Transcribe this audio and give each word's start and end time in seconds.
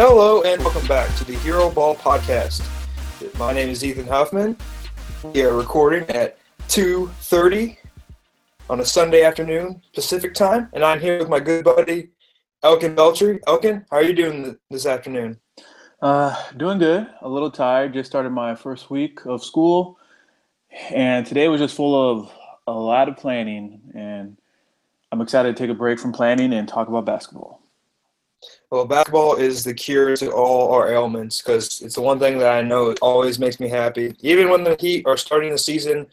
Hello 0.00 0.42
and 0.42 0.62
welcome 0.62 0.86
back 0.86 1.12
to 1.16 1.24
the 1.24 1.34
Hero 1.38 1.68
Ball 1.70 1.96
Podcast. 1.96 2.64
My 3.36 3.52
name 3.52 3.68
is 3.68 3.84
Ethan 3.84 4.06
Huffman. 4.06 4.56
We 5.24 5.42
are 5.42 5.56
recording 5.56 6.08
at 6.10 6.38
2.30 6.68 7.76
on 8.70 8.78
a 8.78 8.84
Sunday 8.84 9.24
afternoon 9.24 9.82
Pacific 9.96 10.34
time, 10.34 10.68
and 10.72 10.84
I'm 10.84 11.00
here 11.00 11.18
with 11.18 11.28
my 11.28 11.40
good 11.40 11.64
buddy 11.64 12.10
Elkin 12.62 12.94
Beltry. 12.94 13.40
Elkin, 13.48 13.84
how 13.90 13.96
are 13.96 14.04
you 14.04 14.12
doing 14.12 14.56
this 14.70 14.86
afternoon? 14.86 15.36
Uh, 16.00 16.44
doing 16.56 16.78
good. 16.78 17.08
A 17.22 17.28
little 17.28 17.50
tired. 17.50 17.92
Just 17.92 18.08
started 18.08 18.30
my 18.30 18.54
first 18.54 18.90
week 18.90 19.26
of 19.26 19.42
school, 19.42 19.98
and 20.94 21.26
today 21.26 21.48
was 21.48 21.60
just 21.60 21.74
full 21.74 22.12
of 22.12 22.30
a 22.68 22.72
lot 22.72 23.08
of 23.08 23.16
planning. 23.16 23.80
And 23.96 24.36
I'm 25.10 25.20
excited 25.20 25.56
to 25.56 25.60
take 25.60 25.70
a 25.70 25.74
break 25.76 25.98
from 25.98 26.12
planning 26.12 26.52
and 26.52 26.68
talk 26.68 26.86
about 26.86 27.04
basketball. 27.04 27.67
Well, 28.70 28.84
basketball 28.84 29.36
is 29.36 29.64
the 29.64 29.72
cure 29.72 30.14
to 30.16 30.30
all 30.30 30.72
our 30.74 30.92
ailments 30.92 31.40
because 31.40 31.80
it's 31.80 31.94
the 31.94 32.02
one 32.02 32.18
thing 32.18 32.38
that 32.38 32.52
I 32.52 32.60
know 32.60 32.94
always 33.00 33.38
makes 33.38 33.58
me 33.60 33.68
happy. 33.68 34.14
Even 34.20 34.50
when 34.50 34.62
the 34.62 34.76
Heat 34.78 35.06
are 35.06 35.16
starting 35.16 35.50
the 35.50 35.58
season 35.58 36.06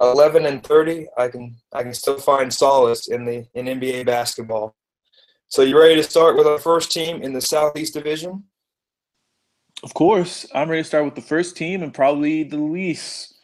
11 0.00 0.46
and 0.46 0.62
30, 0.62 1.08
I 1.18 1.28
can 1.28 1.56
I 1.72 1.82
can 1.82 1.94
still 1.94 2.18
find 2.18 2.52
solace 2.52 3.08
in 3.08 3.24
the 3.24 3.46
in 3.54 3.66
NBA 3.66 4.06
basketball. 4.06 4.76
So 5.48 5.62
you 5.62 5.78
ready 5.78 5.96
to 5.96 6.02
start 6.02 6.36
with 6.36 6.46
our 6.46 6.58
first 6.58 6.92
team 6.92 7.22
in 7.22 7.32
the 7.32 7.40
Southeast 7.40 7.94
Division? 7.94 8.44
Of 9.82 9.92
course, 9.94 10.46
I'm 10.54 10.68
ready 10.68 10.82
to 10.82 10.88
start 10.88 11.04
with 11.04 11.16
the 11.16 11.20
first 11.20 11.56
team 11.56 11.82
and 11.82 11.92
probably 11.92 12.44
the 12.44 12.56
least 12.56 13.34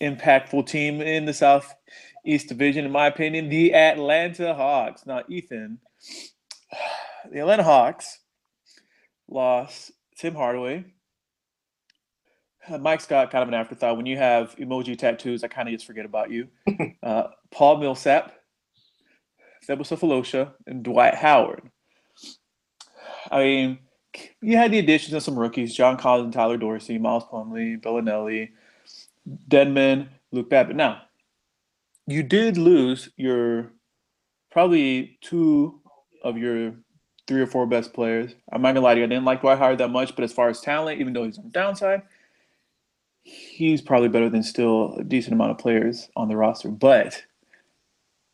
impactful 0.00 0.66
team 0.66 1.00
in 1.00 1.24
the 1.24 1.34
Southeast 1.34 2.48
Division, 2.48 2.84
in 2.84 2.90
my 2.90 3.06
opinion, 3.06 3.48
the 3.48 3.74
Atlanta 3.74 4.54
Hawks. 4.54 5.06
Now, 5.06 5.22
Ethan, 5.28 5.78
the 7.36 7.42
Atlanta 7.42 7.64
Hawks 7.64 8.20
lost 9.28 9.92
Tim 10.16 10.34
Hardaway. 10.34 10.86
Uh, 12.66 12.78
Mike 12.78 13.02
Scott, 13.02 13.30
kind 13.30 13.42
of 13.42 13.48
an 13.48 13.54
afterthought. 13.54 13.98
When 13.98 14.06
you 14.06 14.16
have 14.16 14.56
emoji 14.56 14.98
tattoos, 14.98 15.44
I 15.44 15.48
kind 15.48 15.68
of 15.68 15.74
just 15.74 15.84
forget 15.84 16.06
about 16.06 16.30
you. 16.30 16.48
Uh, 17.02 17.28
Paul 17.52 17.76
Millsap, 17.76 18.32
Thabo 19.68 19.82
Sefolosha, 19.82 20.54
and 20.66 20.82
Dwight 20.82 21.14
Howard. 21.14 21.70
I 23.30 23.44
mean, 23.44 23.78
you 24.40 24.56
had 24.56 24.72
the 24.72 24.80
additions 24.80 25.14
of 25.14 25.22
some 25.22 25.38
rookies: 25.38 25.72
John 25.72 25.96
Collins, 25.96 26.34
Tyler 26.34 26.56
Dorsey, 26.56 26.98
Miles 26.98 27.22
Plumlee, 27.26 27.80
Belinelli, 27.80 28.48
Dedmon, 29.46 30.08
Luke 30.32 30.50
Babbitt. 30.50 30.74
Now, 30.74 31.02
you 32.08 32.24
did 32.24 32.58
lose 32.58 33.10
your 33.16 33.70
probably 34.50 35.18
two 35.20 35.80
of 36.24 36.36
your 36.36 36.74
three 37.26 37.40
or 37.40 37.46
four 37.46 37.66
best 37.66 37.92
players. 37.92 38.34
I'm 38.52 38.62
not 38.62 38.74
gonna 38.74 38.84
lie 38.84 38.94
to 38.94 39.00
you, 39.00 39.06
I 39.06 39.08
didn't 39.08 39.24
like 39.24 39.40
Dwight 39.40 39.58
Howard 39.58 39.78
that 39.78 39.90
much, 39.90 40.14
but 40.14 40.24
as 40.24 40.32
far 40.32 40.48
as 40.48 40.60
talent, 40.60 41.00
even 41.00 41.12
though 41.12 41.24
he's 41.24 41.38
on 41.38 41.44
the 41.44 41.50
downside, 41.50 42.02
he's 43.22 43.82
probably 43.82 44.08
better 44.08 44.30
than 44.30 44.42
still 44.42 44.94
a 44.94 45.04
decent 45.04 45.34
amount 45.34 45.50
of 45.50 45.58
players 45.58 46.08
on 46.16 46.28
the 46.28 46.36
roster. 46.36 46.68
But 46.68 47.24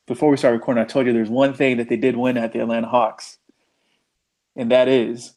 before 0.07 0.31
we 0.31 0.37
start 0.37 0.55
recording, 0.55 0.83
I 0.83 0.87
told 0.87 1.07
you 1.07 1.13
there's 1.13 1.31
one 1.31 1.55
thing 1.55 1.79
that 1.79 1.89
they 1.89 1.97
did 1.97 2.17
win 2.17 2.37
at 2.37 2.53
the 2.53 2.61
Atlanta 2.61 2.89
Hawks, 2.89 3.39
and 4.55 4.71
that 4.71 4.89
is 4.89 5.35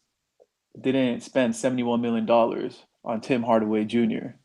they 0.77 0.91
didn't 0.91 1.23
spend 1.23 1.53
$71 1.53 2.01
million 2.01 2.29
on 3.05 3.21
Tim 3.21 3.43
Hardaway 3.43 3.85
Jr. 3.85 4.35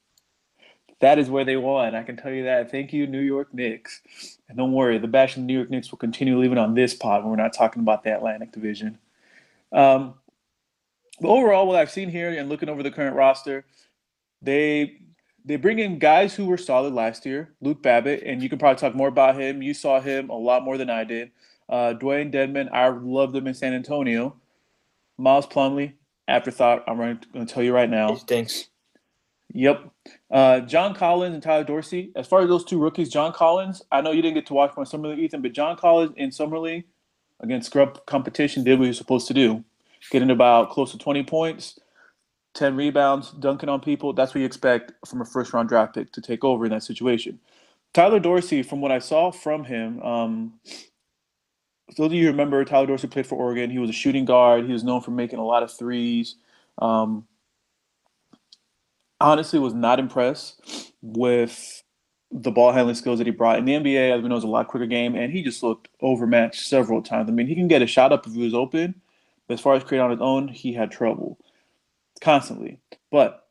That 1.01 1.19
is 1.19 1.31
where 1.31 1.45
they 1.45 1.57
won. 1.57 1.95
I 1.95 2.03
can 2.03 2.17
tell 2.17 2.31
you 2.31 2.45
that. 2.45 2.71
Thank 2.71 2.93
you, 2.93 3.07
New 3.07 3.21
York 3.21 3.53
Knicks. 3.55 4.03
And 4.49 4.59
don't 4.59 4.73
worry, 4.73 4.99
the 4.99 5.09
bash 5.09 5.37
of 5.37 5.43
the 5.43 5.47
New 5.47 5.57
York 5.57 5.71
Knicks 5.71 5.91
will 5.91 5.99
continue 5.99 6.39
leaving 6.39 6.59
on 6.59 6.75
this 6.75 6.95
pod 6.95 7.23
when 7.23 7.31
we're 7.31 7.37
not 7.37 7.55
talking 7.55 7.81
about 7.81 8.05
the 8.05 8.15
Atlantic 8.15 8.53
Division. 8.53 8.99
Um, 9.73 10.15
but 11.21 11.29
overall, 11.29 11.67
what 11.67 11.77
I've 11.77 11.91
seen 11.91 12.11
here 12.11 12.31
and 12.31 12.49
looking 12.49 12.69
over 12.69 12.83
the 12.83 12.91
current 12.91 13.17
roster, 13.17 13.65
they 14.43 14.99
they 15.45 15.57
bring 15.57 15.79
in 15.79 15.99
guys 15.99 16.35
who 16.35 16.47
were 16.47 16.59
solid 16.59 16.93
last 16.93 17.25
year. 17.25 17.51
Luke 17.61 17.83
Babbitt, 17.83 18.23
and 18.25 18.43
you 18.43 18.49
can 18.49 18.59
probably 18.59 18.79
talk 18.79 18.95
more 18.95 19.09
about 19.09 19.41
him. 19.41 19.63
You 19.63 19.73
saw 19.73 20.01
him 20.01 20.29
a 20.29 20.37
lot 20.37 20.65
more 20.65 20.77
than 20.77 20.91
I 20.91 21.05
did. 21.05 21.31
Uh, 21.69 21.95
Dewayne 21.95 22.33
Dedmon, 22.33 22.71
I 22.73 22.89
loved 22.89 23.35
him 23.35 23.47
in 23.47 23.55
San 23.55 23.73
Antonio. 23.73 24.37
Miles 25.17 25.47
Plumlee, 25.47 25.95
afterthought. 26.29 26.85
I'm 26.87 26.97
going 26.97 27.21
to 27.35 27.47
tell 27.47 27.63
you 27.63 27.73
right 27.73 27.89
now. 27.89 28.17
Thanks. 28.17 28.70
Yep. 29.53 29.91
Uh, 30.31 30.61
John 30.61 30.95
Collins 30.95 31.35
and 31.35 31.43
Tyler 31.43 31.65
Dorsey. 31.65 32.13
As 32.15 32.27
far 32.27 32.43
as 32.43 32.49
those 32.49 32.65
two 32.65 32.79
rookies, 32.79 33.09
John 33.09 33.33
Collins, 33.33 33.83
I 33.91 34.01
know 34.01 34.13
you 34.13 34.23
didn't 34.23 34.35
get 34.37 34.47
to 34.47 34.55
watch 34.55 34.73
my 34.77 34.85
summer 34.85 35.09
league, 35.09 35.19
Ethan, 35.19 35.43
but 35.43 35.53
John 35.53 35.77
Collins 35.77 36.13
in 36.17 36.31
summer 36.31 36.59
league 36.59 36.85
against 37.41 37.69
scrub 37.69 38.05
competition 38.07 38.65
did 38.65 38.79
what 38.79 38.85
he 38.85 38.91
was 38.91 38.99
supposed 38.99 39.27
to 39.29 39.35
do, 39.35 39.65
getting 40.11 40.31
about 40.31 40.71
close 40.71 40.93
to 40.93 40.99
20 40.99 41.25
points, 41.25 41.79
10 42.55 42.77
rebounds, 42.77 43.33
dunking 43.33 43.69
on 43.69 43.81
people. 43.81 44.13
That's 44.13 44.35
what 44.35 44.41
you 44.41 44.47
expect 44.47 44.93
from 45.07 45.21
a 45.21 45.25
first 45.25 45.53
round 45.53 45.69
draft 45.69 45.95
pick 45.95 46.13
to 46.13 46.21
take 46.21 46.45
over 46.45 46.65
in 46.65 46.71
that 46.71 46.83
situation. 46.83 47.41
Tyler 47.93 48.21
Dorsey, 48.21 48.63
from 48.63 48.81
what 48.81 48.93
I 48.93 49.01
saw 49.01 49.33
from 49.33 49.65
him, 49.65 50.01
um, 50.03 50.55
those 51.97 52.07
of 52.07 52.13
you 52.13 52.29
remember, 52.29 52.65
Tyler 52.65 52.87
Dorsey 52.87 53.09
played 53.09 53.27
for 53.27 53.37
Oregon. 53.37 53.69
He 53.69 53.81
was 53.81 53.91
a 53.91 53.95
shooting 53.95 54.25
guard. 54.25 54.65
He 54.65 54.73
was 54.73 54.85
known 54.85 55.01
for 55.01 55.11
making 55.11 55.41
a 55.41 55.45
lot 55.45 55.65
of 55.65 55.73
threes. 55.73 56.37
Um, 56.79 57.27
honestly, 59.21 59.59
was 59.59 59.75
not 59.75 59.99
impressed 59.99 60.93
with 61.03 61.83
the 62.31 62.51
ball 62.51 62.73
handling 62.73 62.95
skills 62.95 63.19
that 63.19 63.27
he 63.27 63.33
brought. 63.33 63.59
In 63.59 63.65
the 63.65 63.75
NBA, 63.75 64.17
as 64.17 64.23
we 64.23 64.29
know, 64.29 64.37
it's 64.37 64.45
a 64.45 64.49
lot 64.49 64.69
quicker 64.69 64.87
game, 64.87 65.15
and 65.15 65.33
he 65.33 65.43
just 65.43 65.63
looked 65.63 65.89
overmatched 66.01 66.67
several 66.67 67.03
times. 67.03 67.29
I 67.29 67.33
mean, 67.33 67.47
he 67.47 67.55
can 67.55 67.69
get 67.69 67.83
a 67.83 67.87
shot 67.87 68.13
up 68.13 68.27
if 68.27 68.33
he 68.33 68.43
was 68.43 68.55
open, 68.55 69.01
but 69.49 69.55
as 69.55 69.61
far 69.61 69.75
as 69.75 69.85
creating 69.85 70.05
on 70.05 70.11
his 70.11 70.21
own, 70.21 70.49
he 70.49 70.73
had 70.73 70.91
trouble 70.91 71.39
constantly. 72.21 72.79
But 73.11 73.47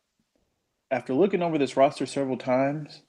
after 0.90 1.14
looking 1.14 1.42
over 1.42 1.58
this 1.58 1.76
roster 1.76 2.06
several 2.06 2.36
times, 2.36 3.02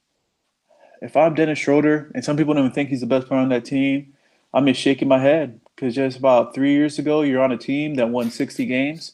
if 1.01 1.15
I'm 1.15 1.33
Dennis 1.33 1.59
Schroeder, 1.59 2.11
and 2.13 2.23
some 2.23 2.37
people 2.37 2.53
don't 2.53 2.65
even 2.65 2.75
think 2.75 2.89
he's 2.89 3.01
the 3.01 3.07
best 3.07 3.27
player 3.27 3.39
on 3.39 3.49
that 3.49 3.65
team, 3.65 4.13
I'm 4.53 4.67
just 4.67 4.81
shaking 4.81 5.07
my 5.07 5.19
head 5.19 5.61
because 5.75 5.95
just 5.95 6.17
about 6.17 6.53
three 6.53 6.73
years 6.73 6.99
ago, 6.99 7.21
you're 7.21 7.41
on 7.41 7.51
a 7.51 7.57
team 7.57 7.95
that 7.95 8.09
won 8.09 8.29
60 8.29 8.65
games, 8.65 9.13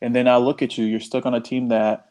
and 0.00 0.16
then 0.16 0.26
I 0.26 0.36
look 0.38 0.62
at 0.62 0.78
you, 0.78 0.84
you're 0.86 1.00
stuck 1.00 1.26
on 1.26 1.34
a 1.34 1.40
team 1.40 1.68
that, 1.68 2.07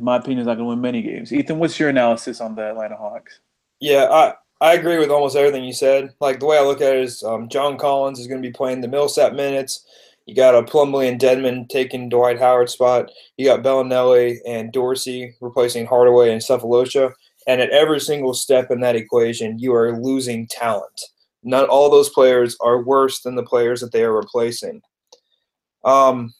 in 0.00 0.04
my 0.04 0.16
opinion, 0.16 0.40
is 0.40 0.46
not 0.46 0.54
going 0.56 0.66
to 0.66 0.70
win 0.70 0.80
many 0.80 1.02
games. 1.02 1.32
Ethan, 1.32 1.58
what's 1.58 1.78
your 1.78 1.90
analysis 1.90 2.40
on 2.40 2.54
the 2.54 2.70
Atlanta 2.70 2.96
Hawks? 2.96 3.40
Yeah, 3.80 4.06
I, 4.10 4.34
I 4.60 4.74
agree 4.74 4.98
with 4.98 5.10
almost 5.10 5.36
everything 5.36 5.64
you 5.64 5.72
said. 5.72 6.14
Like 6.20 6.40
the 6.40 6.46
way 6.46 6.58
I 6.58 6.62
look 6.62 6.80
at 6.80 6.96
it 6.96 7.04
is 7.04 7.22
um, 7.22 7.48
John 7.48 7.78
Collins 7.78 8.18
is 8.18 8.26
going 8.26 8.42
to 8.42 8.48
be 8.48 8.52
playing 8.52 8.80
the 8.80 8.88
Millsap 8.88 9.34
minutes. 9.34 9.86
You 10.26 10.34
got 10.34 10.54
a 10.54 10.62
Plumlee 10.62 11.08
and 11.10 11.20
Dedmon 11.20 11.68
taking 11.68 12.08
Dwight 12.08 12.38
Howard's 12.38 12.72
spot. 12.72 13.10
You 13.36 13.46
got 13.46 13.62
Belinelli 13.62 14.38
and 14.46 14.72
Dorsey 14.72 15.34
replacing 15.40 15.86
Hardaway 15.86 16.32
and 16.32 16.42
Sefolosha. 16.42 17.12
And 17.46 17.60
at 17.60 17.70
every 17.70 18.00
single 18.00 18.34
step 18.34 18.70
in 18.70 18.80
that 18.80 18.96
equation, 18.96 19.58
you 19.58 19.74
are 19.74 19.98
losing 19.98 20.46
talent. 20.46 21.00
Not 21.42 21.68
all 21.68 21.90
those 21.90 22.10
players 22.10 22.56
are 22.60 22.82
worse 22.82 23.20
than 23.20 23.34
the 23.34 23.42
players 23.42 23.80
that 23.80 23.92
they 23.92 24.04
are 24.04 24.14
replacing. 24.14 24.82
Um, 25.84 26.34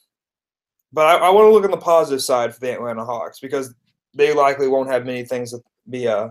but 0.93 1.06
I, 1.06 1.27
I 1.27 1.31
want 1.31 1.47
to 1.47 1.53
look 1.53 1.65
on 1.65 1.71
the 1.71 1.77
positive 1.77 2.23
side 2.23 2.55
for 2.55 2.61
the 2.61 2.73
Atlanta 2.73 3.05
Hawks 3.05 3.41
because 3.41 3.75
they 4.15 4.34
likely 4.34 4.69
won't 4.69 4.91
have 4.91 5.06
many 5.06 5.25
things 5.25 5.53
to 5.53 5.61
be 5.89 6.09
uh, 6.09 6.31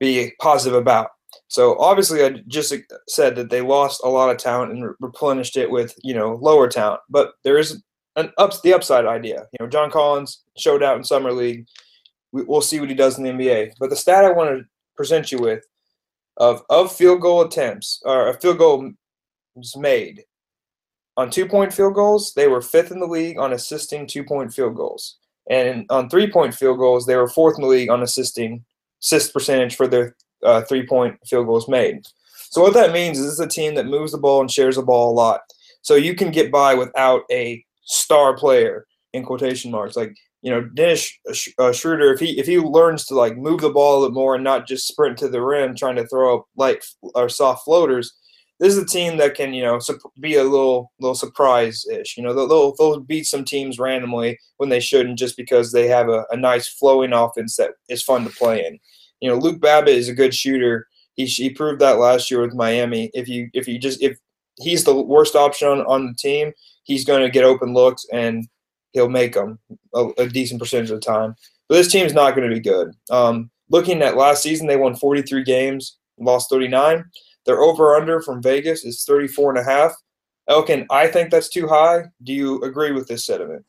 be 0.00 0.32
positive 0.40 0.78
about. 0.78 1.10
So 1.48 1.78
obviously, 1.78 2.24
I 2.24 2.42
just 2.48 2.74
said 3.08 3.36
that 3.36 3.50
they 3.50 3.60
lost 3.60 4.02
a 4.04 4.08
lot 4.08 4.30
of 4.30 4.36
talent 4.36 4.72
and 4.72 4.94
replenished 5.00 5.56
it 5.56 5.70
with 5.70 5.94
you 6.02 6.14
know 6.14 6.34
lower 6.40 6.68
talent. 6.68 7.00
But 7.08 7.32
there 7.44 7.58
is 7.58 7.82
an 8.16 8.32
ups 8.38 8.60
the 8.60 8.74
upside 8.74 9.06
idea. 9.06 9.46
You 9.52 9.64
know, 9.64 9.68
John 9.68 9.90
Collins 9.90 10.42
showed 10.56 10.82
out 10.82 10.96
in 10.96 11.04
summer 11.04 11.32
league. 11.32 11.66
We, 12.32 12.42
we'll 12.44 12.60
see 12.60 12.80
what 12.80 12.88
he 12.88 12.94
does 12.94 13.18
in 13.18 13.24
the 13.24 13.30
NBA. 13.30 13.72
But 13.78 13.90
the 13.90 13.96
stat 13.96 14.24
I 14.24 14.32
want 14.32 14.50
to 14.50 14.64
present 14.96 15.32
you 15.32 15.38
with 15.38 15.64
of 16.36 16.62
of 16.70 16.94
field 16.94 17.20
goal 17.20 17.42
attempts 17.42 18.00
or 18.04 18.28
a 18.28 18.40
field 18.40 18.58
goal 18.58 18.90
made 19.76 20.24
on 21.16 21.30
two 21.30 21.46
point 21.46 21.72
field 21.72 21.94
goals, 21.94 22.32
they 22.34 22.48
were 22.48 22.62
fifth 22.62 22.90
in 22.90 23.00
the 23.00 23.06
league 23.06 23.38
on 23.38 23.52
assisting 23.52 24.06
two 24.06 24.24
point 24.24 24.52
field 24.52 24.74
goals, 24.74 25.18
and 25.50 25.86
on 25.90 26.08
three 26.08 26.30
point 26.30 26.54
field 26.54 26.78
goals, 26.78 27.06
they 27.06 27.16
were 27.16 27.28
fourth 27.28 27.56
in 27.56 27.62
the 27.62 27.68
league 27.68 27.90
on 27.90 28.02
assisting 28.02 28.64
assist 29.02 29.32
percentage 29.32 29.74
for 29.74 29.86
their 29.86 30.16
uh, 30.42 30.62
three 30.62 30.86
point 30.86 31.18
field 31.26 31.46
goals 31.46 31.68
made. 31.68 32.06
So 32.50 32.62
what 32.62 32.74
that 32.74 32.92
means 32.92 33.18
is 33.18 33.24
this 33.24 33.34
is 33.34 33.40
a 33.40 33.46
team 33.46 33.74
that 33.74 33.86
moves 33.86 34.12
the 34.12 34.18
ball 34.18 34.40
and 34.40 34.50
shares 34.50 34.76
the 34.76 34.82
ball 34.82 35.10
a 35.10 35.14
lot. 35.14 35.40
So 35.82 35.94
you 35.94 36.14
can 36.14 36.30
get 36.30 36.52
by 36.52 36.74
without 36.74 37.22
a 37.30 37.64
star 37.82 38.36
player 38.36 38.86
in 39.12 39.24
quotation 39.24 39.70
marks. 39.70 39.96
Like 39.96 40.14
you 40.42 40.50
know, 40.50 40.62
Dennis 40.62 41.12
uh, 41.58 41.72
Schroeder, 41.72 42.12
if 42.12 42.20
he 42.20 42.38
if 42.38 42.46
he 42.46 42.58
learns 42.58 43.06
to 43.06 43.14
like 43.14 43.36
move 43.36 43.60
the 43.60 43.70
ball 43.70 43.98
a 43.98 44.00
little 44.00 44.14
more 44.14 44.34
and 44.34 44.44
not 44.44 44.66
just 44.66 44.88
sprint 44.88 45.18
to 45.18 45.28
the 45.28 45.40
rim 45.40 45.74
trying 45.74 45.96
to 45.96 46.06
throw 46.06 46.38
up 46.38 46.46
light 46.56 46.84
or 47.14 47.28
soft 47.28 47.64
floaters, 47.64 48.12
this 48.62 48.76
is 48.76 48.82
a 48.84 48.86
team 48.86 49.16
that 49.16 49.34
can 49.34 49.52
you 49.52 49.64
know 49.64 49.80
be 50.20 50.36
a 50.36 50.44
little 50.44 50.92
little 51.00 51.16
surprise 51.16 51.84
ish. 51.92 52.16
You 52.16 52.22
know, 52.22 52.32
they'll 52.32 52.74
they'll 52.76 53.00
beat 53.00 53.26
some 53.26 53.44
teams 53.44 53.80
randomly 53.80 54.38
when 54.58 54.68
they 54.68 54.78
shouldn't, 54.78 55.18
just 55.18 55.36
because 55.36 55.72
they 55.72 55.88
have 55.88 56.08
a, 56.08 56.24
a 56.30 56.36
nice 56.36 56.68
flowing 56.68 57.12
offense 57.12 57.56
that 57.56 57.72
is 57.88 58.04
fun 58.04 58.22
to 58.22 58.30
play 58.30 58.64
in. 58.64 58.78
You 59.20 59.30
know, 59.30 59.36
Luke 59.36 59.60
Babbitt 59.60 59.96
is 59.96 60.08
a 60.08 60.14
good 60.14 60.32
shooter. 60.32 60.86
He, 61.14 61.26
he 61.26 61.50
proved 61.50 61.80
that 61.80 61.98
last 61.98 62.30
year 62.30 62.40
with 62.40 62.54
Miami. 62.54 63.10
If 63.14 63.28
you 63.28 63.50
if 63.52 63.66
you 63.66 63.80
just 63.80 64.00
if 64.00 64.16
he's 64.60 64.84
the 64.84 64.94
worst 64.94 65.34
option 65.34 65.66
on, 65.66 65.80
on 65.80 66.06
the 66.06 66.14
team, 66.14 66.52
he's 66.84 67.04
going 67.04 67.22
to 67.22 67.30
get 67.30 67.44
open 67.44 67.74
looks 67.74 68.06
and 68.12 68.46
he'll 68.92 69.08
make 69.08 69.34
them 69.34 69.58
a, 69.92 70.10
a 70.18 70.28
decent 70.28 70.60
percentage 70.60 70.90
of 70.90 71.00
the 71.00 71.04
time. 71.04 71.34
But 71.68 71.76
this 71.76 71.90
team's 71.90 72.14
not 72.14 72.36
going 72.36 72.48
to 72.48 72.54
be 72.54 72.60
good. 72.60 72.92
Um, 73.10 73.50
looking 73.70 74.02
at 74.02 74.16
last 74.16 74.40
season, 74.40 74.68
they 74.68 74.76
won 74.76 74.94
43 74.94 75.42
games, 75.42 75.98
lost 76.20 76.48
39. 76.48 77.04
Their 77.46 77.60
over 77.60 77.94
under 77.96 78.20
from 78.20 78.42
Vegas 78.42 78.84
is 78.84 79.04
34 79.04 79.50
and 79.50 79.58
a 79.58 79.64
half. 79.70 79.92
Elkin, 80.48 80.86
I 80.90 81.06
think 81.06 81.30
that's 81.30 81.48
too 81.48 81.68
high. 81.68 82.04
Do 82.22 82.32
you 82.32 82.62
agree 82.62 82.92
with 82.92 83.08
this 83.08 83.24
sentiment? 83.24 83.64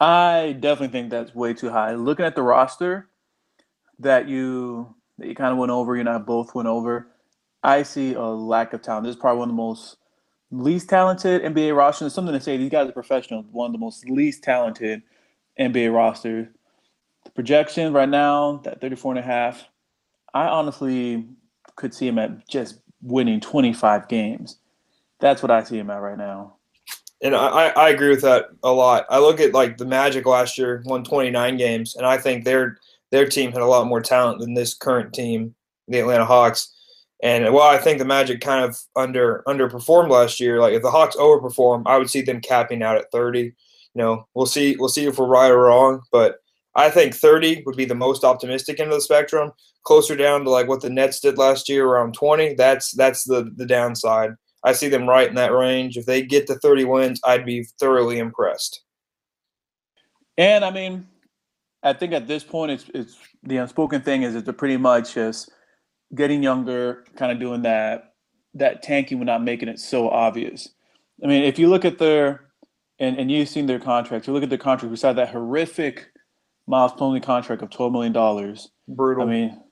I 0.00 0.56
definitely 0.60 0.92
think 0.92 1.10
that's 1.10 1.34
way 1.34 1.54
too 1.54 1.70
high. 1.70 1.94
Looking 1.94 2.24
at 2.24 2.34
the 2.34 2.42
roster 2.42 3.08
that 3.98 4.28
you 4.28 4.94
that 5.18 5.28
you 5.28 5.34
kind 5.34 5.52
of 5.52 5.58
went 5.58 5.70
over, 5.70 5.94
you 5.94 6.00
and 6.00 6.08
I 6.08 6.18
both 6.18 6.54
went 6.54 6.68
over. 6.68 7.08
I 7.62 7.82
see 7.82 8.14
a 8.14 8.22
lack 8.22 8.72
of 8.72 8.82
talent. 8.82 9.06
This 9.06 9.14
is 9.14 9.20
probably 9.20 9.38
one 9.38 9.48
of 9.48 9.52
the 9.54 9.62
most 9.62 9.96
least 10.50 10.88
talented 10.88 11.42
NBA 11.42 11.74
rosters. 11.74 12.12
Something 12.12 12.34
to 12.34 12.40
say, 12.40 12.56
these 12.56 12.70
guys 12.70 12.88
are 12.88 12.92
professionals. 12.92 13.46
One 13.50 13.66
of 13.66 13.72
the 13.72 13.78
most 13.78 14.08
least 14.08 14.42
talented 14.42 15.02
NBA 15.58 15.94
rosters. 15.94 16.48
The 17.24 17.30
projection 17.30 17.92
right 17.92 18.08
now, 18.08 18.60
that 18.64 18.80
34 18.80 19.12
and 19.12 19.18
a 19.20 19.22
half, 19.22 19.66
I 20.34 20.46
honestly 20.46 21.26
could 21.76 21.94
see 21.94 22.06
him 22.06 22.18
at 22.18 22.46
just 22.48 22.80
winning 23.04 23.40
25 23.40 24.08
games. 24.08 24.58
That's 25.20 25.42
what 25.42 25.50
I 25.50 25.62
see 25.62 25.78
him 25.78 25.90
at 25.90 26.00
right 26.00 26.18
now. 26.18 26.56
And 27.22 27.34
I, 27.34 27.68
I 27.68 27.90
agree 27.90 28.10
with 28.10 28.22
that 28.22 28.46
a 28.62 28.72
lot. 28.72 29.06
I 29.08 29.18
look 29.18 29.40
at 29.40 29.54
like 29.54 29.76
the 29.76 29.86
Magic 29.86 30.26
last 30.26 30.58
year, 30.58 30.82
won 30.84 31.04
29 31.04 31.56
games, 31.56 31.94
and 31.94 32.04
I 32.04 32.18
think 32.18 32.44
their 32.44 32.78
their 33.10 33.26
team 33.26 33.52
had 33.52 33.62
a 33.62 33.66
lot 33.66 33.86
more 33.86 34.00
talent 34.02 34.40
than 34.40 34.54
this 34.54 34.74
current 34.74 35.14
team, 35.14 35.54
the 35.88 36.00
Atlanta 36.00 36.24
Hawks. 36.24 36.72
And 37.22 37.50
while 37.54 37.74
I 37.74 37.78
think 37.78 37.98
the 37.98 38.04
Magic 38.04 38.40
kind 38.40 38.64
of 38.64 38.76
under 38.96 39.42
underperformed 39.46 40.10
last 40.10 40.40
year, 40.40 40.60
like 40.60 40.74
if 40.74 40.82
the 40.82 40.90
Hawks 40.90 41.16
overperform, 41.16 41.84
I 41.86 41.96
would 41.96 42.10
see 42.10 42.20
them 42.20 42.40
capping 42.40 42.82
out 42.82 42.98
at 42.98 43.10
30. 43.12 43.40
You 43.40 43.52
know, 43.94 44.26
we'll 44.34 44.46
see 44.46 44.76
we'll 44.78 44.88
see 44.88 45.06
if 45.06 45.18
we're 45.18 45.26
right 45.26 45.50
or 45.50 45.62
wrong, 45.62 46.02
but 46.12 46.40
I 46.74 46.90
think 46.90 47.14
30 47.14 47.62
would 47.64 47.76
be 47.76 47.84
the 47.84 47.94
most 47.94 48.24
optimistic 48.24 48.80
end 48.80 48.90
of 48.90 48.96
the 48.96 49.00
spectrum. 49.00 49.52
Closer 49.84 50.16
down 50.16 50.44
to 50.44 50.50
like 50.50 50.66
what 50.66 50.80
the 50.80 50.90
Nets 50.90 51.20
did 51.20 51.38
last 51.38 51.68
year, 51.68 51.86
around 51.86 52.14
20. 52.14 52.54
That's 52.54 52.92
that's 52.92 53.24
the 53.24 53.52
the 53.56 53.66
downside. 53.66 54.30
I 54.64 54.72
see 54.72 54.88
them 54.88 55.06
right 55.08 55.28
in 55.28 55.34
that 55.34 55.52
range. 55.52 55.98
If 55.98 56.06
they 56.06 56.22
get 56.22 56.46
to 56.46 56.54
30 56.54 56.84
wins, 56.84 57.20
I'd 57.24 57.44
be 57.44 57.64
thoroughly 57.78 58.18
impressed. 58.18 58.82
And 60.38 60.64
I 60.64 60.70
mean, 60.70 61.06
I 61.82 61.92
think 61.92 62.12
at 62.14 62.26
this 62.26 62.42
point, 62.42 62.72
it's 62.72 62.86
it's 62.94 63.16
the 63.42 63.58
unspoken 63.58 64.00
thing 64.00 64.22
is 64.22 64.34
it's 64.34 64.50
pretty 64.56 64.78
much 64.78 65.14
just 65.14 65.50
getting 66.14 66.42
younger, 66.42 67.04
kind 67.16 67.30
of 67.30 67.38
doing 67.38 67.62
that 67.62 68.14
that 68.54 68.82
tanking 68.82 69.18
without 69.18 69.42
making 69.42 69.68
it 69.68 69.78
so 69.78 70.08
obvious. 70.08 70.68
I 71.22 71.26
mean, 71.26 71.44
if 71.44 71.58
you 71.58 71.68
look 71.68 71.84
at 71.84 71.98
their 71.98 72.48
and 72.98 73.18
and 73.18 73.30
you've 73.30 73.48
seen 73.48 73.66
their 73.66 73.78
contracts, 73.78 74.26
you 74.26 74.32
look 74.32 74.42
at 74.42 74.48
their 74.48 74.58
contract 74.58 74.90
beside 74.90 75.16
that 75.16 75.30
horrific 75.30 76.10
Miles 76.66 76.92
Plumlee 76.92 77.22
contract 77.22 77.62
of 77.62 77.70
twelve 77.70 77.92
million 77.92 78.12
dollars. 78.12 78.70
Brutal. 78.88 79.24
I 79.24 79.30
mean, 79.30 79.62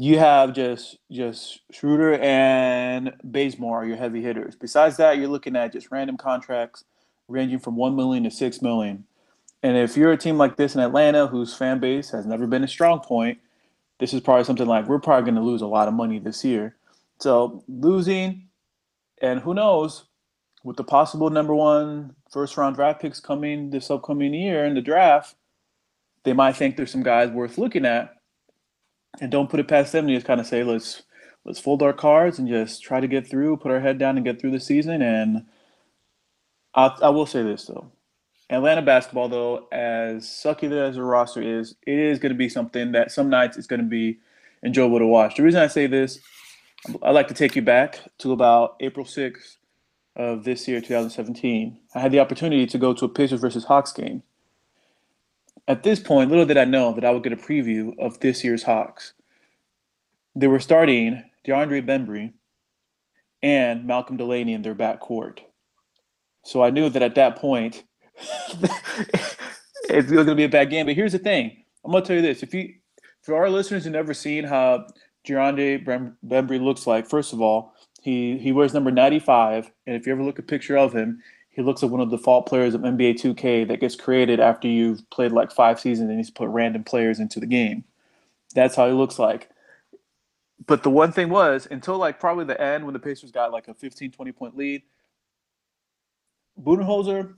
you 0.00 0.18
have 0.18 0.54
just 0.54 0.96
just 1.12 1.60
Schroeder 1.70 2.14
and 2.14 3.12
Bazemore 3.22 3.82
are 3.82 3.86
your 3.86 3.98
heavy 3.98 4.22
hitters. 4.22 4.56
Besides 4.56 4.96
that, 4.96 5.18
you're 5.18 5.28
looking 5.28 5.56
at 5.56 5.72
just 5.72 5.90
random 5.90 6.16
contracts 6.16 6.84
ranging 7.28 7.58
from 7.58 7.76
one 7.76 7.94
million 7.94 8.24
to 8.24 8.30
six 8.30 8.62
million. 8.62 9.04
And 9.62 9.76
if 9.76 9.98
you're 9.98 10.12
a 10.12 10.16
team 10.16 10.38
like 10.38 10.56
this 10.56 10.74
in 10.74 10.80
Atlanta, 10.80 11.26
whose 11.26 11.54
fan 11.54 11.80
base 11.80 12.10
has 12.10 12.24
never 12.24 12.46
been 12.46 12.64
a 12.64 12.68
strong 12.68 13.00
point, 13.00 13.40
this 13.98 14.14
is 14.14 14.22
probably 14.22 14.44
something 14.44 14.66
like 14.66 14.88
we're 14.88 15.00
probably 15.00 15.30
going 15.30 15.34
to 15.34 15.48
lose 15.48 15.60
a 15.60 15.66
lot 15.66 15.86
of 15.86 15.92
money 15.92 16.18
this 16.18 16.42
year. 16.42 16.76
So 17.18 17.62
losing, 17.68 18.48
and 19.20 19.40
who 19.40 19.52
knows, 19.52 20.04
with 20.64 20.78
the 20.78 20.84
possible 20.84 21.28
number 21.28 21.54
one 21.54 22.16
first 22.30 22.56
round 22.56 22.76
draft 22.76 23.02
picks 23.02 23.20
coming 23.20 23.68
this 23.68 23.90
upcoming 23.90 24.32
year 24.32 24.64
in 24.64 24.74
the 24.74 24.80
draft, 24.80 25.36
they 26.24 26.32
might 26.32 26.56
think 26.56 26.76
there's 26.76 26.90
some 26.90 27.02
guys 27.02 27.28
worth 27.28 27.58
looking 27.58 27.84
at 27.84 28.14
and 29.20 29.30
don't 29.30 29.50
put 29.50 29.60
it 29.60 29.68
past 29.68 29.92
them 29.92 30.06
to 30.06 30.14
just 30.14 30.26
kind 30.26 30.40
of 30.40 30.46
say 30.46 30.62
let's 30.62 31.02
let's 31.44 31.60
fold 31.60 31.82
our 31.82 31.92
cards 31.92 32.38
and 32.38 32.48
just 32.48 32.82
try 32.82 33.00
to 33.00 33.08
get 33.08 33.26
through, 33.26 33.56
put 33.56 33.72
our 33.72 33.80
head 33.80 33.98
down 33.98 34.16
and 34.16 34.24
get 34.24 34.40
through 34.40 34.50
the 34.50 34.60
season. 34.60 35.02
And 35.02 35.46
I'll, 36.74 36.96
I 37.02 37.08
will 37.08 37.26
say 37.26 37.42
this 37.42 37.66
though, 37.66 37.90
Atlanta 38.48 38.82
basketball 38.82 39.28
though, 39.28 39.68
as 39.72 40.24
sucky 40.24 40.70
as 40.70 40.96
the 40.96 41.02
roster 41.02 41.42
is, 41.42 41.74
it 41.86 41.98
is 41.98 42.18
going 42.18 42.32
to 42.32 42.38
be 42.38 42.48
something 42.48 42.92
that 42.92 43.10
some 43.10 43.30
nights 43.30 43.56
it's 43.56 43.66
going 43.66 43.80
to 43.80 43.86
be 43.86 44.18
enjoyable 44.64 44.98
to 44.98 45.06
watch. 45.06 45.36
The 45.36 45.42
reason 45.42 45.60
I 45.60 45.66
say 45.68 45.86
this, 45.86 46.18
I'd 47.02 47.12
like 47.14 47.28
to 47.28 47.34
take 47.34 47.56
you 47.56 47.62
back 47.62 48.00
to 48.18 48.32
about 48.32 48.76
April 48.80 49.06
6th 49.06 49.56
of 50.16 50.44
this 50.44 50.66
year, 50.68 50.80
2017. 50.80 51.78
I 51.94 52.00
had 52.00 52.12
the 52.12 52.20
opportunity 52.20 52.66
to 52.66 52.78
go 52.78 52.92
to 52.92 53.04
a 53.04 53.08
Pacers 53.08 53.40
versus 53.40 53.64
Hawks 53.64 53.92
game. 53.92 54.22
At 55.68 55.82
this 55.82 56.00
point, 56.00 56.30
little 56.30 56.46
did 56.46 56.56
I 56.56 56.64
know 56.64 56.92
that 56.92 57.04
I 57.04 57.10
would 57.10 57.22
get 57.22 57.32
a 57.32 57.36
preview 57.36 57.98
of 57.98 58.18
this 58.20 58.42
year's 58.42 58.62
Hawks. 58.62 59.12
They 60.34 60.46
were 60.46 60.60
starting 60.60 61.22
DeAndre 61.46 61.86
Bembry 61.86 62.32
and 63.42 63.86
Malcolm 63.86 64.16
Delaney 64.16 64.52
in 64.52 64.62
their 64.62 64.74
backcourt. 64.74 65.40
So 66.42 66.62
I 66.62 66.70
knew 66.70 66.88
that 66.88 67.02
at 67.02 67.14
that 67.16 67.36
point, 67.36 67.84
it's 69.88 70.10
going 70.10 70.26
to 70.26 70.34
be 70.34 70.44
a 70.44 70.48
bad 70.48 70.70
game. 70.70 70.86
But 70.86 70.94
here's 70.94 71.12
the 71.12 71.18
thing: 71.18 71.64
I'm 71.84 71.92
going 71.92 72.02
to 72.02 72.06
tell 72.06 72.16
you 72.16 72.22
this: 72.22 72.42
if 72.42 72.54
you, 72.54 72.74
for 73.22 73.36
our 73.36 73.50
listeners 73.50 73.84
who 73.84 73.90
never 73.90 74.14
seen 74.14 74.44
how 74.44 74.86
DeAndre 75.26 76.14
Bembry 76.26 76.60
looks 76.60 76.86
like, 76.86 77.06
first 77.08 77.32
of 77.32 77.40
all, 77.40 77.74
he 78.02 78.38
he 78.38 78.52
wears 78.52 78.74
number 78.74 78.90
95, 78.90 79.70
and 79.86 79.96
if 79.96 80.06
you 80.06 80.12
ever 80.12 80.22
look 80.22 80.38
a 80.38 80.42
picture 80.42 80.76
of 80.78 80.94
him, 80.94 81.22
he 81.50 81.62
looks 81.62 81.82
at 81.82 81.90
one 81.90 82.00
of 82.00 82.10
the 82.10 82.16
default 82.16 82.46
players 82.46 82.74
of 82.74 82.82
NBA 82.82 83.20
2K 83.20 83.66
that 83.68 83.80
gets 83.80 83.96
created 83.96 84.40
after 84.40 84.68
you've 84.68 85.08
played 85.10 85.32
like 85.32 85.52
five 85.52 85.80
seasons 85.80 86.08
and 86.08 86.18
he's 86.18 86.30
put 86.30 86.48
random 86.48 86.84
players 86.84 87.18
into 87.18 87.40
the 87.40 87.46
game. 87.46 87.84
That's 88.54 88.76
how 88.76 88.86
he 88.86 88.92
looks 88.92 89.18
like. 89.18 89.50
But 90.66 90.82
the 90.82 90.90
one 90.90 91.10
thing 91.10 91.28
was, 91.28 91.66
until 91.70 91.98
like 91.98 92.20
probably 92.20 92.44
the 92.44 92.60
end 92.60 92.84
when 92.84 92.92
the 92.92 93.00
Pacers 93.00 93.32
got 93.32 93.52
like 93.52 93.68
a 93.68 93.74
15, 93.74 94.12
20 94.12 94.32
point 94.32 94.56
lead, 94.56 94.82
Budenholzer, 96.62 97.34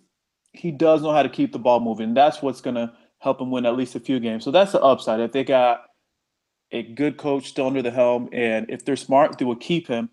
he 0.52 0.70
does 0.70 1.02
know 1.02 1.12
how 1.12 1.22
to 1.22 1.28
keep 1.28 1.52
the 1.52 1.58
ball 1.58 1.80
moving. 1.80 2.12
That's 2.12 2.42
what's 2.42 2.60
going 2.60 2.76
to 2.76 2.92
help 3.18 3.40
him 3.40 3.50
win 3.50 3.64
at 3.64 3.76
least 3.76 3.94
a 3.94 4.00
few 4.00 4.20
games. 4.20 4.44
So 4.44 4.50
that's 4.50 4.72
the 4.72 4.80
upside. 4.80 5.20
If 5.20 5.32
they 5.32 5.44
got 5.44 5.84
a 6.72 6.82
good 6.82 7.16
coach 7.16 7.48
still 7.48 7.66
under 7.66 7.82
the 7.82 7.90
helm, 7.90 8.28
and 8.32 8.68
if 8.68 8.84
they're 8.84 8.96
smart, 8.96 9.38
they 9.38 9.44
will 9.44 9.56
keep 9.56 9.86
him 9.86 10.10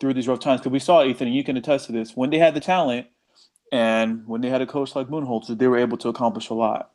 through 0.00 0.14
these 0.14 0.28
rough 0.28 0.40
times. 0.40 0.60
Because 0.60 0.72
we 0.72 0.78
saw 0.78 1.04
Ethan, 1.04 1.26
and 1.26 1.36
you 1.36 1.44
can 1.44 1.56
attest 1.56 1.86
to 1.86 1.92
this. 1.92 2.16
When 2.16 2.30
they 2.30 2.38
had 2.38 2.54
the 2.54 2.60
talent, 2.60 3.08
and 3.72 4.26
when 4.26 4.40
they 4.40 4.50
had 4.50 4.62
a 4.62 4.66
coach 4.66 4.94
like 4.94 5.08
Budenholzer, 5.08 5.58
they 5.58 5.68
were 5.68 5.78
able 5.78 5.96
to 5.98 6.08
accomplish 6.08 6.50
a 6.50 6.54
lot. 6.54 6.92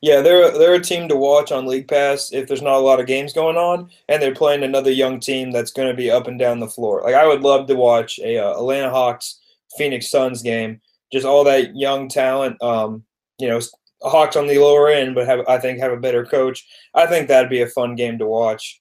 Yeah, 0.00 0.20
they're 0.20 0.50
they're 0.50 0.74
a 0.74 0.80
team 0.80 1.08
to 1.08 1.16
watch 1.16 1.52
on 1.52 1.66
League 1.66 1.88
Pass 1.88 2.32
if 2.32 2.48
there's 2.48 2.62
not 2.62 2.76
a 2.76 2.78
lot 2.84 3.00
of 3.00 3.06
games 3.06 3.32
going 3.32 3.56
on, 3.56 3.90
and 4.08 4.20
they're 4.20 4.34
playing 4.34 4.64
another 4.64 4.90
young 4.90 5.20
team 5.20 5.52
that's 5.52 5.70
going 5.70 5.88
to 5.88 5.94
be 5.94 6.10
up 6.10 6.26
and 6.26 6.38
down 6.38 6.60
the 6.60 6.68
floor. 6.68 7.02
Like 7.02 7.14
I 7.14 7.26
would 7.26 7.42
love 7.42 7.68
to 7.68 7.74
watch 7.74 8.18
a 8.18 8.38
uh, 8.38 8.52
Atlanta 8.52 8.90
Hawks 8.90 9.40
Phoenix 9.76 10.10
Suns 10.10 10.42
game, 10.42 10.80
just 11.12 11.24
all 11.24 11.44
that 11.44 11.76
young 11.76 12.08
talent. 12.08 12.60
Um, 12.62 13.04
you 13.38 13.48
know, 13.48 13.60
Hawks 14.02 14.36
on 14.36 14.48
the 14.48 14.58
lower 14.58 14.88
end, 14.88 15.14
but 15.14 15.26
have 15.26 15.46
I 15.48 15.58
think 15.58 15.78
have 15.78 15.92
a 15.92 15.96
better 15.96 16.24
coach. 16.24 16.66
I 16.94 17.06
think 17.06 17.28
that'd 17.28 17.50
be 17.50 17.62
a 17.62 17.68
fun 17.68 17.94
game 17.94 18.18
to 18.18 18.26
watch. 18.26 18.80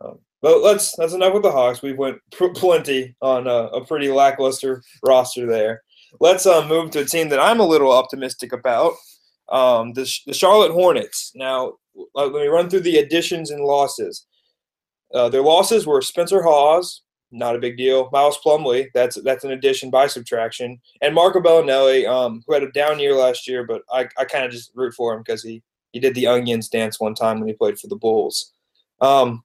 Um, 0.00 0.18
but 0.42 0.62
let's 0.62 0.94
that's 0.96 1.12
enough 1.12 1.34
with 1.34 1.42
the 1.42 1.50
Hawks. 1.50 1.82
We 1.82 1.92
went 1.92 2.18
pr- 2.32 2.48
plenty 2.48 3.14
on 3.20 3.46
a, 3.46 3.66
a, 3.68 3.84
pretty 3.84 4.08
lackluster 4.08 4.82
roster 5.04 5.46
there. 5.46 5.82
Let's 6.20 6.46
uh, 6.46 6.66
move 6.66 6.90
to 6.92 7.00
a 7.00 7.04
team 7.04 7.28
that 7.30 7.40
I'm 7.40 7.60
a 7.60 7.66
little 7.66 7.92
optimistic 7.92 8.52
about. 8.52 8.92
Um, 9.50 9.92
the, 9.92 10.12
the 10.26 10.34
Charlotte 10.34 10.72
Hornets. 10.72 11.32
Now, 11.34 11.74
let 12.14 12.32
me 12.32 12.46
run 12.46 12.68
through 12.68 12.80
the 12.80 12.98
additions 12.98 13.50
and 13.50 13.62
losses. 13.62 14.26
Uh, 15.14 15.28
their 15.28 15.42
losses 15.42 15.86
were 15.86 16.02
Spencer 16.02 16.42
Hawes, 16.42 17.02
not 17.30 17.54
a 17.54 17.60
big 17.60 17.76
deal. 17.76 18.08
Miles 18.12 18.38
Plumlee, 18.44 18.88
that's 18.92 19.20
that's 19.22 19.44
an 19.44 19.52
addition 19.52 19.90
by 19.90 20.06
subtraction, 20.06 20.80
and 21.00 21.14
Marco 21.14 21.40
Belinelli, 21.40 22.08
um, 22.08 22.42
who 22.46 22.54
had 22.54 22.62
a 22.62 22.72
down 22.72 22.98
year 22.98 23.14
last 23.14 23.48
year, 23.48 23.64
but 23.64 23.82
I, 23.90 24.08
I 24.18 24.24
kind 24.24 24.44
of 24.44 24.50
just 24.50 24.72
root 24.74 24.94
for 24.94 25.14
him 25.14 25.20
because 25.20 25.42
he 25.42 25.62
he 25.92 26.00
did 26.00 26.14
the 26.14 26.26
onions 26.26 26.68
dance 26.68 27.00
one 27.00 27.14
time 27.14 27.38
when 27.38 27.48
he 27.48 27.54
played 27.54 27.78
for 27.78 27.86
the 27.86 27.96
Bulls. 27.96 28.52
Um, 29.00 29.42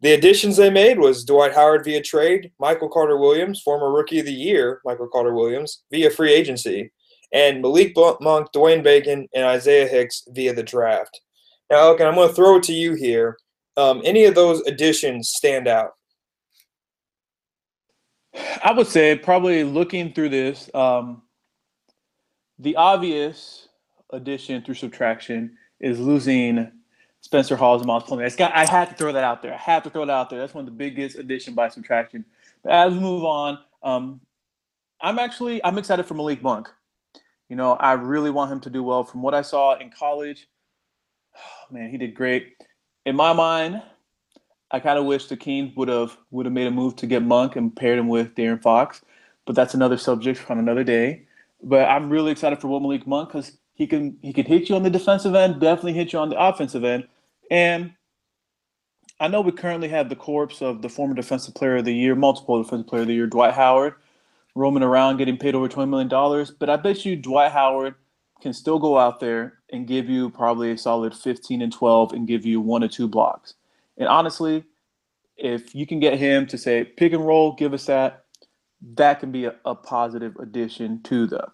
the 0.00 0.12
additions 0.12 0.56
they 0.56 0.70
made 0.70 0.98
was 0.98 1.24
Dwight 1.24 1.54
Howard 1.54 1.84
via 1.84 2.02
trade, 2.02 2.52
Michael 2.60 2.88
Carter 2.88 3.16
Williams, 3.16 3.62
former 3.62 3.90
Rookie 3.90 4.20
of 4.20 4.26
the 4.26 4.32
Year, 4.32 4.80
Michael 4.84 5.08
Carter 5.08 5.34
Williams, 5.34 5.82
via 5.90 6.10
free 6.10 6.32
agency, 6.32 6.92
and 7.32 7.62
Malik 7.62 7.94
Monk, 8.20 8.48
Dwayne 8.54 8.82
Bacon, 8.82 9.26
and 9.34 9.44
Isaiah 9.44 9.88
Hicks 9.88 10.22
via 10.28 10.54
the 10.54 10.62
draft. 10.62 11.20
Now, 11.70 11.78
Elkin, 11.78 12.06
I'm 12.06 12.14
going 12.14 12.28
to 12.28 12.34
throw 12.34 12.56
it 12.56 12.62
to 12.64 12.72
you 12.72 12.94
here. 12.94 13.38
Um, 13.76 14.02
any 14.04 14.24
of 14.24 14.34
those 14.34 14.60
additions 14.66 15.30
stand 15.30 15.66
out? 15.66 15.90
I 18.62 18.72
would 18.72 18.86
say 18.86 19.16
probably 19.16 19.64
looking 19.64 20.12
through 20.12 20.28
this, 20.28 20.70
um, 20.74 21.22
the 22.58 22.76
obvious 22.76 23.68
addition 24.10 24.62
through 24.62 24.74
subtraction 24.74 25.56
is 25.80 25.98
losing 25.98 26.70
Spencer 27.26 27.56
Hawes 27.56 27.84
Miles 27.84 28.04
Plumlee. 28.04 28.40
I 28.52 28.64
had 28.70 28.88
to 28.88 28.94
throw 28.94 29.10
that 29.10 29.24
out 29.24 29.42
there. 29.42 29.52
I 29.52 29.56
had 29.56 29.82
to 29.82 29.90
throw 29.90 30.06
that 30.06 30.12
out 30.12 30.30
there. 30.30 30.38
That's 30.38 30.54
one 30.54 30.62
of 30.62 30.66
the 30.66 30.76
biggest 30.76 31.18
addition 31.18 31.54
by 31.54 31.68
subtraction. 31.68 32.24
But 32.62 32.70
as 32.70 32.94
we 32.94 33.00
move 33.00 33.24
on, 33.24 33.58
Um, 33.82 34.20
I'm 35.00 35.18
actually 35.18 35.60
I'm 35.64 35.76
excited 35.76 36.06
for 36.06 36.14
Malik 36.14 36.40
Monk. 36.40 36.68
You 37.48 37.56
know, 37.56 37.72
I 37.72 37.94
really 37.94 38.30
want 38.30 38.52
him 38.52 38.60
to 38.60 38.70
do 38.70 38.84
well. 38.84 39.02
From 39.02 39.22
what 39.22 39.34
I 39.34 39.42
saw 39.42 39.76
in 39.76 39.90
college, 39.90 40.46
oh, 41.36 41.40
man, 41.74 41.90
he 41.90 41.98
did 41.98 42.14
great. 42.14 42.54
In 43.04 43.16
my 43.16 43.32
mind, 43.32 43.82
I 44.70 44.78
kind 44.78 44.98
of 45.00 45.04
wish 45.06 45.26
the 45.26 45.36
Kings 45.36 45.74
would 45.76 45.88
have 45.88 46.16
would 46.30 46.46
have 46.46 46.52
made 46.52 46.68
a 46.68 46.70
move 46.70 46.94
to 46.96 47.08
get 47.08 47.24
Monk 47.24 47.56
and 47.56 47.74
paired 47.74 47.98
him 47.98 48.06
with 48.08 48.36
De'Aaron 48.36 48.62
Fox, 48.62 49.02
but 49.46 49.56
that's 49.56 49.74
another 49.74 49.96
subject 49.98 50.48
on 50.48 50.58
another 50.60 50.84
day. 50.84 51.26
But 51.60 51.88
I'm 51.88 52.08
really 52.08 52.30
excited 52.30 52.60
for 52.60 52.68
what 52.68 52.82
Malik 52.82 53.04
Monk 53.04 53.30
because 53.30 53.58
he 53.74 53.88
can 53.88 54.16
he 54.22 54.32
can 54.32 54.46
hit 54.46 54.68
you 54.68 54.76
on 54.76 54.84
the 54.84 54.90
defensive 54.90 55.34
end, 55.34 55.60
definitely 55.60 55.94
hit 55.94 56.12
you 56.12 56.20
on 56.20 56.30
the 56.30 56.40
offensive 56.40 56.84
end, 56.84 57.08
and 57.50 57.92
I 59.18 59.28
know 59.28 59.40
we 59.40 59.52
currently 59.52 59.88
have 59.88 60.08
the 60.08 60.16
corpse 60.16 60.60
of 60.60 60.82
the 60.82 60.88
former 60.90 61.14
Defensive 61.14 61.54
Player 61.54 61.76
of 61.76 61.86
the 61.86 61.94
Year, 61.94 62.14
multiple 62.14 62.62
Defensive 62.62 62.86
Player 62.86 63.02
of 63.02 63.08
the 63.08 63.14
Year, 63.14 63.26
Dwight 63.26 63.54
Howard, 63.54 63.94
roaming 64.54 64.82
around 64.82 65.16
getting 65.16 65.38
paid 65.38 65.54
over 65.54 65.68
$20 65.68 65.88
million. 65.88 66.46
But 66.58 66.68
I 66.68 66.76
bet 66.76 67.04
you 67.04 67.16
Dwight 67.16 67.52
Howard 67.52 67.94
can 68.42 68.52
still 68.52 68.78
go 68.78 68.98
out 68.98 69.20
there 69.20 69.54
and 69.72 69.86
give 69.86 70.08
you 70.08 70.28
probably 70.30 70.70
a 70.70 70.78
solid 70.78 71.14
15 71.14 71.62
and 71.62 71.72
12 71.72 72.12
and 72.12 72.28
give 72.28 72.44
you 72.44 72.60
one 72.60 72.84
or 72.84 72.88
two 72.88 73.08
blocks. 73.08 73.54
And 73.96 74.06
honestly, 74.08 74.64
if 75.38 75.74
you 75.74 75.86
can 75.86 75.98
get 75.98 76.18
him 76.18 76.46
to 76.48 76.58
say 76.58 76.84
pick 76.84 77.12
and 77.12 77.26
roll, 77.26 77.54
give 77.54 77.72
us 77.72 77.86
that, 77.86 78.24
that 78.96 79.20
can 79.20 79.32
be 79.32 79.46
a, 79.46 79.54
a 79.64 79.74
positive 79.74 80.36
addition 80.36 81.02
to 81.04 81.26
them. 81.26 81.50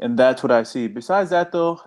And 0.00 0.18
that's 0.18 0.42
what 0.42 0.50
I 0.50 0.64
see. 0.64 0.88
Besides 0.88 1.30
that, 1.30 1.52
though, 1.52 1.80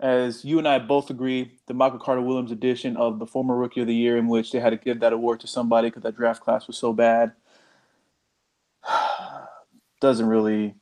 as 0.00 0.44
you 0.44 0.58
and 0.58 0.66
I 0.66 0.78
both 0.78 1.10
agree, 1.10 1.58
the 1.66 1.74
Michael 1.74 1.98
Carter 1.98 2.22
Williams 2.22 2.50
edition 2.50 2.96
of 2.96 3.18
the 3.18 3.26
former 3.26 3.56
Rookie 3.56 3.80
of 3.80 3.86
the 3.86 3.94
Year, 3.94 4.16
in 4.16 4.28
which 4.28 4.50
they 4.50 4.60
had 4.60 4.70
to 4.70 4.76
give 4.76 5.00
that 5.00 5.12
award 5.12 5.40
to 5.40 5.46
somebody 5.46 5.88
because 5.88 6.02
that 6.02 6.16
draft 6.16 6.42
class 6.42 6.66
was 6.66 6.76
so 6.76 6.92
bad, 6.92 7.32
doesn't 10.00 10.26
really 10.26 10.74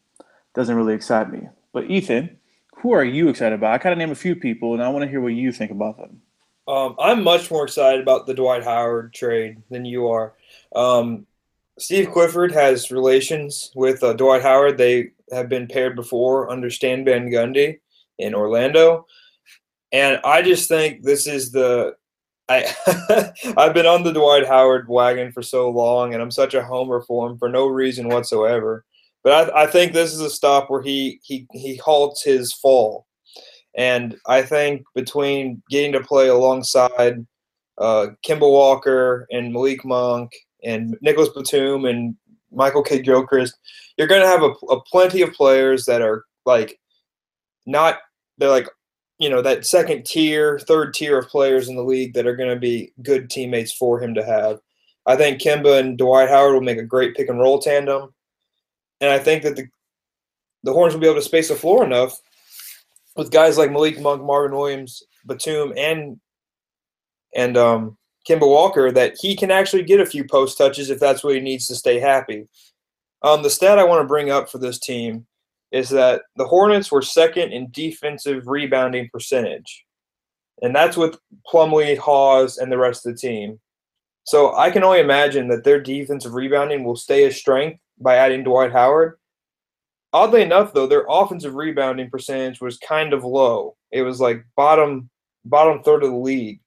doesn't 0.54 0.74
really 0.74 0.94
excite 0.94 1.30
me. 1.30 1.48
But 1.72 1.90
Ethan, 1.90 2.38
who 2.76 2.92
are 2.92 3.04
you 3.04 3.28
excited 3.28 3.54
about? 3.54 3.72
I 3.72 3.78
kind 3.78 3.92
of 3.92 3.98
name 3.98 4.10
a 4.10 4.16
few 4.16 4.36
people, 4.36 4.74
and 4.74 4.82
I 4.82 4.88
want 4.88 5.04
to 5.04 5.10
hear 5.10 5.20
what 5.20 5.34
you 5.34 5.52
think 5.52 5.70
about 5.70 5.98
them. 5.98 6.22
Um, 6.66 6.96
I'm 6.98 7.22
much 7.22 7.50
more 7.50 7.64
excited 7.64 8.00
about 8.00 8.26
the 8.26 8.34
Dwight 8.34 8.62
Howard 8.62 9.14
trade 9.14 9.62
than 9.70 9.84
you 9.84 10.08
are. 10.08 10.34
Um, 10.74 11.26
Steve 11.78 12.10
Clifford 12.10 12.52
has 12.52 12.90
relations 12.90 13.72
with 13.74 14.02
uh, 14.02 14.12
Dwight 14.12 14.42
Howard. 14.42 14.78
They 14.78 15.12
have 15.32 15.48
been 15.48 15.66
paired 15.66 15.96
before 15.96 16.50
under 16.50 16.70
Stan 16.70 17.04
Van 17.04 17.30
Gundy 17.30 17.78
in 18.18 18.34
Orlando. 18.34 19.06
And 19.92 20.20
I 20.24 20.42
just 20.42 20.68
think 20.68 21.02
this 21.02 21.26
is 21.26 21.50
the 21.50 21.94
I 22.48 22.64
I've 23.56 23.74
been 23.74 23.86
on 23.86 24.02
the 24.02 24.12
Dwight 24.12 24.46
Howard 24.46 24.88
wagon 24.88 25.32
for 25.32 25.42
so 25.42 25.70
long, 25.70 26.14
and 26.14 26.22
I'm 26.22 26.30
such 26.30 26.54
a 26.54 26.64
homer 26.64 27.02
for 27.02 27.28
him 27.28 27.38
for 27.38 27.48
no 27.48 27.66
reason 27.66 28.08
whatsoever. 28.08 28.84
But 29.22 29.52
I, 29.54 29.64
I 29.64 29.66
think 29.66 29.92
this 29.92 30.12
is 30.12 30.20
a 30.20 30.30
stop 30.30 30.70
where 30.70 30.82
he 30.82 31.20
he 31.22 31.46
he 31.52 31.76
halts 31.76 32.24
his 32.24 32.52
fall, 32.52 33.06
and 33.76 34.16
I 34.26 34.42
think 34.42 34.82
between 34.94 35.62
getting 35.70 35.92
to 35.92 36.00
play 36.00 36.28
alongside 36.28 37.26
uh, 37.78 38.08
Kemba 38.26 38.50
Walker 38.50 39.26
and 39.30 39.52
Malik 39.52 39.84
Monk 39.84 40.30
and 40.64 40.96
Nicholas 41.00 41.28
Batum 41.30 41.84
and 41.84 42.16
Michael 42.50 42.82
Kidd 42.82 43.04
Gilchrist, 43.04 43.56
you're 43.96 44.08
going 44.08 44.22
to 44.22 44.26
have 44.26 44.42
a, 44.42 44.52
a 44.72 44.82
plenty 44.84 45.22
of 45.22 45.32
players 45.32 45.84
that 45.84 46.00
are 46.00 46.24
like 46.46 46.78
not 47.66 47.98
they're 48.38 48.48
like 48.48 48.68
you 49.18 49.28
know 49.28 49.42
that 49.42 49.66
second 49.66 50.06
tier, 50.06 50.58
third 50.60 50.94
tier 50.94 51.18
of 51.18 51.28
players 51.28 51.68
in 51.68 51.76
the 51.76 51.82
league 51.82 52.14
that 52.14 52.26
are 52.26 52.36
going 52.36 52.50
to 52.50 52.60
be 52.60 52.92
good 53.02 53.28
teammates 53.28 53.72
for 53.72 54.00
him 54.00 54.14
to 54.14 54.24
have. 54.24 54.60
I 55.06 55.16
think 55.16 55.40
Kemba 55.40 55.80
and 55.80 55.98
Dwight 55.98 56.28
Howard 56.28 56.54
will 56.54 56.60
make 56.60 56.78
a 56.78 56.84
great 56.84 57.16
pick 57.16 57.28
and 57.28 57.38
roll 57.38 57.58
tandem, 57.58 58.14
and 59.00 59.10
I 59.10 59.18
think 59.18 59.42
that 59.42 59.56
the 59.56 59.66
the 60.62 60.72
Hornets 60.72 60.94
will 60.94 61.00
be 61.00 61.06
able 61.06 61.16
to 61.16 61.22
space 61.22 61.48
the 61.48 61.54
floor 61.54 61.84
enough 61.84 62.18
with 63.16 63.30
guys 63.30 63.58
like 63.58 63.70
Malik 63.70 64.00
Monk, 64.00 64.22
Marvin 64.22 64.56
Williams, 64.56 65.02
Batum, 65.26 65.72
and 65.76 66.20
and 67.34 67.56
um, 67.56 67.96
Kemba 68.28 68.48
Walker 68.48 68.92
that 68.92 69.16
he 69.20 69.36
can 69.36 69.50
actually 69.50 69.82
get 69.82 70.00
a 70.00 70.06
few 70.06 70.24
post 70.24 70.58
touches 70.58 70.90
if 70.90 71.00
that's 71.00 71.24
what 71.24 71.34
he 71.34 71.40
needs 71.40 71.66
to 71.66 71.74
stay 71.74 71.98
happy. 71.98 72.46
Um, 73.22 73.42
the 73.42 73.50
stat 73.50 73.78
I 73.78 73.84
want 73.84 74.02
to 74.02 74.06
bring 74.06 74.30
up 74.30 74.48
for 74.48 74.58
this 74.58 74.78
team 74.78 75.26
is 75.70 75.90
that 75.90 76.22
the 76.36 76.46
Hornets 76.46 76.90
were 76.90 77.02
second 77.02 77.52
in 77.52 77.70
defensive 77.70 78.46
rebounding 78.46 79.08
percentage. 79.12 79.84
And 80.62 80.74
that's 80.74 80.96
with 80.96 81.18
Plumlee, 81.52 81.98
Hawes, 81.98 82.58
and 82.58 82.72
the 82.72 82.78
rest 82.78 83.06
of 83.06 83.14
the 83.14 83.18
team. 83.18 83.60
So 84.24 84.54
I 84.56 84.70
can 84.70 84.82
only 84.82 85.00
imagine 85.00 85.48
that 85.48 85.64
their 85.64 85.80
defensive 85.80 86.34
rebounding 86.34 86.84
will 86.84 86.96
stay 86.96 87.24
a 87.24 87.32
strength 87.32 87.80
by 88.00 88.16
adding 88.16 88.44
Dwight 88.44 88.72
Howard. 88.72 89.18
Oddly 90.12 90.42
enough, 90.42 90.72
though, 90.72 90.86
their 90.86 91.06
offensive 91.08 91.54
rebounding 91.54 92.10
percentage 92.10 92.60
was 92.60 92.78
kind 92.78 93.12
of 93.12 93.24
low. 93.24 93.76
It 93.92 94.02
was 94.02 94.20
like 94.20 94.44
bottom 94.56 95.10
bottom 95.44 95.82
third 95.82 96.02
of 96.02 96.10
the 96.10 96.16
league. 96.16 96.60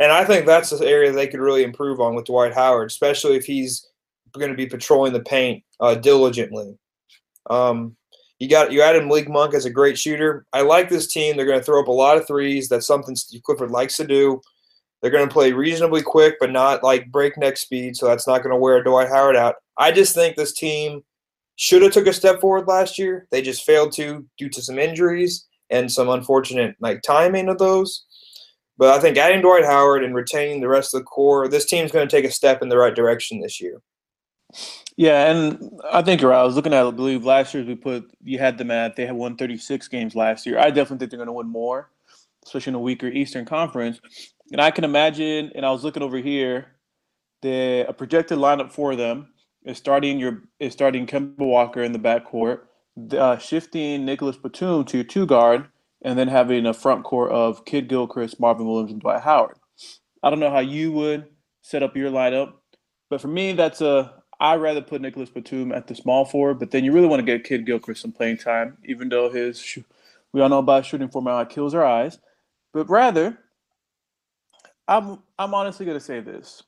And 0.00 0.12
I 0.12 0.24
think 0.24 0.44
that's 0.44 0.70
the 0.70 0.86
area 0.86 1.12
they 1.12 1.26
could 1.26 1.40
really 1.40 1.62
improve 1.62 2.00
on 2.00 2.14
with 2.14 2.26
Dwight 2.26 2.52
Howard, 2.52 2.88
especially 2.88 3.36
if 3.36 3.44
he's 3.44 3.88
going 4.32 4.50
to 4.50 4.56
be 4.56 4.66
patrolling 4.66 5.12
the 5.12 5.20
paint 5.20 5.62
uh, 5.80 5.94
diligently. 5.94 6.76
Um, 7.48 7.96
you 8.38 8.48
got 8.48 8.72
you 8.72 8.82
added 8.82 9.06
Malik 9.06 9.28
Monk 9.28 9.54
as 9.54 9.64
a 9.64 9.70
great 9.70 9.98
shooter. 9.98 10.44
I 10.52 10.62
like 10.62 10.88
this 10.88 11.06
team. 11.06 11.36
They're 11.36 11.46
going 11.46 11.58
to 11.58 11.64
throw 11.64 11.80
up 11.80 11.88
a 11.88 11.92
lot 11.92 12.16
of 12.16 12.26
threes. 12.26 12.68
That's 12.68 12.86
something 12.86 13.14
Steve 13.14 13.42
Clifford 13.42 13.70
likes 13.70 13.96
to 13.96 14.06
do. 14.06 14.40
They're 15.00 15.10
going 15.10 15.28
to 15.28 15.32
play 15.32 15.52
reasonably 15.52 16.02
quick, 16.02 16.36
but 16.40 16.50
not 16.50 16.82
like 16.82 17.12
breakneck 17.12 17.56
speed. 17.56 17.96
So 17.96 18.06
that's 18.06 18.26
not 18.26 18.42
going 18.42 18.52
to 18.52 18.60
wear 18.60 18.82
Dwight 18.82 19.08
Howard 19.08 19.36
out. 19.36 19.56
I 19.78 19.92
just 19.92 20.14
think 20.14 20.34
this 20.34 20.52
team 20.54 21.02
should 21.56 21.82
have 21.82 21.92
took 21.92 22.06
a 22.06 22.12
step 22.12 22.40
forward 22.40 22.66
last 22.66 22.98
year. 22.98 23.26
They 23.30 23.42
just 23.42 23.64
failed 23.64 23.92
to 23.92 24.26
due 24.38 24.48
to 24.48 24.62
some 24.62 24.78
injuries 24.78 25.46
and 25.70 25.90
some 25.90 26.08
unfortunate 26.08 26.74
like 26.80 27.02
timing 27.02 27.48
of 27.48 27.58
those. 27.58 28.04
But 28.76 28.96
I 28.96 29.00
think 29.00 29.16
adding 29.16 29.40
Dwight 29.40 29.64
Howard 29.64 30.02
and 30.02 30.14
retaining 30.14 30.60
the 30.60 30.68
rest 30.68 30.94
of 30.94 31.00
the 31.00 31.04
core, 31.04 31.48
this 31.48 31.66
team's 31.66 31.92
going 31.92 32.08
to 32.08 32.16
take 32.16 32.24
a 32.24 32.30
step 32.30 32.60
in 32.60 32.68
the 32.68 32.78
right 32.78 32.94
direction 32.94 33.40
this 33.40 33.60
year. 33.60 33.80
Yeah, 34.96 35.30
and 35.30 35.80
I 35.90 36.02
think 36.02 36.20
you're 36.20 36.30
right. 36.30 36.40
I 36.40 36.44
was 36.44 36.54
looking 36.54 36.72
at, 36.72 36.86
I 36.86 36.90
believe 36.90 37.24
last 37.24 37.52
year 37.52 37.64
we 37.64 37.74
put 37.74 38.10
you 38.22 38.38
had 38.38 38.58
them 38.58 38.70
at 38.70 38.94
they 38.94 39.06
had 39.06 39.16
won 39.16 39.36
36 39.36 39.88
games 39.88 40.14
last 40.14 40.46
year. 40.46 40.58
I 40.58 40.70
definitely 40.70 40.98
think 40.98 41.10
they're 41.10 41.18
going 41.18 41.26
to 41.26 41.32
win 41.32 41.48
more, 41.48 41.90
especially 42.44 42.70
in 42.70 42.76
a 42.76 42.80
weaker 42.80 43.08
Eastern 43.08 43.44
Conference. 43.44 44.00
And 44.52 44.60
I 44.60 44.70
can 44.70 44.84
imagine. 44.84 45.50
And 45.54 45.66
I 45.66 45.72
was 45.72 45.82
looking 45.82 46.02
over 46.02 46.18
here, 46.18 46.66
the 47.42 47.86
a 47.88 47.92
projected 47.92 48.38
lineup 48.38 48.70
for 48.70 48.94
them 48.94 49.28
is 49.64 49.78
starting 49.78 50.20
your 50.20 50.42
is 50.60 50.72
starting 50.72 51.06
Kemba 51.06 51.38
Walker 51.38 51.82
in 51.82 51.92
the 51.92 51.98
backcourt, 51.98 52.60
uh, 53.18 53.38
shifting 53.38 54.04
Nicholas 54.04 54.36
Batum 54.36 54.84
to 54.84 54.98
your 54.98 55.04
two 55.04 55.26
guard, 55.26 55.66
and 56.02 56.16
then 56.16 56.28
having 56.28 56.66
a 56.66 56.74
front 56.74 57.02
court 57.02 57.32
of 57.32 57.64
Kidd 57.64 57.88
Gilchrist, 57.88 58.38
Marvin 58.38 58.66
Williams, 58.66 58.92
and 58.92 59.00
Dwight 59.00 59.22
Howard. 59.22 59.56
I 60.22 60.30
don't 60.30 60.40
know 60.40 60.50
how 60.50 60.60
you 60.60 60.92
would 60.92 61.26
set 61.62 61.82
up 61.82 61.96
your 61.96 62.10
lineup, 62.10 62.52
but 63.10 63.20
for 63.20 63.28
me, 63.28 63.52
that's 63.52 63.80
a 63.80 64.22
I'd 64.40 64.60
rather 64.60 64.80
put 64.80 65.00
Nicholas 65.00 65.30
Batum 65.30 65.72
at 65.72 65.86
the 65.86 65.94
small 65.94 66.24
forward, 66.24 66.58
but 66.58 66.70
then 66.70 66.84
you 66.84 66.92
really 66.92 67.06
want 67.06 67.20
to 67.20 67.26
get 67.26 67.44
Kidd 67.44 67.66
Gilchrist 67.66 68.02
some 68.02 68.12
playing 68.12 68.38
time, 68.38 68.78
even 68.84 69.08
though 69.08 69.30
his 69.30 69.78
we 70.32 70.40
all 70.40 70.48
know 70.48 70.58
about 70.58 70.84
shooting 70.84 71.08
format 71.08 71.50
kills 71.50 71.74
our 71.74 71.84
eyes. 71.84 72.18
But 72.72 72.90
rather, 72.90 73.38
I'm 74.88 75.22
I'm 75.38 75.54
honestly 75.54 75.86
going 75.86 75.98
to 75.98 76.04
say 76.04 76.20
this. 76.20 76.62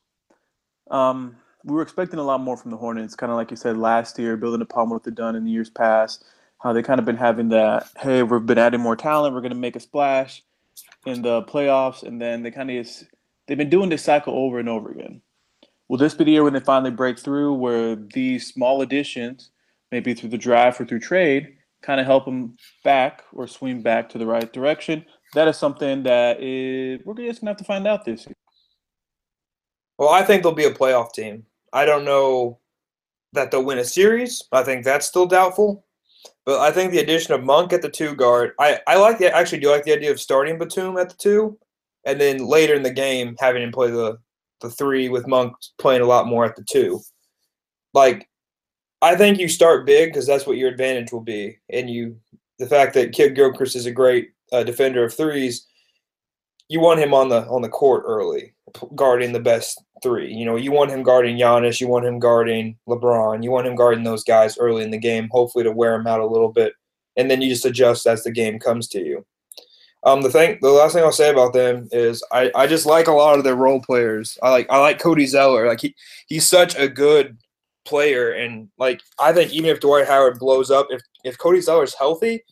Um, 0.90 1.36
we 1.64 1.74
were 1.74 1.82
expecting 1.82 2.20
a 2.20 2.22
lot 2.22 2.40
more 2.40 2.56
from 2.56 2.70
the 2.70 2.76
Hornets, 2.76 3.16
kind 3.16 3.32
of 3.32 3.36
like 3.36 3.50
you 3.50 3.56
said 3.56 3.76
last 3.76 4.18
year, 4.18 4.36
building 4.36 4.62
upon 4.62 4.88
what 4.88 5.02
they've 5.02 5.14
done 5.14 5.34
in 5.34 5.44
the 5.44 5.50
years 5.50 5.68
past. 5.68 6.24
How 6.62 6.72
they 6.72 6.82
kind 6.82 6.98
of 6.98 7.04
been 7.04 7.16
having 7.16 7.50
that, 7.50 7.88
hey, 7.98 8.22
we've 8.22 8.46
been 8.46 8.56
adding 8.56 8.80
more 8.80 8.96
talent, 8.96 9.34
we're 9.34 9.42
going 9.42 9.50
to 9.50 9.58
make 9.58 9.76
a 9.76 9.80
splash 9.80 10.42
in 11.04 11.22
the 11.22 11.42
playoffs, 11.42 12.02
and 12.02 12.20
then 12.20 12.42
they 12.42 12.50
kind 12.50 12.70
of 12.70 12.86
they've 13.46 13.58
been 13.58 13.68
doing 13.68 13.90
this 13.90 14.04
cycle 14.04 14.34
over 14.34 14.58
and 14.58 14.68
over 14.68 14.90
again. 14.90 15.20
Will 15.88 15.98
this 15.98 16.14
be 16.14 16.24
the 16.24 16.32
year 16.32 16.44
when 16.44 16.52
they 16.52 16.60
finally 16.60 16.90
break 16.90 17.18
through, 17.18 17.54
where 17.54 17.96
these 17.96 18.52
small 18.52 18.82
additions, 18.82 19.50
maybe 19.92 20.14
through 20.14 20.30
the 20.30 20.38
draft 20.38 20.80
or 20.80 20.84
through 20.84 21.00
trade, 21.00 21.56
kind 21.82 22.00
of 22.00 22.06
help 22.06 22.24
them 22.24 22.56
back 22.82 23.22
or 23.32 23.46
swing 23.46 23.82
back 23.82 24.08
to 24.08 24.18
the 24.18 24.26
right 24.26 24.52
direction? 24.52 25.04
That 25.34 25.48
is 25.48 25.56
something 25.56 26.02
that 26.04 26.42
is, 26.42 27.00
we're 27.04 27.14
just 27.14 27.40
gonna 27.40 27.50
have 27.50 27.58
to 27.58 27.64
find 27.64 27.86
out 27.86 28.04
this 28.04 28.26
year. 28.26 28.34
Well, 29.98 30.10
I 30.10 30.22
think 30.22 30.42
they'll 30.42 30.52
be 30.52 30.64
a 30.64 30.74
playoff 30.74 31.12
team. 31.12 31.46
I 31.72 31.84
don't 31.84 32.04
know 32.04 32.58
that 33.32 33.50
they'll 33.50 33.64
win 33.64 33.78
a 33.78 33.84
series. 33.84 34.42
I 34.52 34.62
think 34.62 34.84
that's 34.84 35.06
still 35.06 35.26
doubtful. 35.26 35.84
But 36.44 36.60
I 36.60 36.70
think 36.70 36.92
the 36.92 36.98
addition 36.98 37.34
of 37.34 37.44
Monk 37.44 37.72
at 37.72 37.82
the 37.82 37.90
two 37.90 38.14
guard, 38.14 38.52
I, 38.58 38.80
I 38.86 38.96
like 38.96 39.18
the 39.18 39.34
actually 39.34 39.60
do 39.60 39.70
like 39.70 39.84
the 39.84 39.92
idea 39.92 40.10
of 40.10 40.20
starting 40.20 40.58
Batum 40.58 40.96
at 40.96 41.08
the 41.08 41.16
two, 41.16 41.58
and 42.04 42.20
then 42.20 42.38
later 42.38 42.74
in 42.74 42.82
the 42.82 42.90
game 42.90 43.36
having 43.38 43.62
him 43.62 43.72
play 43.72 43.90
the 43.90 44.18
the 44.60 44.70
three 44.70 45.08
with 45.08 45.26
Monk 45.26 45.54
playing 45.78 46.02
a 46.02 46.06
lot 46.06 46.26
more 46.26 46.44
at 46.44 46.56
the 46.56 46.64
two. 46.64 47.00
Like, 47.94 48.28
I 49.02 49.16
think 49.16 49.38
you 49.38 49.48
start 49.48 49.86
big 49.86 50.10
because 50.10 50.26
that's 50.26 50.46
what 50.46 50.56
your 50.56 50.70
advantage 50.70 51.12
will 51.12 51.20
be, 51.20 51.58
and 51.70 51.88
you 51.88 52.16
the 52.58 52.66
fact 52.66 52.94
that 52.94 53.12
Kidd 53.12 53.34
Gilchrist 53.34 53.76
is 53.76 53.86
a 53.86 53.92
great 53.92 54.30
uh, 54.52 54.64
defender 54.64 55.04
of 55.04 55.14
threes, 55.14 55.66
you 56.68 56.80
want 56.80 57.00
him 57.00 57.12
on 57.14 57.28
the 57.28 57.46
on 57.46 57.62
the 57.62 57.68
court 57.68 58.04
early. 58.06 58.54
guarding 58.94 59.32
the 59.32 59.40
best 59.40 59.82
three. 60.02 60.32
You 60.32 60.44
know, 60.44 60.56
you 60.56 60.72
want 60.72 60.90
him 60.90 61.02
guarding 61.02 61.36
Giannis, 61.36 61.80
you 61.80 61.88
want 61.88 62.06
him 62.06 62.18
guarding 62.18 62.76
LeBron, 62.88 63.42
you 63.42 63.50
want 63.50 63.66
him 63.66 63.74
guarding 63.76 64.04
those 64.04 64.24
guys 64.24 64.58
early 64.58 64.82
in 64.82 64.90
the 64.90 64.98
game, 64.98 65.28
hopefully 65.30 65.64
to 65.64 65.72
wear 65.72 65.96
them 65.96 66.06
out 66.06 66.20
a 66.20 66.26
little 66.26 66.52
bit, 66.52 66.72
and 67.16 67.30
then 67.30 67.40
you 67.40 67.48
just 67.48 67.64
adjust 67.64 68.06
as 68.06 68.22
the 68.22 68.30
game 68.30 68.58
comes 68.58 68.88
to 68.88 69.00
you. 69.00 69.24
Um, 70.06 70.22
the 70.22 70.30
thing, 70.30 70.58
the 70.62 70.70
last 70.70 70.94
thing 70.94 71.02
I'll 71.02 71.10
say 71.10 71.30
about 71.30 71.52
them 71.52 71.88
is 71.90 72.22
I, 72.30 72.50
I 72.54 72.68
just 72.68 72.86
like 72.86 73.08
a 73.08 73.12
lot 73.12 73.38
of 73.38 73.44
their 73.44 73.56
role 73.56 73.80
players. 73.80 74.38
I 74.40 74.50
like 74.50 74.66
I 74.70 74.78
like 74.78 75.00
Cody 75.00 75.26
Zeller. 75.26 75.66
Like 75.66 75.80
he 75.80 75.96
he's 76.28 76.48
such 76.48 76.76
a 76.76 76.88
good 76.88 77.36
player, 77.84 78.32
and 78.32 78.68
like 78.78 79.00
I 79.18 79.32
think 79.32 79.52
even 79.52 79.68
if 79.68 79.80
Dwight 79.80 80.06
Howard 80.06 80.38
blows 80.38 80.70
up, 80.70 80.86
if 80.90 81.02
if 81.24 81.36
Cody 81.38 81.60
Zeller's 81.60 81.94
healthy, 81.94 82.44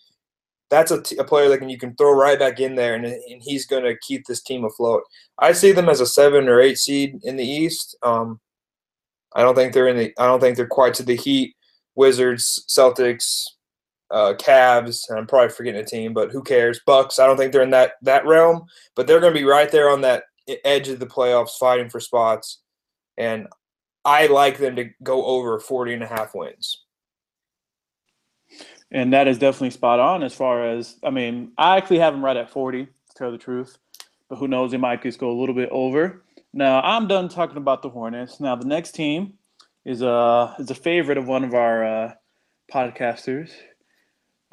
that's 0.69 0.91
a, 0.91 1.01
t- 1.01 1.17
a 1.17 1.23
player 1.23 1.49
that 1.49 1.59
can 1.59 1.69
you 1.69 1.79
can 1.79 1.95
throw 1.95 2.13
right 2.13 2.41
back 2.41 2.59
in 2.59 2.75
there, 2.75 2.97
and, 2.97 3.05
and 3.05 3.41
he's 3.41 3.67
to 3.67 3.97
keep 4.03 4.27
this 4.27 4.43
team 4.43 4.65
afloat. 4.65 5.05
I 5.39 5.53
see 5.53 5.71
them 5.71 5.89
as 5.89 6.01
a 6.01 6.07
seven 6.07 6.49
or 6.49 6.61
eight 6.61 6.79
seed 6.79 7.21
in 7.23 7.37
the 7.37 7.47
East. 7.47 7.97
Um, 8.03 8.41
I 9.37 9.43
don't 9.43 9.55
think 9.55 9.73
they're 9.73 9.89
in 9.89 9.97
the. 9.97 10.13
I 10.19 10.27
don't 10.27 10.41
think 10.41 10.57
they're 10.57 10.67
quite 10.67 10.95
to 10.95 11.05
the 11.05 11.17
Heat, 11.17 11.55
Wizards, 11.95 12.65
Celtics, 12.69 13.45
uh, 14.11 14.35
Cavs, 14.35 15.09
and 15.09 15.19
I'm 15.19 15.27
probably 15.27 15.49
forgetting 15.49 15.81
a 15.81 15.85
team, 15.85 16.13
but 16.13 16.31
who 16.31 16.43
cares? 16.43 16.81
Bucks. 16.87 17.19
I 17.19 17.27
don't 17.27 17.37
think 17.37 17.53
they're 17.53 17.63
in 17.63 17.71
that 17.71 17.95
that 18.03 18.27
realm, 18.27 18.67
but 18.95 19.07
they're 19.07 19.21
going 19.21 19.35
to 19.35 19.39
be 19.39 19.45
right 19.45 19.71
there 19.71 19.91
on 19.91 20.03
that 20.03 20.25
edge 20.65 20.89
of 20.89 21.01
the 21.01 21.07
playoffs, 21.07 21.59
fighting 21.59 21.89
for 21.89 22.01
spots. 22.01 22.61
And 23.17 23.49
I 24.05 24.27
like 24.27 24.59
them 24.59 24.77
to 24.77 24.91
go 25.03 25.25
over 25.25 25.59
40 25.59 25.95
and 25.95 26.03
a 26.03 26.07
half 26.07 26.35
wins. 26.35 26.83
And 28.91 29.13
that 29.13 29.27
is 29.27 29.39
definitely 29.39 29.71
spot 29.71 29.99
on 29.99 30.23
as 30.23 30.35
far 30.35 30.69
as, 30.69 30.97
I 31.03 31.11
mean, 31.11 31.53
I 31.59 31.77
actually 31.77 31.99
have 31.99 32.13
them 32.13 32.25
right 32.25 32.37
at 32.37 32.51
40, 32.51 32.85
to 32.85 32.93
tell 33.17 33.33
the 33.33 33.39
truth. 33.39 33.79
But 34.29 34.37
who 34.37 34.49
knows, 34.49 34.71
they 34.71 34.77
might 34.77 35.03
just 35.03 35.19
go 35.19 35.31
a 35.31 35.39
little 35.39 35.55
bit 35.55 35.69
over. 35.73 36.23
Now, 36.53 36.81
I'm 36.83 37.09
done 37.09 37.29
talking 37.29 37.57
about 37.57 37.83
the 37.83 37.91
Hornets. 37.91 38.39
Now, 38.41 38.55
the 38.55 38.67
next 38.67 38.93
team 38.93 39.35
is 39.85 40.03
a, 40.03 40.55
is 40.59 40.71
a 40.71 40.75
favorite 40.75 41.19
of 41.19 41.27
one 41.27 41.45
of 41.45 41.55
our 41.55 41.85
uh, 41.85 42.15
podcasters. 42.73 43.51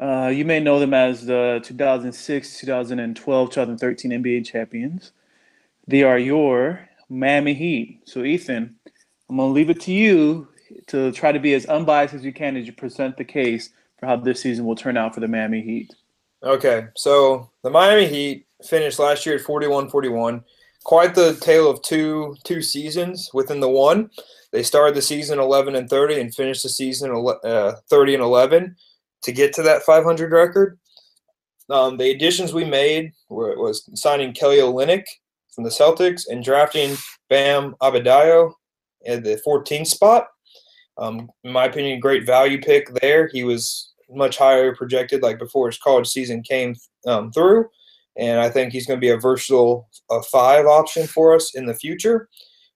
Uh, 0.01 0.29
you 0.29 0.43
may 0.43 0.59
know 0.59 0.79
them 0.79 0.95
as 0.95 1.27
the 1.27 1.61
2006, 1.63 2.59
2012, 2.59 3.49
2013 3.49 4.11
NBA 4.11 4.45
champions. 4.45 5.11
They 5.87 6.01
are 6.01 6.17
your 6.17 6.89
Miami 7.07 7.53
Heat. 7.53 8.01
So, 8.05 8.23
Ethan, 8.23 8.75
I'm 9.29 9.37
going 9.37 9.49
to 9.49 9.53
leave 9.53 9.69
it 9.69 9.79
to 9.81 9.91
you 9.91 10.47
to 10.87 11.11
try 11.11 11.31
to 11.31 11.39
be 11.39 11.53
as 11.53 11.67
unbiased 11.67 12.15
as 12.15 12.25
you 12.25 12.33
can 12.33 12.57
as 12.57 12.65
you 12.65 12.73
present 12.73 13.15
the 13.15 13.23
case 13.23 13.69
for 13.99 14.07
how 14.07 14.15
this 14.15 14.41
season 14.41 14.65
will 14.65 14.75
turn 14.75 14.97
out 14.97 15.13
for 15.13 15.19
the 15.19 15.27
Miami 15.27 15.61
Heat. 15.61 15.93
Okay, 16.41 16.87
so 16.95 17.51
the 17.61 17.69
Miami 17.69 18.07
Heat 18.07 18.47
finished 18.67 18.97
last 18.97 19.27
year 19.27 19.35
at 19.35 19.41
41-41. 19.41 20.43
Quite 20.83 21.13
the 21.13 21.35
tale 21.35 21.69
of 21.69 21.79
two 21.83 22.35
two 22.43 22.63
seasons 22.63 23.29
within 23.35 23.59
the 23.59 23.69
one. 23.69 24.09
They 24.51 24.63
started 24.63 24.95
the 24.95 25.01
season 25.03 25.37
11 25.37 25.75
and 25.75 25.87
30 25.87 26.19
and 26.19 26.33
finished 26.33 26.63
the 26.63 26.69
season 26.69 27.11
uh, 27.43 27.73
30 27.87 28.15
and 28.15 28.23
11 28.23 28.75
to 29.23 29.31
get 29.31 29.53
to 29.53 29.63
that 29.63 29.83
500 29.83 30.31
record. 30.31 30.79
Um, 31.69 31.97
the 31.97 32.11
additions 32.11 32.53
we 32.53 32.65
made 32.65 33.13
were, 33.29 33.57
was 33.57 33.89
signing 33.99 34.33
Kelly 34.33 34.57
Olynyk 34.57 35.05
from 35.53 35.63
the 35.63 35.69
Celtics 35.69 36.23
and 36.29 36.43
drafting 36.43 36.95
Bam 37.29 37.75
Adebayo 37.81 38.53
at 39.05 39.23
the 39.23 39.41
14th 39.45 39.87
spot. 39.87 40.27
Um, 40.97 41.29
in 41.43 41.51
my 41.51 41.65
opinion, 41.65 41.99
great 41.99 42.25
value 42.25 42.61
pick 42.61 42.93
there. 43.01 43.27
He 43.31 43.43
was 43.43 43.93
much 44.09 44.37
higher 44.37 44.75
projected, 44.75 45.21
like 45.21 45.39
before 45.39 45.67
his 45.67 45.77
college 45.77 46.07
season 46.07 46.43
came 46.43 46.75
um, 47.07 47.31
through, 47.31 47.65
and 48.17 48.39
I 48.39 48.49
think 48.49 48.73
he's 48.73 48.85
going 48.85 48.99
to 48.99 49.05
be 49.05 49.11
a 49.11 49.17
versatile 49.17 49.89
uh, 50.09 50.21
five 50.21 50.65
option 50.65 51.07
for 51.07 51.33
us 51.33 51.55
in 51.55 51.65
the 51.65 51.73
future. 51.73 52.27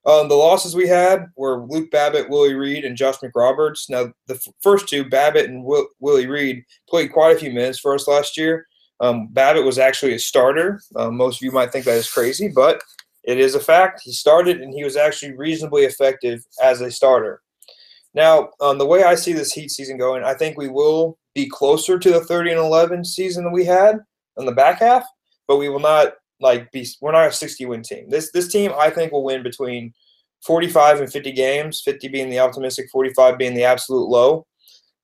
Um, 0.06 0.28
the 0.28 0.36
losses 0.36 0.76
we 0.76 0.86
had 0.86 1.26
were 1.36 1.66
Luke 1.66 1.90
Babbitt, 1.90 2.30
Willie 2.30 2.54
Reed, 2.54 2.84
and 2.84 2.96
Josh 2.96 3.16
McRoberts. 3.18 3.90
Now, 3.90 4.12
the 4.28 4.34
f- 4.34 4.54
first 4.62 4.88
two, 4.88 5.04
Babbitt 5.04 5.50
and 5.50 5.64
Will- 5.64 5.88
Willie 5.98 6.28
Reed, 6.28 6.64
played 6.88 7.12
quite 7.12 7.34
a 7.34 7.38
few 7.38 7.50
minutes 7.50 7.80
for 7.80 7.92
us 7.92 8.06
last 8.06 8.36
year. 8.36 8.66
Um, 9.00 9.26
Babbitt 9.32 9.64
was 9.64 9.78
actually 9.78 10.14
a 10.14 10.18
starter. 10.18 10.80
Uh, 10.94 11.10
most 11.10 11.38
of 11.38 11.42
you 11.42 11.50
might 11.50 11.72
think 11.72 11.84
that 11.84 11.96
is 11.96 12.10
crazy, 12.10 12.48
but 12.48 12.80
it 13.24 13.38
is 13.38 13.56
a 13.56 13.60
fact. 13.60 14.02
He 14.04 14.12
started 14.12 14.60
and 14.60 14.72
he 14.72 14.84
was 14.84 14.96
actually 14.96 15.36
reasonably 15.36 15.82
effective 15.82 16.44
as 16.62 16.80
a 16.80 16.90
starter. 16.90 17.42
Now, 18.14 18.50
um, 18.60 18.78
the 18.78 18.86
way 18.86 19.02
I 19.02 19.16
see 19.16 19.32
this 19.32 19.52
Heat 19.52 19.70
season 19.70 19.98
going, 19.98 20.22
I 20.22 20.34
think 20.34 20.56
we 20.56 20.68
will 20.68 21.18
be 21.34 21.48
closer 21.48 21.98
to 21.98 22.10
the 22.10 22.24
30 22.24 22.52
and 22.52 22.60
11 22.60 23.04
season 23.04 23.44
that 23.44 23.50
we 23.50 23.64
had 23.64 23.98
in 24.38 24.46
the 24.46 24.52
back 24.52 24.78
half, 24.78 25.04
but 25.48 25.56
we 25.56 25.68
will 25.68 25.80
not 25.80 26.14
like 26.40 26.70
be. 26.72 26.86
We're 27.00 27.12
not 27.12 27.28
a 27.28 27.32
60 27.32 27.66
win 27.66 27.82
team. 27.82 28.08
This 28.08 28.30
this 28.32 28.48
team, 28.48 28.72
I 28.78 28.90
think, 28.90 29.12
will 29.12 29.24
win 29.24 29.42
between 29.42 29.94
45 30.44 31.00
and 31.00 31.12
50 31.12 31.32
games. 31.32 31.82
50 31.84 32.08
being 32.08 32.30
the 32.30 32.38
optimistic, 32.38 32.88
45 32.90 33.38
being 33.38 33.54
the 33.54 33.64
absolute 33.64 34.08
low. 34.08 34.46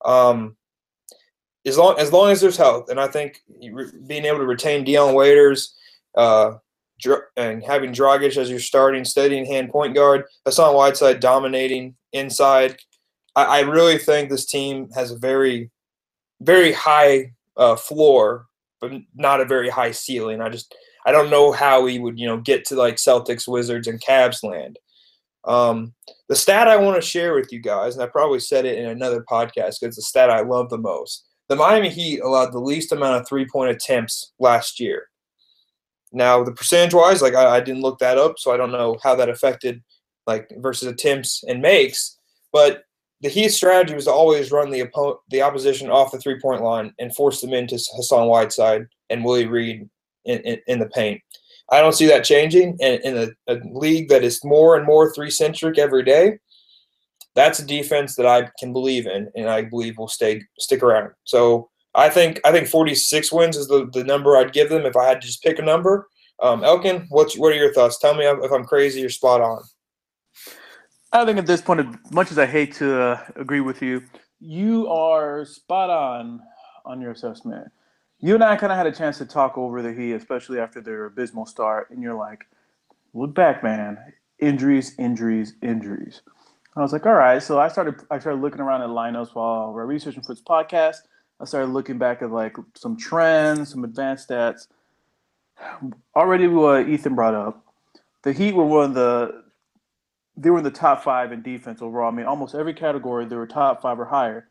Um, 0.05 0.57
as 1.65 1.79
long 1.79 1.99
as 1.99 2.13
long 2.13 2.31
as 2.31 2.41
there's 2.41 2.57
health, 2.57 2.91
and 2.91 3.01
I 3.01 3.07
think 3.07 3.41
being 4.07 4.25
able 4.25 4.39
to 4.39 4.47
retain 4.47 4.85
Dion 4.85 5.15
Waiters, 5.15 5.75
uh, 6.17 6.55
and 7.37 7.65
having 7.65 7.93
Dragic 7.93 8.37
as 8.37 8.51
your 8.51 8.61
starting 8.61 9.05
steady 9.05 9.45
hand 9.45 9.71
point 9.71 9.95
guard, 9.95 10.25
Hassan 10.45 10.75
Whiteside 10.75 11.21
dominating 11.21 11.97
inside. 12.13 12.77
I, 13.35 13.45
I 13.45 13.61
really 13.61 13.99
think 13.99 14.29
this 14.29 14.47
team 14.47 14.89
has 14.95 15.11
a 15.11 15.19
very, 15.19 15.71
very 16.41 16.73
high 16.73 17.33
uh, 17.57 17.77
floor, 17.77 18.47
but 18.81 18.93
not 19.15 19.41
a 19.41 19.45
very 19.45 19.69
high 19.69 19.93
ceiling. 19.93 20.41
I 20.41 20.49
just 20.49 20.75
I 21.05 21.13
don't 21.13 21.31
know 21.31 21.53
how 21.53 21.87
he 21.87 21.99
would 21.99 22.19
you 22.19 22.27
know 22.27 22.39
get 22.39 22.65
to 22.67 22.77
like 22.77 22.97
Celtics, 22.97 23.49
Wizards, 23.49 23.89
and 23.89 24.01
Cavs 24.01 24.43
land. 24.43 24.79
Um, 25.45 25.95
the 26.29 26.37
stat 26.37 26.69
I 26.69 26.77
want 26.77 26.97
to 26.97 27.07
share 27.07 27.35
with 27.35 27.53
you 27.53 27.61
guys, 27.61 27.95
and 27.95 28.03
I 28.03 28.07
probably 28.07 28.39
said 28.39 28.65
it 28.65 28.79
in 28.79 28.87
another 28.87 29.25
podcast 29.29 29.81
because 29.81 29.83
it's 29.83 29.97
the 29.97 30.03
stat 30.03 30.31
I 30.31 30.41
love 30.43 30.71
the 30.71 30.79
most. 30.79 31.27
The 31.49 31.57
Miami 31.57 31.91
Heat 31.91 32.21
allowed 32.21 32.53
the 32.53 32.61
least 32.61 32.93
amount 32.93 33.21
of 33.21 33.29
three 33.29 33.47
point 33.47 33.71
attempts 33.71 34.33
last 34.39 34.79
year. 34.79 35.09
Now, 36.13 36.45
the 36.45 36.53
percentage 36.53 36.95
wise, 36.95 37.23
like 37.23 37.35
I, 37.35 37.57
I, 37.57 37.61
didn't 37.61 37.83
look 37.83 37.99
that 37.99 38.19
up, 38.19 38.39
so 38.39 38.53
I 38.53 38.57
don't 38.57 38.71
know 38.71 38.99
how 39.03 39.15
that 39.17 39.31
affected 39.31 39.83
like 40.27 40.51
versus 40.59 40.89
attempts 40.89 41.43
and 41.49 41.61
makes. 41.61 42.19
But 42.53 42.85
the 43.23 43.29
Heat 43.29 43.49
strategy 43.49 43.95
was 43.95 44.05
to 44.05 44.13
always 44.13 44.53
run 44.53 44.71
the 44.71 44.85
oppo- 44.85 45.19
the 45.31 45.43
opposition 45.43 45.91
off 45.91 46.13
the 46.13 46.19
three 46.19 46.39
point 46.41 46.63
line 46.63 46.93
and 46.99 47.15
force 47.15 47.41
them 47.41 47.55
into 47.55 47.75
Hassan 47.97 48.29
Whiteside 48.29 48.87
and 49.11 49.25
Willie 49.25 49.47
Reed 49.47 49.89
in, 50.25 50.41
in, 50.41 50.59
in 50.67 50.79
the 50.79 50.89
paint. 50.89 51.21
I 51.71 51.81
don't 51.81 51.95
see 51.95 52.07
that 52.07 52.25
changing 52.25 52.77
in, 52.81 53.01
in 53.03 53.17
a, 53.17 53.53
a 53.53 53.61
league 53.73 54.09
that 54.09 54.23
is 54.23 54.45
more 54.45 54.77
and 54.77 54.85
more 54.85 55.13
three 55.13 55.31
centric 55.31 55.79
every 55.79 56.03
day. 56.03 56.39
That's 57.35 57.61
a 57.61 57.67
defense 57.67 58.15
that 58.17 58.27
I 58.27 58.51
can 58.59 58.73
believe 58.73 59.07
in, 59.07 59.31
and 59.35 59.49
I 59.49 59.63
believe 59.63 59.97
will 59.97 60.09
stay 60.09 60.43
stick 60.59 60.83
around. 60.83 61.13
So 61.25 61.71
I 61.95 62.11
think 62.11 62.41
I 62.45 62.53
think 62.53 62.69
46 62.69 63.33
wins 63.33 63.57
is 63.57 63.69
the, 63.69 63.89
the 63.93 64.05
number 64.05 64.37
I'd 64.37 64.53
give 64.53 64.69
them 64.69 64.85
if 64.85 64.97
I 64.97 65.07
had 65.07 65.21
to 65.23 65.27
just 65.27 65.43
pick 65.43 65.59
a 65.59 65.63
number. 65.63 66.09
Um, 66.43 66.65
Elkin, 66.65 67.07
what's 67.09 67.39
what 67.39 67.53
are 67.53 67.57
your 67.57 67.73
thoughts? 67.73 67.99
Tell 67.99 68.15
me 68.15 68.25
if 68.27 68.53
I'm 68.53 68.65
crazy 68.65 69.05
or 69.05 69.09
spot 69.09 69.41
on. 69.41 69.63
I 71.13 71.25
think 71.25 71.39
at 71.39 71.47
this 71.47 71.61
point, 71.61 71.81
as 71.81 72.13
much 72.13 72.31
as 72.31 72.39
I 72.39 72.47
hate 72.47 72.75
to 72.75 73.01
uh, 73.01 73.25
agree 73.37 73.61
with 73.61 73.83
you, 73.83 74.03
you 74.41 74.89
are 74.89 75.45
spot 75.45 75.89
on 75.89 76.41
on 76.85 77.01
your 77.01 77.13
assessment. 77.13 77.69
You 78.23 78.35
and 78.35 78.43
I 78.43 78.57
kind 78.57 78.73
of 78.73 78.79
had 78.79 78.87
a 78.87 78.93
chance 78.93 79.19
to 79.19 79.27
talk 79.27 79.59
over 79.59 79.83
the 79.83 79.93
Heat, 79.93 80.13
especially 80.13 80.59
after 80.59 80.81
their 80.81 81.05
abysmal 81.05 81.45
start, 81.45 81.91
and 81.91 82.03
you're 82.03 82.15
like, 82.15 82.47
"Look 83.13 83.35
back, 83.35 83.63
man. 83.63 83.99
Injuries, 84.39 84.95
injuries, 84.99 85.55
injuries." 85.61 86.23
I 86.75 86.81
was 86.81 86.93
like, 86.93 87.05
"All 87.05 87.15
right." 87.15 87.43
So 87.43 87.61
I 87.61 87.69
started 87.69 87.97
I 88.11 88.19
started 88.19 88.41
looking 88.41 88.61
around 88.61 88.83
at 88.83 88.89
lineups 88.89 89.35
while 89.35 89.73
we're 89.75 89.85
researching 89.85 90.23
for 90.23 90.33
this 90.33 90.43
podcast 90.43 91.03
I 91.43 91.45
started 91.45 91.73
looking 91.73 91.99
back 91.99 92.23
at 92.23 92.31
like 92.31 92.57
some 92.77 92.97
trends, 92.97 93.71
some 93.71 93.83
advanced 93.83 94.29
stats. 94.29 94.69
Already, 96.15 96.47
what 96.47 96.89
Ethan 96.89 97.17
brought 97.17 97.35
up, 97.35 97.65
the 98.23 98.33
Heat 98.33 98.55
were 98.55 98.65
one 98.65 98.91
of 98.91 98.95
the 98.95 99.43
they 100.37 100.51
were 100.51 100.59
in 100.59 100.65
the 100.65 100.71
top 100.71 101.03
five 101.03 101.33
in 101.33 101.43
defense 101.43 101.83
overall. 101.83 102.11
I 102.11 102.15
mean, 102.15 102.27
almost 102.27 102.55
every 102.55 102.73
category 102.73 103.25
they 103.27 103.37
were 103.37 103.47
top 103.47 103.83
five 103.83 103.99
or 103.99 104.05
higher. 104.05 104.49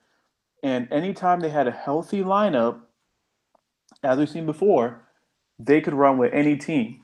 And 0.64 0.92
anytime 0.92 1.40
they 1.40 1.50
had 1.50 1.68
a 1.68 1.72
healthy 1.72 2.22
lineup, 2.22 2.82
as 4.04 4.18
we've 4.18 4.30
seen 4.30 4.46
before, 4.46 5.02
they 5.60 5.82
could 5.82 5.94
run 5.94 6.18
with 6.18 6.34
any 6.34 6.58
team. 6.58 7.02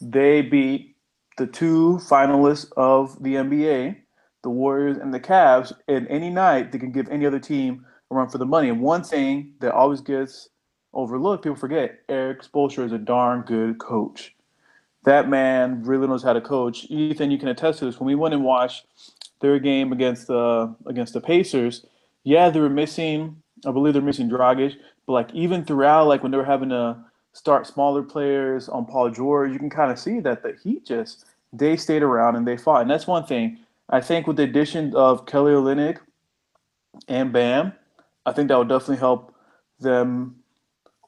They 0.00 0.42
beat 0.42 0.96
the 1.36 1.46
two 1.46 2.00
finalists 2.02 2.70
of 2.76 3.22
the 3.22 3.34
NBA, 3.34 3.96
the 4.42 4.50
Warriors 4.50 4.96
and 4.98 5.12
the 5.12 5.20
Cavs, 5.20 5.72
and 5.86 6.06
any 6.08 6.30
night 6.30 6.72
they 6.72 6.78
can 6.78 6.92
give 6.92 7.08
any 7.08 7.26
other 7.26 7.38
team 7.38 7.84
a 8.10 8.14
run 8.14 8.28
for 8.28 8.38
the 8.38 8.46
money. 8.46 8.68
And 8.68 8.80
one 8.80 9.02
thing 9.02 9.52
that 9.60 9.72
always 9.72 10.00
gets 10.00 10.48
overlooked, 10.92 11.44
people 11.44 11.56
forget, 11.56 12.00
Erik 12.08 12.42
Spoelstra 12.42 12.84
is 12.86 12.92
a 12.92 12.98
darn 12.98 13.42
good 13.42 13.78
coach. 13.78 14.34
That 15.04 15.28
man 15.28 15.82
really 15.84 16.06
knows 16.06 16.22
how 16.22 16.32
to 16.32 16.40
coach. 16.40 16.86
Ethan, 16.88 17.30
you 17.30 17.38
can 17.38 17.48
attest 17.48 17.78
to 17.80 17.84
this. 17.84 18.00
When 18.00 18.06
we 18.06 18.14
went 18.14 18.34
and 18.34 18.44
watched 18.44 18.86
their 19.40 19.58
game 19.58 19.92
against 19.92 20.26
the 20.26 20.74
against 20.86 21.12
the 21.12 21.20
Pacers, 21.20 21.84
yeah, 22.24 22.50
they 22.50 22.60
were 22.60 22.68
missing. 22.68 23.42
I 23.64 23.70
believe 23.70 23.92
they're 23.92 24.02
missing 24.02 24.28
Dragic, 24.28 24.74
but 25.08 25.14
like 25.14 25.34
even 25.34 25.64
throughout, 25.64 26.06
like 26.06 26.22
when 26.22 26.30
they 26.30 26.36
were 26.36 26.44
having 26.44 26.68
to 26.68 26.94
start 27.32 27.66
smaller 27.66 28.02
players 28.02 28.68
on 28.68 28.84
Paul 28.84 29.10
George, 29.10 29.50
you 29.50 29.58
can 29.58 29.70
kind 29.70 29.90
of 29.90 29.98
see 29.98 30.20
that 30.20 30.42
the 30.42 30.54
Heat 30.62 30.84
just 30.84 31.24
they 31.50 31.78
stayed 31.78 32.02
around 32.02 32.36
and 32.36 32.46
they 32.46 32.58
fought. 32.58 32.82
And 32.82 32.90
that's 32.90 33.06
one 33.06 33.24
thing. 33.24 33.56
I 33.88 34.02
think 34.02 34.26
with 34.26 34.36
the 34.36 34.42
addition 34.42 34.94
of 34.94 35.24
Kelly 35.24 35.52
Olynyk 35.52 35.96
and 37.08 37.32
Bam, 37.32 37.72
I 38.26 38.32
think 38.32 38.48
that 38.48 38.58
would 38.58 38.68
definitely 38.68 38.98
help 38.98 39.34
them 39.80 40.36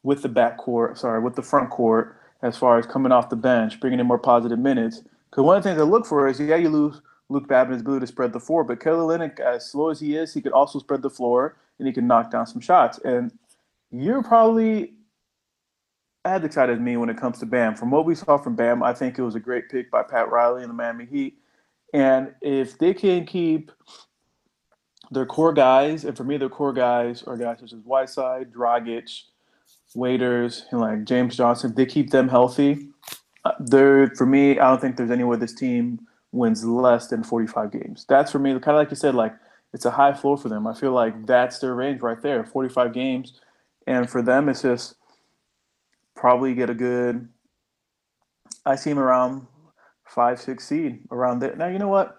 with 0.02 0.22
the 0.22 0.30
back 0.30 0.56
court, 0.56 0.96
sorry, 0.96 1.20
with 1.20 1.36
the 1.36 1.42
front 1.42 1.68
court 1.68 2.16
as 2.40 2.56
far 2.56 2.78
as 2.78 2.86
coming 2.86 3.12
off 3.12 3.28
the 3.28 3.36
bench, 3.36 3.80
bringing 3.80 4.00
in 4.00 4.06
more 4.06 4.18
positive 4.18 4.58
minutes. 4.58 5.02
Because 5.28 5.44
one 5.44 5.58
of 5.58 5.62
the 5.62 5.68
things 5.68 5.78
I 5.78 5.84
look 5.84 6.06
for 6.06 6.26
is, 6.26 6.40
yeah, 6.40 6.56
you 6.56 6.70
lose 6.70 7.02
Luke 7.28 7.46
Babbitt's 7.46 7.82
ability 7.82 8.04
to 8.04 8.06
spread 8.06 8.32
the 8.32 8.40
floor, 8.40 8.64
but 8.64 8.80
Kelly 8.80 8.96
Olynyk, 8.96 9.40
as 9.40 9.70
slow 9.70 9.90
as 9.90 10.00
he 10.00 10.16
is, 10.16 10.32
he 10.32 10.40
could 10.40 10.52
also 10.52 10.78
spread 10.78 11.02
the 11.02 11.10
floor 11.10 11.56
and 11.78 11.86
he 11.86 11.92
can 11.92 12.06
knock 12.06 12.30
down 12.30 12.46
some 12.46 12.62
shots. 12.62 12.98
And 13.04 13.30
you're 13.90 14.22
probably 14.22 14.94
as 16.24 16.44
excited 16.44 16.74
as 16.74 16.80
me 16.80 16.96
when 16.96 17.08
it 17.08 17.16
comes 17.16 17.38
to 17.38 17.46
Bam. 17.46 17.74
From 17.74 17.90
what 17.90 18.04
we 18.04 18.14
saw 18.14 18.36
from 18.36 18.54
Bam, 18.54 18.82
I 18.82 18.92
think 18.92 19.18
it 19.18 19.22
was 19.22 19.34
a 19.34 19.40
great 19.40 19.68
pick 19.70 19.90
by 19.90 20.02
Pat 20.02 20.30
Riley 20.30 20.62
and 20.62 20.70
the 20.70 20.74
Miami 20.74 21.06
Heat. 21.06 21.38
And 21.92 22.34
if 22.40 22.78
they 22.78 22.94
can 22.94 23.24
keep 23.24 23.72
their 25.10 25.26
core 25.26 25.52
guys, 25.52 26.04
and 26.04 26.16
for 26.16 26.24
me, 26.24 26.36
their 26.36 26.48
core 26.48 26.72
guys 26.72 27.22
are 27.24 27.36
guys 27.36 27.58
such 27.60 27.72
as 27.72 27.80
Whiteside, 27.80 28.52
Dragic, 28.52 29.22
Waiters, 29.94 30.66
and 30.70 30.80
like 30.80 31.04
James 31.04 31.36
Johnson. 31.36 31.70
If 31.70 31.76
they 31.76 31.86
keep 31.86 32.10
them 32.10 32.28
healthy, 32.28 32.88
uh, 33.44 33.52
they're 33.58 34.08
for 34.16 34.26
me. 34.26 34.58
I 34.58 34.68
don't 34.68 34.80
think 34.80 34.96
there's 34.96 35.10
any 35.10 35.24
way 35.24 35.36
this 35.36 35.54
team 35.54 36.06
wins 36.32 36.64
less 36.64 37.08
than 37.08 37.24
45 37.24 37.72
games. 37.72 38.06
That's 38.08 38.30
for 38.30 38.38
me. 38.38 38.52
Kind 38.52 38.68
of 38.68 38.76
like 38.76 38.90
you 38.90 38.96
said, 38.96 39.16
like 39.16 39.34
it's 39.72 39.84
a 39.84 39.90
high 39.90 40.12
floor 40.12 40.36
for 40.36 40.48
them. 40.48 40.66
I 40.66 40.74
feel 40.74 40.92
like 40.92 41.26
that's 41.26 41.58
their 41.58 41.74
range 41.74 42.02
right 42.02 42.20
there, 42.22 42.44
45 42.44 42.92
games, 42.92 43.40
and 43.86 44.08
for 44.08 44.22
them, 44.22 44.48
it's 44.48 44.62
just 44.62 44.94
probably 46.14 46.54
get 46.54 46.70
a 46.70 46.74
good. 46.74 47.28
I 48.66 48.76
see 48.76 48.90
him 48.90 48.98
around 48.98 49.46
five, 50.06 50.40
six 50.40 50.66
seed 50.66 51.00
around 51.10 51.40
there. 51.40 51.56
Now 51.56 51.68
you 51.68 51.78
know 51.78 51.88
what? 51.88 52.16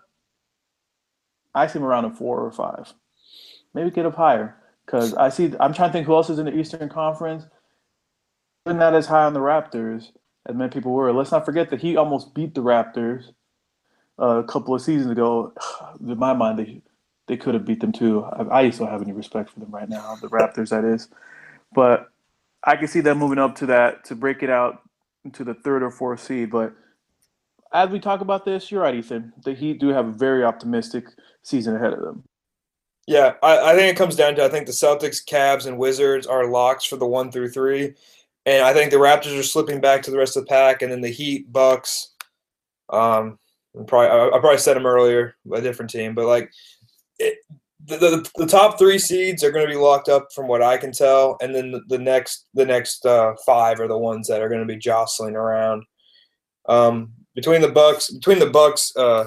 I 1.54 1.68
see 1.68 1.80
him 1.80 1.86
around 1.86 2.06
a 2.06 2.12
four 2.12 2.42
or 2.42 2.52
five. 2.52 2.94
Maybe 3.74 3.92
get 3.92 4.06
up 4.06 4.16
higher 4.16 4.56
because 4.86 5.14
I 5.14 5.30
see. 5.30 5.54
I'm 5.60 5.74
trying 5.74 5.90
to 5.90 5.94
think 5.94 6.08
who 6.08 6.16
else 6.16 6.30
is 6.30 6.40
in 6.40 6.46
the 6.46 6.58
Eastern 6.58 6.90
Conference. 6.90 7.46
They're 8.66 8.74
not 8.74 8.94
as 8.94 9.08
high 9.08 9.26
on 9.26 9.34
the 9.34 9.40
Raptors 9.40 10.12
as 10.48 10.56
many 10.56 10.72
people 10.72 10.92
were. 10.92 11.12
Let's 11.14 11.32
not 11.32 11.46
forget 11.46 11.70
that 11.70 11.82
he 11.82 11.96
almost 11.96 12.34
beat 12.34 12.56
the 12.56 12.62
Raptors 12.62 13.32
uh, 14.20 14.40
a 14.40 14.44
couple 14.44 14.76
of 14.76 14.82
seasons 14.82 15.12
ago. 15.12 15.54
In 16.00 16.18
my 16.18 16.34
mind, 16.34 16.60
they 16.60 16.82
they 17.28 17.38
could 17.38 17.54
have 17.54 17.66
beat 17.66 17.80
them 17.80 17.92
too. 17.92 18.24
I, 18.24 18.60
I 18.60 18.70
don't 18.70 18.90
have 18.90 19.02
any 19.02 19.14
respect 19.14 19.52
for 19.52 19.60
them 19.60 19.72
right 19.72 19.88
now, 19.88 20.16
the 20.22 20.28
Raptors, 20.28 20.70
that 20.70 20.84
is. 20.84 21.08
But 21.74 22.10
I 22.64 22.76
can 22.76 22.88
see 22.88 23.02
them 23.02 23.18
moving 23.18 23.40
up 23.40 23.56
to 23.58 23.66
that 23.68 24.06
to 24.06 24.16
break 24.16 24.44
it 24.44 24.50
out 24.50 24.82
into 25.26 25.44
the 25.44 25.54
third 25.54 25.84
or 25.84 25.92
fourth 25.92 26.24
seed. 26.24 26.52
But 26.52 26.74
as 27.74 27.90
we 27.90 28.00
talk 28.00 28.22
about 28.22 28.46
this, 28.46 28.72
you're 28.72 28.82
right, 28.82 28.96
Ethan. 28.96 29.34
The 29.44 29.54
Heat 29.54 29.80
do 29.80 29.90
have 29.90 30.08
a 30.08 30.12
very 30.12 30.44
optimistic 30.44 31.06
season 31.44 31.76
ahead 31.76 31.94
of 31.94 32.02
them. 32.02 32.24
Yeah, 33.08 33.34
I, 33.42 33.72
I 33.72 33.76
think 33.76 33.92
it 33.92 33.98
comes 33.98 34.16
down 34.16 34.36
to 34.36 34.44
I 34.44 34.50
think 34.50 34.68
the 34.68 34.72
Celtics, 34.72 35.26
Cavs, 35.26 35.66
and 35.66 35.78
Wizards 35.78 36.28
are 36.28 36.46
locks 36.48 36.86
for 36.86 36.98
the 36.98 37.08
one 37.08 37.32
through 37.32 37.50
three, 37.50 37.96
and 38.46 38.64
I 38.64 38.74
think 38.74 38.92
the 38.92 38.98
Raptors 38.98 39.38
are 39.38 39.44
slipping 39.44 39.82
back 39.82 40.04
to 40.04 40.12
the 40.12 40.18
rest 40.18 40.38
of 40.38 40.44
the 40.44 40.50
pack, 40.50 40.82
and 40.82 40.92
then 40.92 41.02
the 41.02 41.10
Heat, 41.10 41.52
Bucks. 41.52 42.14
Um, 42.90 43.40
probably 43.88 44.08
I, 44.08 44.28
I 44.28 44.40
probably 44.40 44.60
said 44.60 44.76
them 44.76 44.86
earlier, 44.86 45.36
a 45.52 45.62
different 45.62 45.90
team, 45.90 46.14
but 46.14 46.26
like 46.28 46.52
it, 47.18 47.40
the, 47.86 47.98
the, 47.98 48.30
the, 48.38 48.46
top 48.46 48.78
three 48.78 49.00
seeds 49.00 49.44
are 49.44 49.52
going 49.52 49.66
to 49.66 49.72
be 49.72 49.78
locked 49.78 50.10
up 50.10 50.28
from 50.34 50.48
what 50.48 50.62
I 50.62 50.78
can 50.78 50.92
tell, 50.92 51.38
and 51.42 51.54
then 51.54 51.72
the, 51.72 51.82
the 51.88 51.98
next 51.98 52.48
the 52.54 52.66
next 52.66 53.06
uh, 53.06 53.34
five 53.46 53.80
are 53.80 53.88
the 53.88 53.98
ones 53.98 54.28
that 54.28 54.42
are 54.42 54.50
going 54.50 54.62
to 54.62 54.74
be 54.74 54.78
jostling 54.78 55.36
around. 55.36 55.84
Um, 56.68 57.14
between 57.36 57.62
the 57.62 57.72
Bucks, 57.72 58.12
between 58.12 58.40
the 58.40 58.50
Bucks, 58.50 58.96
uh, 58.96 59.26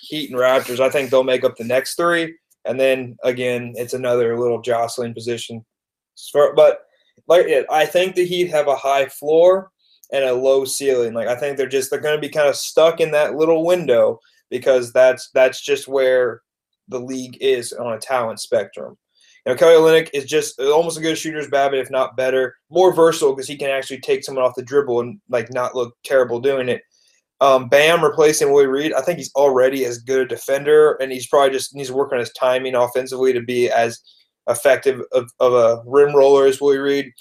Heat, 0.00 0.30
and 0.30 0.38
Raptors, 0.38 0.80
I 0.80 0.90
think 0.90 1.10
they'll 1.10 1.24
make 1.24 1.44
up 1.44 1.56
the 1.56 1.64
next 1.64 1.96
three, 1.96 2.36
and 2.64 2.78
then 2.78 3.16
again, 3.24 3.72
it's 3.76 3.94
another 3.94 4.38
little 4.38 4.60
jostling 4.60 5.14
position. 5.14 5.64
But 6.32 6.80
like 7.28 7.46
I 7.70 7.86
think 7.86 8.14
the 8.14 8.26
Heat 8.26 8.50
have 8.50 8.68
a 8.68 8.76
high 8.76 9.06
floor 9.06 9.70
and 10.12 10.24
a 10.24 10.32
low 10.32 10.64
ceiling. 10.64 11.14
Like 11.14 11.28
I 11.28 11.36
think 11.36 11.56
they're 11.56 11.66
just 11.66 11.90
they're 11.90 12.00
going 12.00 12.16
to 12.16 12.20
be 12.20 12.32
kind 12.32 12.48
of 12.48 12.56
stuck 12.56 13.00
in 13.00 13.10
that 13.12 13.34
little 13.34 13.64
window 13.64 14.20
because 14.50 14.92
that's 14.92 15.30
that's 15.34 15.60
just 15.60 15.88
where 15.88 16.42
the 16.88 17.00
league 17.00 17.38
is 17.40 17.72
on 17.72 17.92
a 17.92 17.98
talent 17.98 18.40
spectrum. 18.40 18.96
You 19.44 19.52
know, 19.52 19.58
Kelly 19.58 19.74
Olynyk 19.74 20.10
is 20.12 20.24
just 20.24 20.58
almost 20.58 20.96
as 20.96 21.02
good 21.02 21.12
a 21.12 21.16
shooter 21.16 21.38
as 21.38 21.48
Babbitt, 21.48 21.78
if 21.78 21.90
not 21.90 22.16
better. 22.16 22.56
More 22.68 22.92
versatile 22.92 23.32
because 23.32 23.46
he 23.46 23.56
can 23.56 23.70
actually 23.70 24.00
take 24.00 24.24
someone 24.24 24.44
off 24.44 24.56
the 24.56 24.62
dribble 24.62 25.00
and 25.00 25.20
like 25.28 25.52
not 25.52 25.76
look 25.76 25.94
terrible 26.04 26.40
doing 26.40 26.68
it. 26.68 26.82
Um, 27.40 27.68
Bam 27.68 28.02
replacing 28.02 28.50
Willie 28.50 28.66
Reed. 28.66 28.92
I 28.92 29.02
think 29.02 29.18
he's 29.18 29.34
already 29.34 29.84
as 29.84 29.98
good 29.98 30.22
a 30.22 30.26
defender, 30.26 30.94
and 30.94 31.12
he's 31.12 31.28
probably 31.28 31.50
just 31.50 31.74
needs 31.74 31.90
to 31.90 31.94
work 31.94 32.12
on 32.12 32.18
his 32.18 32.32
timing 32.32 32.74
offensively 32.74 33.32
to 33.34 33.42
be 33.42 33.70
as 33.70 34.00
effective 34.48 35.00
of, 35.12 35.30
of 35.38 35.52
a 35.52 35.82
rim 35.86 36.14
roller 36.14 36.46
as 36.46 36.60
Willie 36.60 36.78
Reed. 36.78 37.12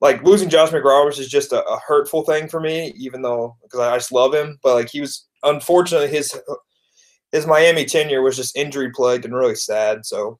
Like 0.00 0.24
losing 0.24 0.48
Josh 0.48 0.70
McRoberts 0.70 1.20
is 1.20 1.28
just 1.28 1.52
a, 1.52 1.64
a 1.64 1.78
hurtful 1.86 2.24
thing 2.24 2.48
for 2.48 2.60
me, 2.60 2.92
even 2.96 3.22
though 3.22 3.56
because 3.62 3.78
I 3.78 3.96
just 3.96 4.10
love 4.10 4.34
him. 4.34 4.58
But 4.62 4.74
like 4.74 4.90
he 4.90 5.00
was 5.00 5.28
unfortunately 5.44 6.08
his 6.08 6.36
his 7.32 7.46
Miami 7.46 7.84
tenure 7.84 8.22
was 8.22 8.36
just 8.36 8.56
injury 8.56 8.90
plagued 8.90 9.24
and 9.24 9.34
really 9.34 9.54
sad. 9.54 10.04
So 10.06 10.38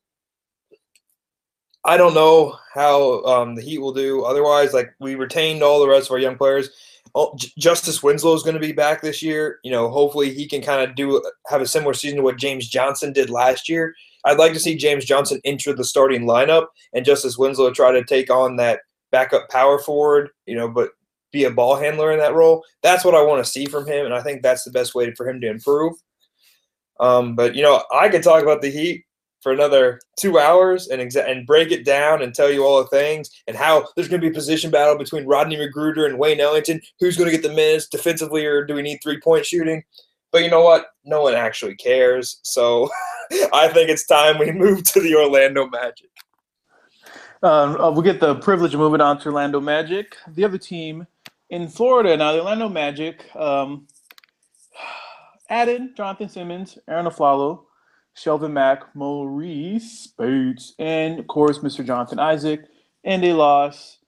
I 1.85 1.96
don't 1.96 2.14
know 2.14 2.57
how 2.72 3.24
um, 3.24 3.55
the 3.55 3.62
Heat 3.62 3.78
will 3.78 3.92
do. 3.92 4.22
Otherwise, 4.22 4.72
like 4.72 4.94
we 5.00 5.14
retained 5.14 5.62
all 5.62 5.81
the 5.81 5.88
rest 5.88 6.07
of 6.07 6.12
our 6.12 6.18
young 6.18 6.37
players. 6.37 6.70
Oh, 7.14 7.35
J- 7.37 7.50
Justice 7.59 8.02
Winslow 8.02 8.35
is 8.35 8.42
going 8.42 8.55
to 8.55 8.61
be 8.61 8.72
back 8.72 9.02
this 9.02 9.22
year. 9.22 9.59
You 9.64 9.72
know, 9.72 9.90
hopefully 9.90 10.33
he 10.33 10.46
can 10.46 10.62
kind 10.62 10.88
of 10.88 10.94
do 10.94 11.22
have 11.48 11.61
a 11.61 11.66
similar 11.66 11.94
season 11.94 12.18
to 12.18 12.22
what 12.22 12.38
James 12.38 12.68
Johnson 12.68 13.12
did 13.12 13.31
last 13.31 13.68
year. 13.68 13.94
I'd 14.24 14.38
like 14.38 14.52
to 14.52 14.61
see 14.61 14.76
James 14.76 15.05
Johnson 15.05 15.40
enter 15.44 15.74
the 15.74 15.85
starting 15.85 16.22
lineup 16.22 16.68
and 16.92 17.05
Justice 17.05 17.37
Winslow 17.37 17.72
try 17.72 17.90
to 17.90 18.05
take 18.05 18.31
on 18.31 18.57
that 18.57 18.81
backup 19.11 19.48
power 19.50 19.78
forward. 19.78 20.31
You 20.46 20.55
know, 20.55 20.68
but 20.68 20.90
be 21.33 21.44
a 21.44 21.50
ball 21.50 21.76
handler 21.76 22.12
in 22.12 22.18
that 22.18 22.35
role. 22.35 22.62
That's 22.83 23.05
what 23.05 23.14
I 23.14 23.22
want 23.22 23.44
to 23.44 23.50
see 23.50 23.66
from 23.66 23.87
him, 23.87 24.05
and 24.05 24.14
I 24.14 24.22
think 24.22 24.42
that's 24.42 24.64
the 24.64 24.70
best 24.70 24.94
way 24.94 25.12
for 25.14 25.28
him 25.28 25.40
to 25.40 25.50
improve. 25.50 25.94
Um, 27.03 27.35
but 27.35 27.55
you 27.57 27.62
know, 27.62 27.83
I 27.93 28.09
could 28.09 28.23
talk 28.23 28.43
about 28.43 28.62
the 28.62 28.71
Heat 28.71 29.05
for 29.41 29.51
another 29.51 30.01
two 30.17 30.38
hours 30.38 30.87
and 30.87 31.03
exa- 31.03 31.29
and 31.29 31.45
break 31.45 31.73
it 31.73 31.85
down 31.85 32.23
and 32.23 32.33
tell 32.33 32.51
you 32.51 32.65
all 32.65 32.81
the 32.81 32.88
things 32.88 33.29
and 33.49 33.57
how 33.57 33.88
there's 33.97 34.07
going 34.07 34.21
to 34.21 34.27
be 34.27 34.31
a 34.31 34.35
position 34.35 34.71
battle 34.71 34.97
between 34.97 35.27
Rodney 35.27 35.57
McGruder 35.57 36.07
and 36.07 36.17
Wayne 36.17 36.41
Ellington. 36.41 36.81
Who's 37.01 37.17
going 37.17 37.29
to 37.29 37.37
get 37.37 37.47
the 37.47 37.55
minutes 37.55 37.88
defensively, 37.88 38.47
or 38.47 38.65
do 38.65 38.75
we 38.75 38.83
need 38.83 39.01
three 39.03 39.21
point 39.21 39.45
shooting? 39.45 39.83
But 40.31 40.45
you 40.45 40.51
know 40.51 40.62
what? 40.62 40.87
No 41.05 41.23
one 41.23 41.35
actually 41.35 41.75
cares. 41.75 42.38
So 42.43 42.88
I 43.53 43.67
think 43.69 43.91
it's 43.91 44.07
time 44.07 44.38
we 44.38 44.53
move 44.53 44.85
to 44.85 45.01
the 45.01 45.17
Orlando 45.17 45.69
Magic. 45.69 46.09
Um, 47.43 47.81
uh, 47.81 47.91
we 47.91 48.05
get 48.05 48.21
the 48.21 48.37
privilege 48.37 48.75
of 48.75 48.79
moving 48.79 49.01
on 49.01 49.19
to 49.19 49.27
Orlando 49.27 49.61
Magic, 49.61 50.17
the 50.29 50.45
other 50.45 50.59
team 50.59 51.09
in 51.51 51.67
Florida. 51.67 52.17
Now, 52.17 52.33
the 52.33 52.38
Orlando 52.38 52.69
Magic. 52.69 53.35
Um, 53.35 53.88
added 55.53 55.95
Jonathan 55.95 56.31
Simmons, 56.31 56.79
Arron 56.88 57.05
Afflalo, 57.05 57.65
Shelvin 58.17 58.53
Mack, 58.53 58.95
Marreese 58.95 59.83
Speights, 59.83 60.75
and 60.79 61.19
of 61.19 61.27
course 61.27 61.59
Mr. 61.59 61.87
Jonathan 61.87 62.19
Isaac. 62.19 62.65
And 63.05 63.23
they 63.23 63.33
lost 63.33 63.99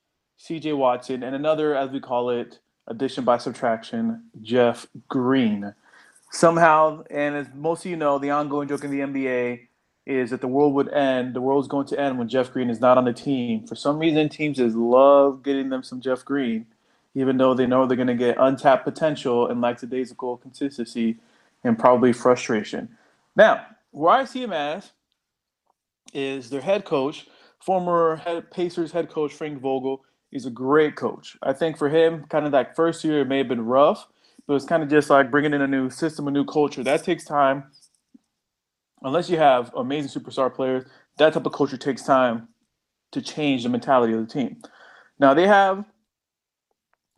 CJ 0.41 0.77
Watson 0.77 1.23
and 1.23 1.37
another, 1.37 1.77
as 1.77 1.91
we 1.91 2.01
call 2.01 2.31
it, 2.31 2.59
addition 2.87 3.25
by 3.25 3.39
subtraction, 3.39 4.25
Jeff 4.41 4.87
Green. 5.09 5.75
Somehow, 6.31 7.05
and 7.11 7.37
as 7.37 7.47
most 7.55 7.85
of 7.85 7.91
you 7.91 7.97
know, 7.97 8.19
the 8.19 8.31
ongoing 8.31 8.67
joke 8.67 8.85
in 8.85 8.91
the 8.91 9.01
NBA 9.01 9.69
is 10.07 10.31
that 10.31 10.41
the 10.41 10.49
world 10.49 10.75
would 10.75 10.93
end, 10.93 11.35
the 11.35 11.41
world's 11.41 11.69
going 11.69 11.87
to 11.87 11.99
end 12.01 12.19
when 12.19 12.29
Jeff 12.29 12.53
Green 12.53 12.71
is 12.71 12.81
not 12.81 12.99
on 12.99 13.05
the 13.05 13.13
team. 13.13 13.67
For 13.67 13.75
some 13.75 13.99
reason, 13.99 14.29
teams 14.29 14.57
just 14.57 14.77
love 14.77 15.43
getting 15.43 15.69
them 15.69 15.83
some 15.83 16.01
Jeff 16.01 16.25
Green, 16.25 16.67
even 17.15 17.37
though 17.37 17.55
they 17.55 17.67
know 17.67 17.87
they're 17.87 17.97
going 17.97 18.09
to 18.09 18.15
get 18.15 18.37
untapped 18.39 18.85
potential 18.85 19.47
and 19.47 19.61
lackadaisical 19.61 20.39
consistency 20.39 21.19
and 21.65 21.79
probably 21.79 22.13
frustration. 22.13 22.89
Now, 23.35 23.67
where 23.91 24.13
I 24.13 24.25
see 24.25 24.43
him 24.43 24.53
as 24.53 24.93
is 26.13 26.51
their 26.51 26.61
head 26.61 26.85
coach, 26.85 27.27
former 27.61 28.17
head, 28.17 28.51
Pacers 28.51 28.93
head 28.93 29.09
coach 29.09 29.33
Frank 29.33 29.61
Vogel. 29.61 30.05
He's 30.31 30.47
a 30.47 30.51
great 30.51 30.97
coach. 30.97 31.37
I 31.43 31.53
think 31.53 31.79
for 31.79 31.89
him, 31.89 32.25
kind 32.29 32.45
of 32.45 32.53
that 32.53 32.77
first 32.77 33.05
year, 33.05 33.21
it 33.21 33.29
may 33.29 33.39
have 33.39 33.49
been 33.49 33.65
rough, 33.65 34.07
but 34.47 34.55
it's 34.55 34.65
kind 34.65 34.83
of 34.83 34.91
just 34.91 35.11
like 35.11 35.31
bringing 35.31 35.55
in 35.55 35.63
a 35.63 35.67
new 35.67 35.91
system, 35.91 36.29
a 36.29 36.31
new 36.31 36.45
culture. 36.45 36.83
That 36.83 37.05
takes 37.05 37.25
time. 37.25 37.65
Unless 39.03 39.31
you 39.31 39.37
have 39.37 39.73
amazing 39.75 40.21
superstar 40.23 40.53
players, 40.53 40.85
that 41.19 41.33
type 41.33 41.47
of 41.47 41.53
culture 41.53 41.77
takes 41.77 42.03
time 42.03 42.49
to 43.13 43.23
change 43.23 43.63
the 43.63 43.69
mentality 43.69 44.13
of 44.13 44.27
the 44.27 44.33
team. 44.33 44.61
Now 45.19 45.35
they 45.35 45.47
have 45.47 45.85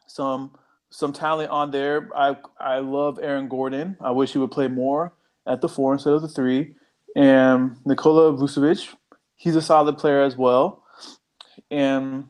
some 0.07 0.53
some 0.91 1.13
talent 1.13 1.51
on 1.51 1.71
there. 1.71 2.09
I 2.17 2.37
I 2.61 2.79
love 2.79 3.19
Aaron 3.23 3.49
Gordon. 3.49 3.97
I 4.01 4.11
wish 4.11 4.33
he 4.33 4.39
would 4.39 4.51
play 4.51 4.69
more 4.69 5.13
at 5.47 5.61
the 5.61 5.69
four 5.69 5.93
instead 5.93 6.13
of 6.13 6.23
the 6.23 6.29
three. 6.29 6.75
And 7.15 7.77
Nikola 7.85 8.33
Vucevic, 8.33 8.95
he's 9.37 9.57
a 9.57 9.63
solid 9.63 9.99
player 9.99 10.23
as 10.23 10.37
well. 10.37 10.85
And 11.71 12.27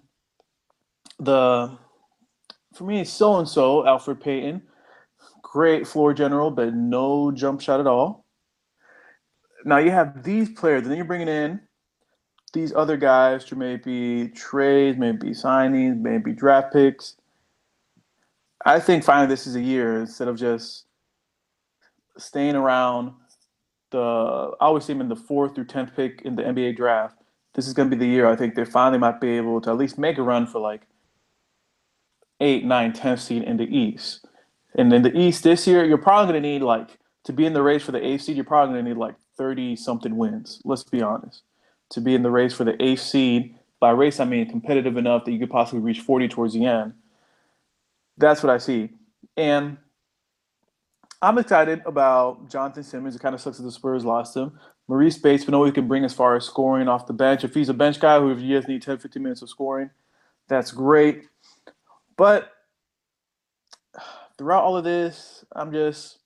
the 1.18 1.76
for 2.74 2.84
me, 2.84 3.04
so 3.04 3.36
and 3.36 3.48
so 3.48 3.82
Elfrid 3.82 4.20
Payton, 4.20 4.62
great 5.42 5.86
floor 5.86 6.12
general, 6.12 6.50
but 6.50 6.74
no 6.74 7.32
jump 7.32 7.60
shot 7.60 7.80
at 7.80 7.86
all. 7.86 8.26
Now 9.64 9.78
you 9.78 9.90
have 9.90 10.22
these 10.22 10.50
players, 10.50 10.82
and 10.82 10.90
then 10.90 10.96
you're 10.96 11.06
bringing 11.06 11.28
in 11.28 11.60
these 12.52 12.72
other 12.74 12.96
guys 12.96 13.44
to 13.46 13.56
maybe 13.56 14.28
trades, 14.28 14.98
maybe 14.98 15.30
signings, 15.30 15.98
maybe 15.98 16.32
draft 16.32 16.72
picks. 16.72 17.16
I 18.66 18.80
think 18.80 19.04
finally 19.04 19.28
this 19.28 19.46
is 19.46 19.54
a 19.54 19.60
year 19.60 20.00
instead 20.00 20.26
of 20.26 20.36
just 20.36 20.86
staying 22.18 22.56
around 22.56 23.12
the 23.92 24.00
I 24.60 24.64
always 24.64 24.84
see 24.84 24.92
him 24.92 25.00
in 25.00 25.08
the 25.08 25.14
fourth 25.14 25.54
through 25.54 25.66
tenth 25.66 25.94
pick 25.94 26.22
in 26.24 26.34
the 26.34 26.42
NBA 26.42 26.76
draft. 26.76 27.16
This 27.54 27.68
is 27.68 27.74
going 27.74 27.88
to 27.88 27.96
be 27.96 28.04
the 28.04 28.10
year 28.10 28.26
I 28.26 28.34
think 28.34 28.56
they 28.56 28.64
finally 28.64 28.98
might 28.98 29.20
be 29.20 29.30
able 29.36 29.60
to 29.60 29.70
at 29.70 29.76
least 29.76 29.98
make 29.98 30.18
a 30.18 30.22
run 30.22 30.48
for 30.48 30.58
like 30.58 30.82
eight, 32.40 32.64
nine, 32.64 32.92
tenth 32.92 33.20
seed 33.20 33.44
in 33.44 33.56
the 33.56 33.64
East. 33.64 34.26
And 34.76 34.92
in 34.92 35.02
the 35.02 35.16
East 35.16 35.44
this 35.44 35.66
year, 35.68 35.84
you're 35.84 35.96
probably 35.96 36.32
going 36.32 36.42
to 36.42 36.48
need 36.48 36.62
like 36.62 36.98
to 37.24 37.32
be 37.32 37.46
in 37.46 37.52
the 37.52 37.62
race 37.62 37.84
for 37.84 37.92
the 37.92 38.04
eighth 38.04 38.22
seed. 38.22 38.34
You're 38.34 38.44
probably 38.44 38.74
going 38.74 38.84
to 38.84 38.90
need 38.90 38.98
like 38.98 39.14
thirty 39.38 39.76
something 39.76 40.16
wins. 40.16 40.60
Let's 40.64 40.82
be 40.82 41.02
honest. 41.02 41.42
To 41.90 42.00
be 42.00 42.16
in 42.16 42.24
the 42.24 42.32
race 42.32 42.52
for 42.52 42.64
the 42.64 42.82
eighth 42.82 43.02
seed, 43.02 43.54
by 43.78 43.90
race 43.90 44.18
I 44.18 44.24
mean 44.24 44.50
competitive 44.50 44.96
enough 44.96 45.24
that 45.24 45.32
you 45.32 45.38
could 45.38 45.50
possibly 45.50 45.80
reach 45.80 46.00
forty 46.00 46.26
towards 46.26 46.54
the 46.54 46.64
end. 46.64 46.94
That's 48.18 48.42
what 48.42 48.50
I 48.50 48.58
see, 48.58 48.90
and 49.36 49.76
I'm 51.22 51.38
excited 51.38 51.82
about 51.86 52.50
Jonathan 52.50 52.82
Simmons. 52.82 53.16
It 53.16 53.22
kind 53.22 53.34
of 53.34 53.40
sucks 53.40 53.58
that 53.58 53.64
the 53.64 53.72
Spurs 53.72 54.04
lost 54.04 54.36
him. 54.36 54.58
Marreese 54.88 55.14
Speights, 55.14 55.46
we 55.46 55.50
know 55.50 55.64
he 55.64 55.72
can 55.72 55.88
bring 55.88 56.04
as 56.04 56.14
far 56.14 56.36
as 56.36 56.44
scoring 56.44 56.88
off 56.88 57.06
the 57.06 57.12
bench. 57.12 57.42
If 57.42 57.54
he's 57.54 57.68
a 57.68 57.74
bench 57.74 57.98
guy 57.98 58.20
who 58.20 58.30
if 58.30 58.40
you 58.40 58.56
just 58.56 58.68
need 58.68 58.82
10, 58.82 58.98
15 58.98 59.22
minutes 59.22 59.42
of 59.42 59.48
scoring, 59.48 59.90
that's 60.48 60.70
great. 60.70 61.24
But 62.16 62.52
throughout 64.38 64.62
all 64.62 64.76
of 64.76 64.84
this, 64.84 65.44
I'm 65.52 65.72
just 65.72 66.18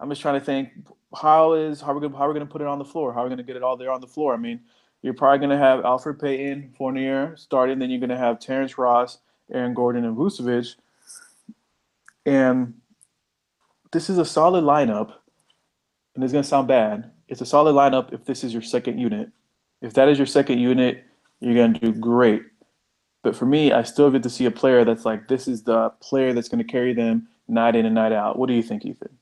I'm 0.00 0.08
just 0.08 0.20
trying 0.20 0.38
to 0.38 0.44
think 0.44 0.70
how 1.14 1.52
is 1.52 1.80
how 1.80 1.94
we 1.94 2.00
gonna 2.00 2.16
how 2.16 2.26
we 2.26 2.34
gonna 2.34 2.46
put 2.46 2.62
it 2.62 2.66
on 2.66 2.78
the 2.78 2.84
floor? 2.84 3.12
How 3.12 3.20
are 3.20 3.24
we 3.24 3.30
gonna 3.30 3.42
get 3.42 3.56
it 3.56 3.62
all 3.62 3.76
there 3.76 3.92
on 3.92 4.00
the 4.00 4.06
floor? 4.06 4.34
I 4.34 4.36
mean, 4.36 4.60
you're 5.02 5.14
probably 5.14 5.38
gonna 5.38 5.58
have 5.58 5.84
Elfrid 5.84 6.20
Payton, 6.20 6.74
Fournier 6.76 7.36
starting, 7.36 7.78
then 7.78 7.90
you're 7.90 8.00
gonna 8.00 8.18
have 8.18 8.40
Terrence 8.40 8.76
Ross, 8.78 9.18
Aaron 9.52 9.74
Gordon, 9.74 10.04
and 10.04 10.16
Vucevic. 10.16 10.76
And 12.24 12.74
this 13.92 14.10
is 14.10 14.18
a 14.18 14.24
solid 14.24 14.64
lineup, 14.64 15.12
and 16.14 16.24
it's 16.24 16.32
gonna 16.32 16.44
sound 16.44 16.68
bad. 16.68 17.10
It's 17.28 17.40
a 17.40 17.46
solid 17.46 17.74
lineup 17.74 18.12
if 18.12 18.24
this 18.24 18.44
is 18.44 18.52
your 18.52 18.62
second 18.62 18.98
unit. 18.98 19.30
If 19.80 19.94
that 19.94 20.08
is 20.08 20.18
your 20.18 20.26
second 20.26 20.58
unit, 20.58 21.04
you're 21.40 21.54
gonna 21.54 21.78
do 21.78 21.92
great. 21.92 22.42
But 23.22 23.36
for 23.36 23.46
me, 23.46 23.72
I 23.72 23.82
still 23.82 24.10
get 24.10 24.22
to 24.22 24.30
see 24.30 24.46
a 24.46 24.50
player 24.50 24.84
that's 24.84 25.04
like 25.04 25.28
this 25.28 25.48
is 25.48 25.62
the 25.62 25.90
player 26.00 26.32
that's 26.32 26.48
gonna 26.48 26.64
carry 26.64 26.94
them 26.94 27.28
night 27.48 27.76
in 27.76 27.86
and 27.86 27.94
night 27.94 28.12
out. 28.12 28.38
What 28.38 28.48
do 28.48 28.54
you 28.54 28.62
think, 28.62 28.84
Ethan? 28.84 29.16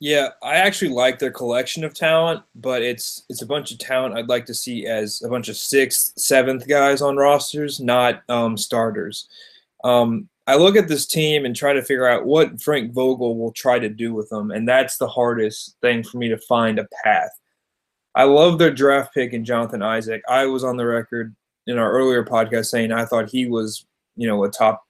Yeah, 0.00 0.28
I 0.42 0.56
actually 0.56 0.90
like 0.90 1.18
their 1.18 1.32
collection 1.32 1.82
of 1.82 1.92
talent, 1.92 2.42
but 2.54 2.82
it's 2.82 3.24
it's 3.28 3.42
a 3.42 3.46
bunch 3.46 3.72
of 3.72 3.78
talent 3.78 4.14
I'd 4.14 4.28
like 4.28 4.46
to 4.46 4.54
see 4.54 4.86
as 4.86 5.22
a 5.22 5.28
bunch 5.28 5.48
of 5.48 5.56
sixth, 5.56 6.12
seventh 6.16 6.68
guys 6.68 7.02
on 7.02 7.16
rosters, 7.16 7.80
not 7.80 8.22
um, 8.28 8.56
starters. 8.56 9.28
Um, 9.82 10.28
I 10.46 10.56
look 10.56 10.76
at 10.76 10.88
this 10.88 11.04
team 11.04 11.44
and 11.44 11.54
try 11.54 11.72
to 11.72 11.82
figure 11.82 12.06
out 12.06 12.24
what 12.24 12.62
Frank 12.62 12.94
Vogel 12.94 13.36
will 13.36 13.52
try 13.52 13.78
to 13.78 13.88
do 13.88 14.14
with 14.14 14.28
them, 14.30 14.52
and 14.52 14.68
that's 14.68 14.98
the 14.98 15.08
hardest 15.08 15.76
thing 15.82 16.04
for 16.04 16.18
me 16.18 16.28
to 16.28 16.38
find 16.38 16.78
a 16.78 16.86
path. 17.04 17.30
I 18.14 18.24
love 18.24 18.58
their 18.58 18.72
draft 18.72 19.12
pick 19.12 19.32
in 19.32 19.44
Jonathan 19.44 19.82
Isaac. 19.82 20.22
I 20.28 20.46
was 20.46 20.64
on 20.64 20.76
the 20.76 20.86
record 20.86 21.34
in 21.66 21.76
our 21.76 21.92
earlier 21.92 22.24
podcast 22.24 22.66
saying 22.66 22.92
I 22.92 23.04
thought 23.04 23.30
he 23.30 23.46
was, 23.46 23.86
you 24.16 24.26
know, 24.26 24.42
a 24.44 24.50
top, 24.50 24.86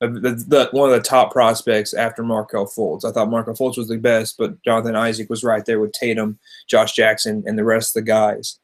the, 0.00 0.44
the 0.46 0.68
one 0.72 0.90
of 0.90 0.96
the 0.96 1.02
top 1.02 1.32
prospects 1.32 1.92
after 1.92 2.22
Markelle 2.22 2.66
Fultz. 2.66 3.04
I 3.04 3.10
thought 3.10 3.30
Markelle 3.30 3.54
Fultz 3.54 3.78
was 3.78 3.88
the 3.88 3.96
best, 3.96 4.38
but 4.38 4.62
Jonathan 4.62 4.96
Isaac 4.96 5.28
was 5.28 5.42
right 5.42 5.64
there 5.64 5.80
with 5.80 5.92
Tatum, 5.92 6.38
Josh 6.68 6.92
Jackson, 6.92 7.42
and 7.46 7.58
the 7.58 7.64
rest 7.64 7.96
of 7.96 8.04
the 8.04 8.06
guys. 8.06 8.58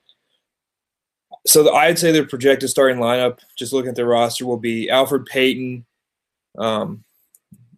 So 1.46 1.74
I'd 1.74 1.98
say 1.98 2.12
their 2.12 2.26
projected 2.26 2.70
starting 2.70 2.98
lineup, 2.98 3.40
just 3.56 3.72
looking 3.72 3.90
at 3.90 3.96
their 3.96 4.06
roster, 4.06 4.46
will 4.46 4.56
be 4.56 4.86
Elfrid 4.86 5.26
Payton, 5.26 5.84
um, 6.58 7.04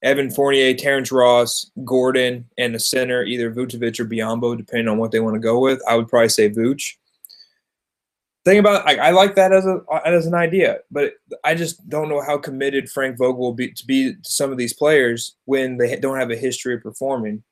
Evan 0.02 0.30
Fournier, 0.30 0.74
Terrence 0.74 1.10
Ross, 1.10 1.70
Gordon, 1.84 2.48
and 2.58 2.74
the 2.74 2.78
center, 2.78 3.24
either 3.24 3.50
Vucevic 3.50 3.98
or 3.98 4.04
Biyombo, 4.04 4.56
depending 4.56 4.88
on 4.88 4.98
what 4.98 5.10
they 5.10 5.20
want 5.20 5.34
to 5.34 5.40
go 5.40 5.58
with. 5.58 5.80
I 5.88 5.96
would 5.96 6.08
probably 6.08 6.28
say 6.28 6.50
Vooch. 6.50 6.94
Thing 8.46 8.60
about 8.60 8.86
I, 8.86 9.08
I 9.08 9.10
like 9.10 9.34
that 9.34 9.52
as 9.52 9.66
a 9.66 9.80
as 10.06 10.24
an 10.24 10.34
idea, 10.34 10.78
but 10.92 11.14
I 11.42 11.56
just 11.56 11.88
don't 11.88 12.08
know 12.08 12.22
how 12.22 12.38
committed 12.38 12.88
Frank 12.88 13.18
Vogel 13.18 13.40
will 13.40 13.52
be 13.52 13.72
to 13.72 13.84
be 13.84 14.14
to 14.14 14.18
some 14.22 14.52
of 14.52 14.56
these 14.56 14.72
players 14.72 15.34
when 15.46 15.78
they 15.78 15.96
don't 15.96 16.16
have 16.16 16.30
a 16.30 16.36
history 16.36 16.74
of 16.74 16.80
performing. 16.80 17.42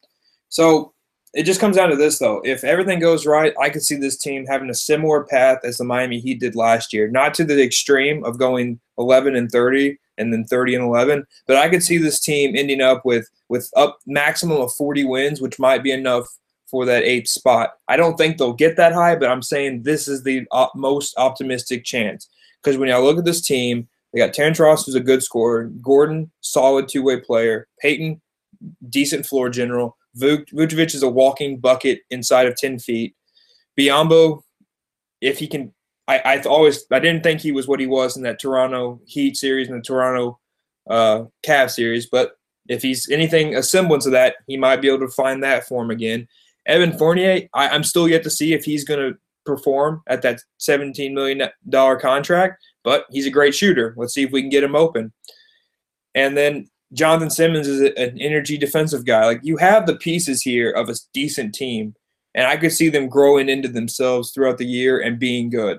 So 0.50 0.92
it 1.32 1.42
just 1.42 1.58
comes 1.58 1.74
down 1.74 1.90
to 1.90 1.96
this 1.96 2.20
though. 2.20 2.40
If 2.44 2.62
everything 2.62 3.00
goes 3.00 3.26
right, 3.26 3.52
I 3.60 3.70
could 3.70 3.82
see 3.82 3.96
this 3.96 4.16
team 4.16 4.46
having 4.46 4.70
a 4.70 4.74
similar 4.74 5.24
path 5.24 5.58
as 5.64 5.78
the 5.78 5.84
Miami 5.84 6.20
Heat 6.20 6.38
did 6.38 6.54
last 6.54 6.92
year. 6.92 7.10
Not 7.10 7.34
to 7.34 7.44
the 7.44 7.60
extreme 7.60 8.24
of 8.24 8.38
going 8.38 8.78
11 8.96 9.34
and 9.34 9.50
30, 9.50 9.98
and 10.18 10.32
then 10.32 10.44
30 10.44 10.76
and 10.76 10.84
11. 10.84 11.26
But 11.48 11.56
I 11.56 11.68
could 11.70 11.82
see 11.82 11.98
this 11.98 12.20
team 12.20 12.54
ending 12.54 12.80
up 12.80 13.04
with 13.04 13.28
with 13.48 13.68
up 13.76 13.98
maximum 14.06 14.60
of 14.60 14.72
40 14.74 15.02
wins, 15.06 15.40
which 15.40 15.58
might 15.58 15.82
be 15.82 15.90
enough 15.90 16.28
for 16.70 16.84
that 16.86 17.04
eighth 17.04 17.28
spot. 17.28 17.74
I 17.88 17.96
don't 17.96 18.16
think 18.16 18.38
they'll 18.38 18.52
get 18.52 18.76
that 18.76 18.92
high, 18.92 19.16
but 19.16 19.30
I'm 19.30 19.42
saying 19.42 19.82
this 19.82 20.08
is 20.08 20.22
the 20.22 20.46
op- 20.50 20.74
most 20.74 21.14
optimistic 21.16 21.84
chance 21.84 22.28
because 22.62 22.78
when 22.78 22.90
I 22.90 22.98
look 22.98 23.18
at 23.18 23.24
this 23.24 23.42
team, 23.42 23.88
they 24.12 24.20
got 24.20 24.32
Terrence 24.32 24.60
Ross, 24.60 24.86
who's 24.86 24.94
a 24.94 25.00
good 25.00 25.22
scorer, 25.22 25.64
Gordon, 25.82 26.30
solid 26.40 26.88
two 26.88 27.02
way 27.02 27.20
player, 27.20 27.68
Payton, 27.80 28.20
decent 28.88 29.26
floor 29.26 29.50
general, 29.50 29.96
Vucevic 30.16 30.94
is 30.94 31.02
a 31.02 31.08
walking 31.08 31.58
bucket 31.58 32.00
inside 32.10 32.46
of 32.46 32.56
10 32.56 32.78
feet. 32.78 33.14
Biyombo, 33.78 34.42
if 35.20 35.38
he 35.38 35.48
can 35.48 35.72
I, 36.06 36.18
I 36.18 36.42
always 36.42 36.84
I 36.90 36.98
didn't 36.98 37.22
think 37.22 37.40
he 37.40 37.52
was 37.52 37.66
what 37.66 37.80
he 37.80 37.86
was 37.86 38.16
in 38.16 38.22
that 38.24 38.38
Toronto 38.38 39.00
Heat 39.06 39.36
series 39.36 39.68
and 39.68 39.78
the 39.78 39.82
Toronto 39.82 40.38
uh, 40.88 41.24
Cavs 41.44 41.72
series, 41.72 42.06
but 42.06 42.36
if 42.68 42.82
he's 42.82 43.10
anything 43.10 43.56
a 43.56 43.62
semblance 43.62 44.06
of 44.06 44.12
that, 44.12 44.36
he 44.46 44.56
might 44.56 44.80
be 44.80 44.88
able 44.88 45.06
to 45.06 45.12
find 45.12 45.42
that 45.42 45.66
form 45.66 45.90
again. 45.90 46.28
Evan 46.66 46.96
Fournier, 46.96 47.48
I, 47.54 47.68
I'm 47.68 47.84
still 47.84 48.08
yet 48.08 48.22
to 48.24 48.30
see 48.30 48.54
if 48.54 48.64
he's 48.64 48.84
going 48.84 49.00
to 49.00 49.18
perform 49.44 50.02
at 50.08 50.22
that 50.22 50.40
17 50.58 51.14
million 51.14 51.48
dollar 51.68 51.96
contract, 51.96 52.62
but 52.82 53.04
he's 53.10 53.26
a 53.26 53.30
great 53.30 53.54
shooter. 53.54 53.94
Let's 53.96 54.14
see 54.14 54.22
if 54.22 54.32
we 54.32 54.40
can 54.40 54.50
get 54.50 54.64
him 54.64 54.74
open. 54.74 55.12
And 56.14 56.36
then 56.36 56.68
Jonathan 56.92 57.30
Simmons 57.30 57.66
is 57.66 57.80
an 57.80 58.18
energy 58.20 58.56
defensive 58.56 59.04
guy. 59.04 59.26
Like 59.26 59.40
you 59.42 59.56
have 59.56 59.86
the 59.86 59.96
pieces 59.96 60.42
here 60.42 60.70
of 60.70 60.88
a 60.88 60.94
decent 61.12 61.54
team, 61.54 61.94
and 62.34 62.46
I 62.46 62.56
could 62.56 62.72
see 62.72 62.88
them 62.88 63.08
growing 63.08 63.48
into 63.48 63.68
themselves 63.68 64.30
throughout 64.30 64.58
the 64.58 64.66
year 64.66 65.00
and 65.00 65.18
being 65.18 65.50
good. 65.50 65.78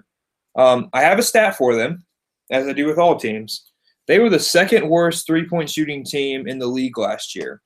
Um, 0.55 0.89
I 0.93 1.01
have 1.01 1.19
a 1.19 1.23
stat 1.23 1.55
for 1.55 1.75
them, 1.75 2.05
as 2.51 2.67
I 2.67 2.73
do 2.73 2.85
with 2.85 2.97
all 2.97 3.17
teams. 3.17 3.65
They 4.07 4.19
were 4.19 4.29
the 4.29 4.39
second 4.39 4.87
worst 4.87 5.25
three 5.25 5.47
point 5.47 5.69
shooting 5.69 6.03
team 6.03 6.47
in 6.47 6.59
the 6.59 6.67
league 6.67 6.97
last 6.97 7.35
year. 7.35 7.61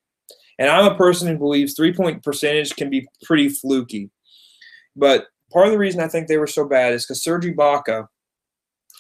And 0.60 0.70
I'm 0.70 0.92
a 0.92 0.96
person 0.96 1.28
who 1.28 1.38
believes 1.38 1.74
three 1.74 1.94
point 1.94 2.22
percentage 2.22 2.76
can 2.76 2.90
be 2.90 3.08
pretty 3.24 3.50
fluky. 3.50 4.12
But 4.96 5.28
part 5.52 5.66
of 5.66 5.72
the 5.72 5.80
reason 5.80 6.02
I 6.02 6.08
think 6.08 6.28
they 6.28 6.38
were 6.38 6.48
so 6.48 6.66
bad 6.68 6.94
is 6.94 7.06
because 7.06 7.24
Serge 7.24 7.46
Ibaka, 7.46 8.08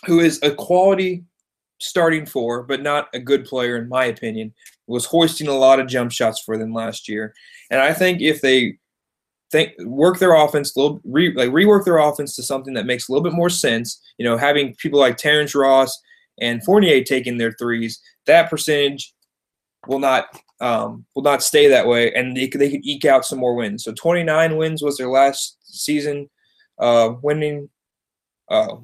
who 0.06 0.22
is 0.22 0.40
a 0.42 0.52
quality 0.52 1.26
starting 1.80 2.26
four, 2.26 2.64
but 2.64 2.82
not 2.82 3.10
a 3.14 3.20
good 3.20 3.46
player, 3.46 3.78
in 3.78 3.90
my 3.90 4.06
opinion, 4.06 4.54
was 4.88 5.06
hoisting 5.06 5.48
a 5.48 5.54
lot 5.54 5.80
of 5.80 5.88
jump 5.88 6.12
shots 6.12 6.42
for 6.42 6.58
them 6.58 6.74
last 6.74 7.08
year. 7.08 7.34
And 7.70 7.82
I 7.82 7.94
think 7.94 8.22
if 8.22 8.42
they 8.42 8.78
think 9.52 9.74
work 9.84 10.20
their 10.20 10.36
offense 10.36 10.76
a 10.76 10.80
little 10.80 11.02
re, 11.04 11.34
like 11.34 11.50
rework 11.50 11.84
their 11.84 11.98
offense 11.98 12.36
to 12.36 12.44
something 12.44 12.74
that 12.76 12.86
makes 12.86 13.08
a 13.08 13.12
little 13.12 13.24
bit 13.24 13.34
more 13.34 13.50
sense. 13.50 14.02
You 14.18 14.26
know, 14.26 14.38
having 14.38 14.76
people 14.76 15.00
like 15.00 15.18
Terrence 15.18 15.54
Ross 15.56 15.98
and 16.40 16.64
Fournier 16.64 17.04
taking 17.04 17.38
their 17.38 17.52
threes, 17.54 18.00
that 18.28 18.50
percentage 18.50 19.14
will 19.88 20.00
not 20.00 20.26
um, 20.62 21.06
will 21.16 21.24
not 21.24 21.44
stay 21.44 21.68
that 21.68 21.88
way, 21.88 22.14
and 22.14 22.36
they 22.36 22.48
could, 22.48 22.62
they 22.62 22.70
could 22.70 22.86
eke 22.86 23.06
out 23.06 23.26
some 23.26 23.40
more 23.40 23.56
wins. 23.56 23.84
So 23.84 23.94
29 23.94 24.58
wins 24.58 24.82
was 24.82 24.98
their 24.98 25.10
last 25.10 25.58
season 25.64 26.30
uh, 26.80 27.14
winning 27.22 27.70
uh, 28.50 28.76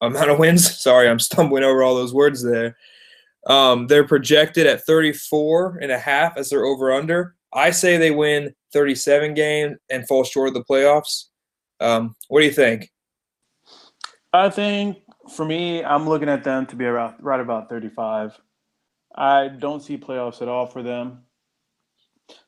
amount 0.00 0.30
of 0.30 0.38
wins. 0.38 0.78
Sorry, 0.82 1.08
I'm 1.08 1.18
stumbling 1.18 1.64
over 1.64 1.82
all 1.82 1.94
those 1.94 2.14
words 2.14 2.42
there. 2.42 2.76
Um, 3.46 3.86
they're 3.86 4.06
projected 4.06 4.66
at 4.66 4.84
34 4.84 5.78
and 5.82 5.92
a 5.92 5.98
half 5.98 6.36
as 6.36 6.50
their 6.50 6.64
over 6.64 6.92
under. 6.92 7.34
I 7.52 7.70
say 7.70 7.96
they 7.96 8.10
win 8.10 8.54
37 8.72 9.34
games 9.34 9.76
and 9.90 10.06
fall 10.08 10.24
short 10.24 10.48
of 10.48 10.54
the 10.54 10.64
playoffs. 10.64 11.26
Um, 11.80 12.16
what 12.28 12.40
do 12.40 12.46
you 12.46 12.52
think? 12.52 12.90
I 14.32 14.50
think 14.50 14.98
for 15.30 15.44
me, 15.44 15.84
I'm 15.84 16.08
looking 16.08 16.28
at 16.28 16.42
them 16.42 16.66
to 16.66 16.76
be 16.76 16.84
around 16.84 17.16
right 17.20 17.40
about 17.40 17.68
35. 17.68 18.38
I 19.14 19.48
don't 19.48 19.82
see 19.82 19.96
playoffs 19.96 20.42
at 20.42 20.48
all 20.48 20.66
for 20.66 20.82
them. 20.82 21.22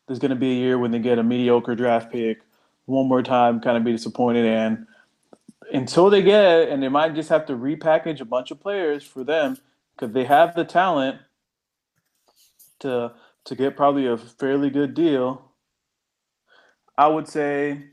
There's 0.06 0.18
going 0.18 0.30
to 0.30 0.36
be 0.36 0.52
a 0.52 0.60
year 0.60 0.78
when 0.78 0.90
they 0.90 0.98
get 0.98 1.18
a 1.18 1.22
mediocre 1.22 1.74
draft 1.74 2.12
pick, 2.12 2.40
one 2.86 3.08
more 3.08 3.22
time, 3.22 3.60
kind 3.60 3.76
of 3.76 3.84
be 3.84 3.92
disappointed. 3.92 4.44
And 4.44 4.86
until 5.72 6.10
they 6.10 6.22
get, 6.22 6.44
it, 6.44 6.68
and 6.70 6.82
they 6.82 6.88
might 6.88 7.14
just 7.14 7.28
have 7.28 7.46
to 7.46 7.54
repackage 7.54 8.20
a 8.20 8.24
bunch 8.24 8.50
of 8.50 8.60
players 8.60 9.04
for 9.04 9.24
them 9.24 9.58
because 9.94 10.12
they 10.12 10.24
have 10.24 10.54
the 10.54 10.64
talent 10.64 11.20
to 12.80 13.12
to 13.44 13.54
get 13.54 13.76
probably 13.76 14.06
a 14.06 14.16
fairly 14.16 14.70
good 14.70 14.92
deal, 14.92 15.52
I 16.98 17.06
would 17.06 17.28
say 17.28 17.84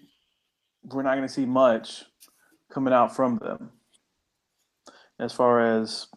we're 0.83 1.03
not 1.03 1.15
going 1.15 1.27
to 1.27 1.33
see 1.33 1.45
much 1.45 2.05
coming 2.71 2.93
out 2.93 3.15
from 3.15 3.37
them 3.37 3.71
as 5.19 5.31
far 5.31 5.61
as 5.61 6.07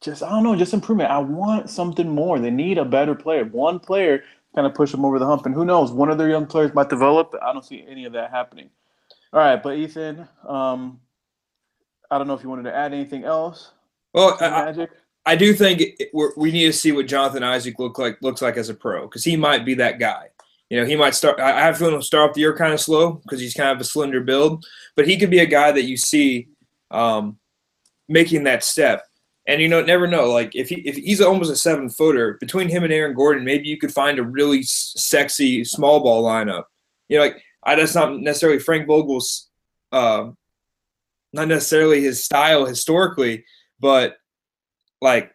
just 0.00 0.22
I 0.22 0.30
don't 0.30 0.42
know, 0.42 0.56
just 0.56 0.74
improvement. 0.74 1.10
I 1.10 1.18
want 1.18 1.70
something 1.70 2.08
more. 2.08 2.38
They 2.38 2.50
need 2.50 2.78
a 2.78 2.84
better 2.84 3.14
player. 3.14 3.44
One 3.44 3.78
player 3.78 4.22
kind 4.54 4.66
of 4.66 4.74
push 4.74 4.90
them 4.90 5.04
over 5.04 5.18
the 5.18 5.26
hump, 5.26 5.46
and 5.46 5.54
who 5.54 5.64
knows, 5.64 5.90
one 5.90 6.10
of 6.10 6.18
their 6.18 6.28
young 6.28 6.46
players 6.46 6.74
might 6.74 6.88
develop. 6.88 7.34
I 7.42 7.52
don't 7.52 7.64
see 7.64 7.84
any 7.88 8.04
of 8.04 8.12
that 8.12 8.30
happening. 8.30 8.70
All 9.32 9.40
right, 9.40 9.62
but 9.62 9.76
Ethan, 9.76 10.26
um, 10.46 11.00
I 12.10 12.18
don't 12.18 12.26
know 12.26 12.34
if 12.34 12.42
you 12.42 12.48
wanted 12.48 12.64
to 12.64 12.74
add 12.74 12.94
anything 12.94 13.24
else. 13.24 13.72
Well, 14.14 14.36
Magic. 14.40 14.90
I, 15.26 15.32
I 15.32 15.36
do 15.36 15.52
think 15.52 15.80
it, 15.82 16.10
we 16.36 16.50
need 16.50 16.66
to 16.66 16.72
see 16.72 16.92
what 16.92 17.06
Jonathan 17.06 17.42
Isaac 17.42 17.78
look 17.78 17.98
like 17.98 18.18
looks 18.22 18.40
like 18.40 18.56
as 18.56 18.68
a 18.70 18.74
pro 18.74 19.02
because 19.02 19.24
he 19.24 19.36
might 19.36 19.64
be 19.64 19.74
that 19.74 19.98
guy. 19.98 20.28
You 20.70 20.80
know, 20.80 20.86
he 20.86 20.96
might 20.96 21.14
start. 21.14 21.40
I 21.40 21.60
have 21.60 21.74
a 21.74 21.78
feeling 21.78 21.94
he'll 21.94 22.02
start 22.02 22.30
off 22.30 22.34
the 22.34 22.40
year 22.40 22.56
kind 22.56 22.74
of 22.74 22.80
slow 22.80 23.12
because 23.12 23.40
he's 23.40 23.54
kind 23.54 23.70
of 23.70 23.80
a 23.80 23.84
slender 23.84 24.20
build, 24.20 24.64
but 24.96 25.06
he 25.06 25.16
could 25.16 25.30
be 25.30 25.38
a 25.38 25.46
guy 25.46 25.72
that 25.72 25.84
you 25.84 25.96
see 25.96 26.48
um, 26.90 27.38
making 28.08 28.44
that 28.44 28.64
step. 28.64 29.07
And 29.48 29.62
you 29.62 29.68
know, 29.68 29.80
never 29.82 30.06
know. 30.06 30.30
Like 30.30 30.54
if 30.54 30.68
he 30.68 30.76
if 30.86 30.96
he's 30.96 31.22
almost 31.22 31.50
a 31.50 31.56
seven 31.56 31.88
footer, 31.88 32.36
between 32.38 32.68
him 32.68 32.84
and 32.84 32.92
Aaron 32.92 33.16
Gordon, 33.16 33.44
maybe 33.44 33.66
you 33.66 33.78
could 33.78 33.92
find 33.92 34.18
a 34.18 34.22
really 34.22 34.62
sexy 34.62 35.64
small 35.64 36.00
ball 36.00 36.22
lineup. 36.22 36.64
You 37.08 37.16
know, 37.16 37.24
like 37.24 37.42
I 37.64 37.74
that's 37.74 37.94
not 37.94 38.20
necessarily 38.20 38.58
Frank 38.58 38.86
Vogel's, 38.86 39.48
uh, 39.90 40.30
not 41.32 41.48
necessarily 41.48 42.02
his 42.02 42.22
style 42.22 42.66
historically, 42.66 43.46
but 43.80 44.18
like 45.00 45.34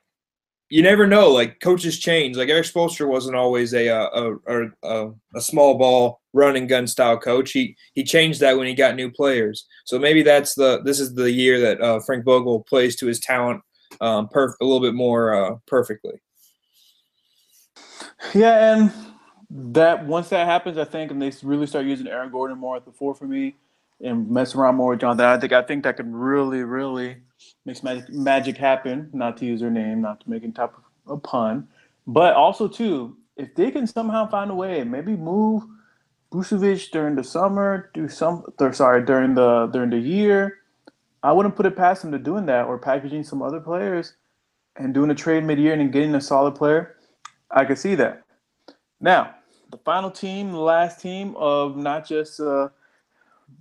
you 0.70 0.84
never 0.84 1.08
know. 1.08 1.32
Like 1.32 1.60
coaches 1.60 1.98
change. 1.98 2.38
Like 2.38 2.50
Erik 2.50 2.66
Spoelstra 2.68 3.08
wasn't 3.08 3.36
always 3.36 3.74
a 3.74 3.88
a, 3.88 4.36
a 4.46 4.68
a, 4.84 5.12
a 5.34 5.42
small 5.42 5.80
ball 5.80 6.22
run 6.34 6.56
and 6.56 6.70
gun 6.70 6.86
style 6.86 7.18
coach. 7.18 7.52
He 7.52 7.76
he 7.94 8.04
changed 8.04 8.42
that 8.42 8.60
when 8.60 8.68
he 8.68 8.76
got 8.76 8.96
new 8.96 9.10
players. 9.10 9.66
So 9.86 9.98
maybe 9.98 10.22
that's 10.22 10.54
the 10.54 10.84
this 10.84 11.00
is 11.00 11.16
the 11.16 11.32
year 11.32 11.60
that 11.62 11.82
uh, 11.82 12.00
Frank 12.00 12.26
Vogel 12.26 12.62
plays 12.62 12.96
to 12.98 13.08
his 13.08 13.20
talent 13.20 13.64
um, 14.02 14.28
perf- 14.28 14.56
a 14.62 14.66
little 14.66 14.80
bit 14.82 14.94
more 14.94 15.34
uh, 15.34 15.58
perfectly. 15.68 16.20
Yeah, 18.34 18.74
and 18.74 18.92
that 19.50 20.06
once 20.06 20.30
that 20.30 20.48
happens, 20.48 20.78
I 20.78 20.86
think, 20.86 21.12
and 21.12 21.22
they 21.22 21.32
really 21.44 21.68
start 21.68 21.86
using 21.86 22.08
Aaron 22.08 22.32
Gordon 22.32 22.58
more 22.58 22.76
at 22.76 22.86
the 22.86 22.92
four 22.92 23.14
for 23.14 23.26
me, 23.26 23.56
and 24.02 24.30
mess 24.30 24.56
around 24.56 24.76
more 24.76 24.92
with 24.92 25.02
Jonathan. 25.02 25.26
I 25.26 25.40
think 25.40 25.54
I 25.54 25.62
think 25.62 25.84
that 25.84 25.98
could 25.98 26.12
really, 26.12 26.64
really 26.64 27.18
makes 27.66 27.84
magic, 27.84 28.10
magic 28.10 28.58
happen. 28.58 29.10
Not 29.14 29.38
to 29.38 29.46
use 29.46 29.62
their 29.62 29.70
name, 29.70 30.02
not 30.02 30.22
to 30.22 30.30
make 30.30 30.44
any 30.44 30.54
type 30.54 30.74
of 30.76 31.16
a 31.16 31.20
pun, 31.20 31.68
but 32.08 32.34
also 32.36 32.68
too, 32.68 33.18
if 33.38 33.54
they 33.56 33.72
can 33.72 33.86
somehow 33.86 34.28
find 34.30 34.50
a 34.52 34.56
way, 34.56 34.84
maybe 34.84 35.16
move 35.16 35.64
Vucevic 36.32 36.90
during 36.92 37.16
the 37.16 37.24
summer, 37.24 37.92
do 37.94 38.08
some, 38.08 38.44
or 38.60 38.74
sorry, 38.74 39.06
during 39.06 39.36
the 39.36 39.68
during 39.68 39.92
the 39.92 40.00
year. 40.00 40.60
I 41.24 41.32
wouldn't 41.32 41.56
put 41.56 41.66
it 41.66 41.76
past 41.76 42.02
them 42.02 42.12
to 42.12 42.20
doing 42.20 42.46
that 42.48 42.66
or 42.66 42.78
packaging 42.78 43.24
some 43.24 43.42
other 43.42 43.62
players 43.62 44.14
and 44.76 44.94
doing 44.94 45.10
a 45.10 45.16
trade 45.16 45.46
mid-year 45.46 45.74
and 45.74 45.92
getting 45.92 46.14
a 46.16 46.22
solid 46.22 46.56
player. 46.56 46.98
I 47.50 47.66
could 47.66 47.78
see 47.78 47.96
that. 47.96 48.24
Now, 49.00 49.36
the 49.72 49.78
final 49.78 50.12
team, 50.12 50.52
the 50.52 50.60
last 50.60 51.00
team 51.00 51.36
of 51.38 51.78
not 51.78 52.06
just 52.06 52.40
uh, 52.40 52.70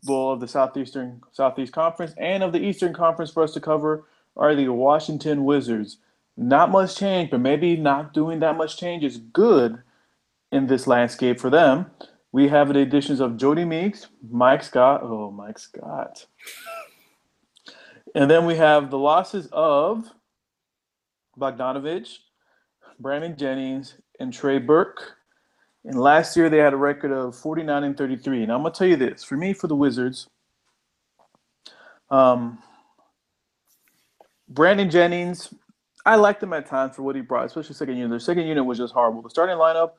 well 0.07 0.31
of 0.31 0.40
the 0.40 0.48
southeastern 0.48 1.20
Southeast 1.33 1.72
Conference 1.72 2.14
and 2.18 2.42
of 2.42 2.53
the 2.53 2.61
Eastern 2.61 2.92
Conference 2.92 3.31
for 3.31 3.42
us 3.42 3.53
to 3.55 3.61
cover 3.61 4.05
are 4.37 4.55
the 4.55 4.68
Washington 4.68 5.44
Wizards. 5.44 5.98
Not 6.37 6.70
much 6.70 6.96
change, 6.96 7.31
but 7.31 7.40
maybe 7.40 7.77
not 7.77 8.14
doing 8.14 8.40
that 8.40 8.57
much 8.57 8.77
change 8.77 9.05
is 9.05 9.18
good 9.18 9.83
in 10.51 10.66
this 10.66 10.87
landscape 10.87 11.38
for 11.38 11.51
them. 11.51 11.87
We 12.33 12.48
have 12.48 12.72
the 12.72 12.81
additions 12.81 13.20
of 13.20 13.33
Jodie 13.33 13.66
Meeks, 13.66 14.07
Mike 14.31 14.62
Scott. 14.62 15.03
Oh, 15.03 15.31
Mike 15.31 15.59
Scott. 15.59 16.27
And 18.14 18.31
then 18.31 18.44
we 18.44 18.57
have 18.57 18.90
the 18.90 18.98
losses 18.98 19.48
of 19.53 20.11
Bogdanovich, 21.38 22.18
Brandon 23.01 23.37
Jennings, 23.37 23.96
and 24.20 24.33
Trey 24.33 24.59
Burke. 24.59 25.16
And 25.85 25.98
last 25.98 26.37
year 26.37 26.51
they 26.51 26.59
had 26.59 26.75
a 26.75 26.77
record 26.77 27.11
of 27.11 27.35
49 27.35 27.85
and 27.85 27.96
33. 27.96 28.42
And 28.42 28.53
I'm 28.53 28.61
going 28.61 28.72
to 28.72 28.79
tell 28.79 28.87
you 28.87 28.96
this 28.96 29.25
for 29.25 29.37
me, 29.37 29.53
for 29.53 29.66
the 29.66 29.75
Wizards, 29.75 30.29
um, 32.11 32.59
Brandon 34.48 34.90
Jennings, 34.90 35.55
I 36.05 36.16
liked 36.16 36.42
him 36.42 36.53
at 36.53 36.66
times 36.66 36.96
for 36.96 37.03
what 37.03 37.16
he 37.16 37.22
brought, 37.22 37.46
especially 37.46 37.75
second 37.75 37.96
unit. 37.96 38.11
Their 38.11 38.20
second 38.20 38.46
unit 38.46 38.64
was 38.64 38.77
just 38.77 38.92
horrible. 38.92 39.22
The 39.22 39.31
starting 39.31 39.57
lineup, 39.57 39.92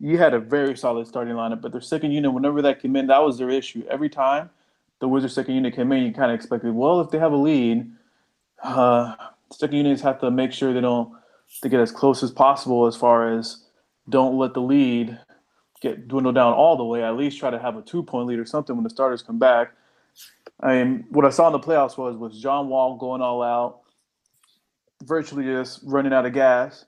you 0.00 0.16
had 0.16 0.32
a 0.32 0.38
very 0.38 0.76
solid 0.76 1.06
starting 1.06 1.34
lineup, 1.34 1.60
but 1.60 1.72
their 1.72 1.80
second 1.80 2.12
unit, 2.12 2.32
whenever 2.32 2.62
that 2.62 2.80
came 2.80 2.96
in, 2.96 3.08
that 3.08 3.22
was 3.22 3.36
their 3.36 3.50
issue. 3.50 3.84
Every 3.90 4.08
time 4.08 4.48
the 5.00 5.08
Wizards 5.08 5.34
second 5.34 5.54
unit 5.54 5.74
came 5.74 5.92
in, 5.92 6.04
you 6.04 6.12
kind 6.12 6.30
of 6.30 6.34
expected, 6.34 6.74
well, 6.74 7.00
if 7.00 7.10
they 7.10 7.18
have 7.18 7.32
a 7.32 7.36
lead, 7.36 7.90
uh, 8.62 9.14
second 9.52 9.76
units 9.76 10.02
have 10.02 10.20
to 10.20 10.30
make 10.30 10.52
sure 10.52 10.72
they 10.72 10.80
don't 10.80 11.12
to 11.62 11.68
get 11.68 11.80
as 11.80 11.90
close 11.90 12.22
as 12.22 12.30
possible 12.30 12.86
as 12.86 12.96
far 12.96 13.32
as 13.32 13.64
don't 14.08 14.36
let 14.36 14.54
the 14.54 14.60
lead 14.60 15.18
get 15.80 16.08
dwindle 16.08 16.32
down 16.32 16.52
all 16.52 16.76
the 16.76 16.84
way. 16.84 17.02
At 17.02 17.16
least 17.16 17.38
try 17.38 17.50
to 17.50 17.58
have 17.58 17.76
a 17.76 17.82
two 17.82 18.02
point 18.02 18.26
lead 18.26 18.38
or 18.38 18.46
something 18.46 18.76
when 18.76 18.84
the 18.84 18.90
starters 18.90 19.22
come 19.22 19.38
back. 19.38 19.72
I 20.60 20.84
mean, 20.84 21.06
what 21.10 21.24
I 21.24 21.30
saw 21.30 21.46
in 21.46 21.52
the 21.52 21.58
playoffs 21.58 21.96
was 21.96 22.16
was 22.16 22.40
John 22.40 22.68
Wall 22.68 22.96
going 22.96 23.22
all 23.22 23.42
out, 23.42 23.80
virtually 25.04 25.44
just 25.44 25.80
running 25.84 26.12
out 26.12 26.26
of 26.26 26.32
gas. 26.32 26.84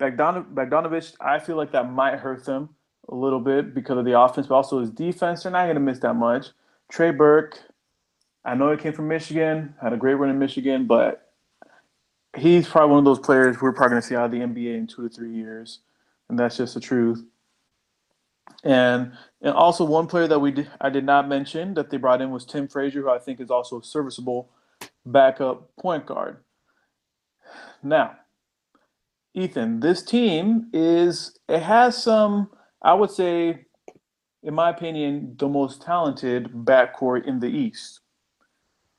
Bogdanovich, 0.00 1.14
I 1.20 1.38
feel 1.38 1.56
like 1.56 1.72
that 1.72 1.92
might 1.92 2.18
hurt 2.18 2.44
them 2.44 2.70
a 3.10 3.14
little 3.14 3.40
bit 3.40 3.74
because 3.74 3.98
of 3.98 4.04
the 4.04 4.18
offense, 4.18 4.46
but 4.46 4.54
also 4.54 4.80
his 4.80 4.90
defense. 4.90 5.42
They're 5.42 5.52
not 5.52 5.64
going 5.64 5.74
to 5.74 5.80
miss 5.80 5.98
that 6.00 6.14
much. 6.14 6.48
Trey 6.90 7.12
Burke, 7.12 7.58
I 8.44 8.54
know 8.54 8.70
he 8.70 8.76
came 8.76 8.92
from 8.92 9.08
Michigan, 9.08 9.74
had 9.80 9.92
a 9.92 9.96
great 9.96 10.14
run 10.14 10.30
in 10.30 10.38
Michigan, 10.38 10.86
but 10.86 11.32
he's 12.36 12.68
probably 12.68 12.90
one 12.90 12.98
of 13.00 13.04
those 13.04 13.18
players 13.18 13.60
we're 13.60 13.72
probably 13.72 13.90
going 13.90 14.02
to 14.02 14.08
see 14.08 14.16
out 14.16 14.26
of 14.26 14.30
the 14.32 14.38
NBA 14.38 14.76
in 14.76 14.86
two 14.86 15.08
to 15.08 15.14
three 15.14 15.32
years, 15.32 15.80
and 16.28 16.38
that's 16.38 16.56
just 16.56 16.74
the 16.74 16.80
truth. 16.80 17.24
And 18.64 19.12
and 19.40 19.54
also 19.54 19.84
one 19.84 20.06
player 20.06 20.26
that 20.26 20.38
we 20.38 20.50
did, 20.50 20.70
I 20.80 20.90
did 20.90 21.04
not 21.04 21.28
mention 21.28 21.74
that 21.74 21.90
they 21.90 21.96
brought 21.96 22.20
in 22.20 22.30
was 22.30 22.44
Tim 22.44 22.68
Frazier, 22.68 23.02
who 23.02 23.10
I 23.10 23.18
think 23.18 23.40
is 23.40 23.50
also 23.50 23.80
a 23.80 23.84
serviceable 23.84 24.50
backup 25.06 25.74
point 25.76 26.06
guard. 26.06 26.38
Now, 27.82 28.16
Ethan, 29.34 29.80
this 29.80 30.02
team 30.02 30.68
is 30.72 31.38
it 31.48 31.62
has 31.62 32.02
some 32.02 32.50
I 32.82 32.94
would 32.94 33.10
say 33.10 33.66
in 34.42 34.54
my 34.54 34.70
opinion, 34.70 35.34
the 35.38 35.48
most 35.48 35.82
talented 35.82 36.50
backcourt 36.52 37.26
in 37.26 37.40
the 37.40 37.48
East. 37.48 38.00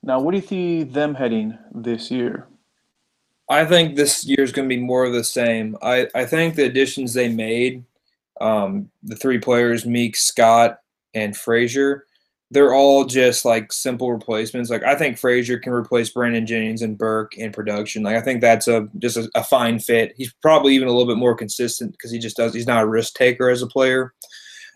Now, 0.03 0.19
what 0.19 0.31
do 0.31 0.37
you 0.37 0.45
see 0.45 0.83
them 0.83 1.13
heading 1.13 1.57
this 1.73 2.09
year? 2.11 2.47
I 3.49 3.65
think 3.65 3.95
this 3.95 4.23
year 4.23 4.41
is 4.41 4.51
going 4.51 4.69
to 4.69 4.75
be 4.75 4.81
more 4.81 5.05
of 5.05 5.13
the 5.13 5.23
same. 5.23 5.75
I, 5.81 6.07
I 6.15 6.25
think 6.25 6.55
the 6.55 6.65
additions 6.65 7.13
they 7.13 7.27
made, 7.27 7.83
um, 8.39 8.89
the 9.03 9.15
three 9.15 9.39
players, 9.39 9.85
Meek, 9.85 10.15
Scott, 10.15 10.79
and 11.13 11.35
Frazier, 11.35 12.05
they're 12.49 12.73
all 12.73 13.05
just 13.05 13.45
like 13.45 13.71
simple 13.71 14.11
replacements. 14.11 14.69
Like 14.69 14.83
I 14.83 14.95
think 14.95 15.17
Frazier 15.17 15.57
can 15.57 15.71
replace 15.71 16.09
Brandon 16.09 16.45
Jennings 16.45 16.81
and 16.81 16.97
Burke 16.97 17.37
in 17.37 17.51
production. 17.51 18.03
Like 18.03 18.17
I 18.17 18.21
think 18.21 18.41
that's 18.41 18.67
a 18.67 18.89
just 18.99 19.15
a, 19.15 19.29
a 19.35 19.43
fine 19.43 19.79
fit. 19.79 20.13
He's 20.17 20.33
probably 20.41 20.75
even 20.75 20.89
a 20.89 20.91
little 20.91 21.07
bit 21.07 21.17
more 21.17 21.35
consistent 21.35 21.93
because 21.93 22.11
he 22.11 22.19
just 22.19 22.35
does. 22.35 22.53
He's 22.53 22.67
not 22.67 22.83
a 22.83 22.87
risk 22.87 23.15
taker 23.15 23.49
as 23.49 23.61
a 23.61 23.67
player. 23.67 24.13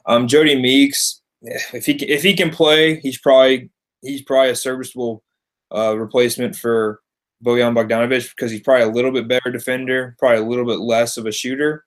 Um, 0.07 0.27
Jodie 0.27 0.61
Meeks, 0.61 1.21
if 1.41 1.85
he 1.85 1.93
if 1.93 2.23
he 2.23 2.35
can 2.35 2.49
play, 2.49 2.99
he's 2.99 3.17
probably 3.17 3.69
he's 4.01 4.21
probably 4.21 4.51
a 4.51 4.55
serviceable 4.55 5.23
uh, 5.75 5.97
replacement 5.97 6.55
for 6.55 7.01
Bojan 7.43 7.75
Bogdanovich 7.75 8.29
because 8.35 8.51
he's 8.51 8.61
probably 8.61 8.85
a 8.85 8.91
little 8.91 9.11
bit 9.11 9.27
better 9.27 9.51
defender, 9.51 10.15
probably 10.19 10.39
a 10.39 10.45
little 10.45 10.65
bit 10.65 10.79
less 10.79 11.17
of 11.17 11.25
a 11.25 11.31
shooter. 11.31 11.85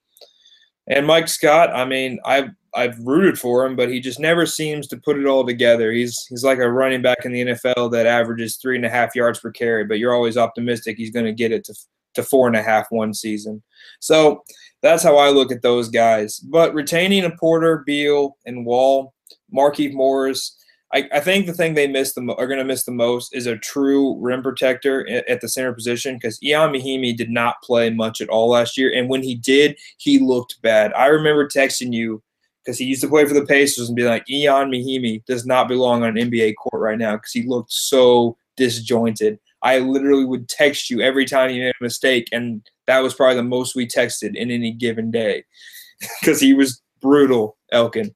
And 0.89 1.07
Mike 1.07 1.29
Scott, 1.29 1.71
I 1.75 1.85
mean, 1.85 2.19
I've 2.25 2.51
I've 2.75 2.99
rooted 3.01 3.39
for 3.39 3.65
him, 3.65 3.77
but 3.77 3.89
he 3.89 4.01
just 4.01 4.21
never 4.21 4.47
seems 4.47 4.87
to 4.89 4.97
put 4.97 5.19
it 5.19 5.27
all 5.27 5.47
together. 5.47 5.93
He's 5.93 6.27
he's 6.29 6.45
like 6.45 6.59
a 6.59 6.71
running 6.71 7.03
back 7.03 7.25
in 7.25 7.33
the 7.33 7.45
NFL 7.47 7.91
that 7.93 8.07
averages 8.07 8.57
three 8.57 8.77
and 8.77 8.87
a 8.87 8.91
half 8.91 9.15
yards 9.15 9.41
per 9.41 9.51
carry, 9.51 9.85
but 9.85 9.99
you're 9.99 10.15
always 10.15 10.37
optimistic 10.37 10.97
he's 10.97 11.11
going 11.11 11.27
to 11.27 11.33
get 11.33 11.53
it 11.53 11.65
to 11.65 11.75
to 12.15 12.23
four 12.23 12.47
and 12.47 12.57
a 12.57 12.63
half 12.63 12.87
one 12.91 13.15
season. 13.15 13.63
So 14.01 14.43
that's 14.83 15.03
how 15.03 15.17
I 15.17 15.31
look 15.31 15.51
at 15.53 15.63
those 15.63 15.89
guys. 15.89 16.39
But 16.39 16.75
retaining 16.75 17.25
a 17.25 17.31
Porter, 17.31 17.83
Beal, 17.87 18.37
and 18.47 18.65
Wall, 18.65 19.15
Markieff 19.55 19.93
Morris, 19.93 20.55
I, 20.93 21.09
I 21.13 21.21
think 21.21 21.47
the 21.47 21.53
thing 21.53 21.75
they 21.75 21.87
miss 21.87 22.15
the 22.15 22.23
are 22.39 22.47
going 22.47 22.59
to 22.59 22.65
miss 22.65 22.85
the 22.85 22.93
most 22.93 23.35
is 23.35 23.47
a 23.47 23.59
true 23.59 24.19
rim 24.21 24.43
protector 24.43 25.09
at, 25.09 25.29
at 25.29 25.41
the 25.41 25.49
center 25.49 25.73
position 25.73 26.17
because 26.17 26.43
Ian 26.43 26.73
Mahinmi 26.73 27.17
did 27.17 27.31
not 27.31 27.63
play 27.63 27.91
much 27.91 28.21
at 28.21 28.31
all 28.31 28.51
last 28.51 28.79
year, 28.79 28.93
and 28.95 29.09
when 29.09 29.23
he 29.23 29.35
did, 29.35 29.77
he 29.99 30.19
looked 30.19 30.61
bad. 30.63 30.93
I 30.95 31.07
remember 31.07 31.47
texting 31.47 31.93
you 31.93 32.23
because 32.65 32.79
he 32.79 32.87
used 32.87 33.03
to 33.03 33.09
play 33.09 33.27
for 33.27 33.35
the 33.35 33.47
Pacers 33.47 33.89
and 33.89 33.97
be 33.97 34.05
like, 34.05 34.29
Ian 34.31 34.71
Mahinmi 34.71 35.25
does 35.27 35.47
not 35.47 35.69
belong 35.69 36.03
on 36.03 36.17
an 36.17 36.31
NBA 36.31 36.55
court 36.57 36.83
right 36.83 36.99
now 36.99 37.17
because 37.17 37.33
he 37.33 37.47
looked 37.47 37.73
so 37.73 38.37
disjointed. 38.57 39.39
I 39.63 39.79
literally 39.79 40.25
would 40.25 40.49
text 40.49 40.91
you 40.91 41.01
every 41.01 41.25
time 41.25 41.51
you 41.51 41.63
made 41.63 41.75
a 41.81 41.85
mistake, 41.85 42.29
and 42.33 42.67
that 42.87 43.01
was 43.01 43.15
probably 43.15 43.37
the 43.37 43.43
most 43.43 43.75
we 43.75 43.87
texted 43.87 44.37
in 44.37 44.51
any 44.51 44.73
given 44.73 45.11
day 45.11 45.45
because 46.21 46.41
he 46.41 46.55
was 46.55 46.83
brutal, 47.01 47.57
Elkin. 47.73 48.15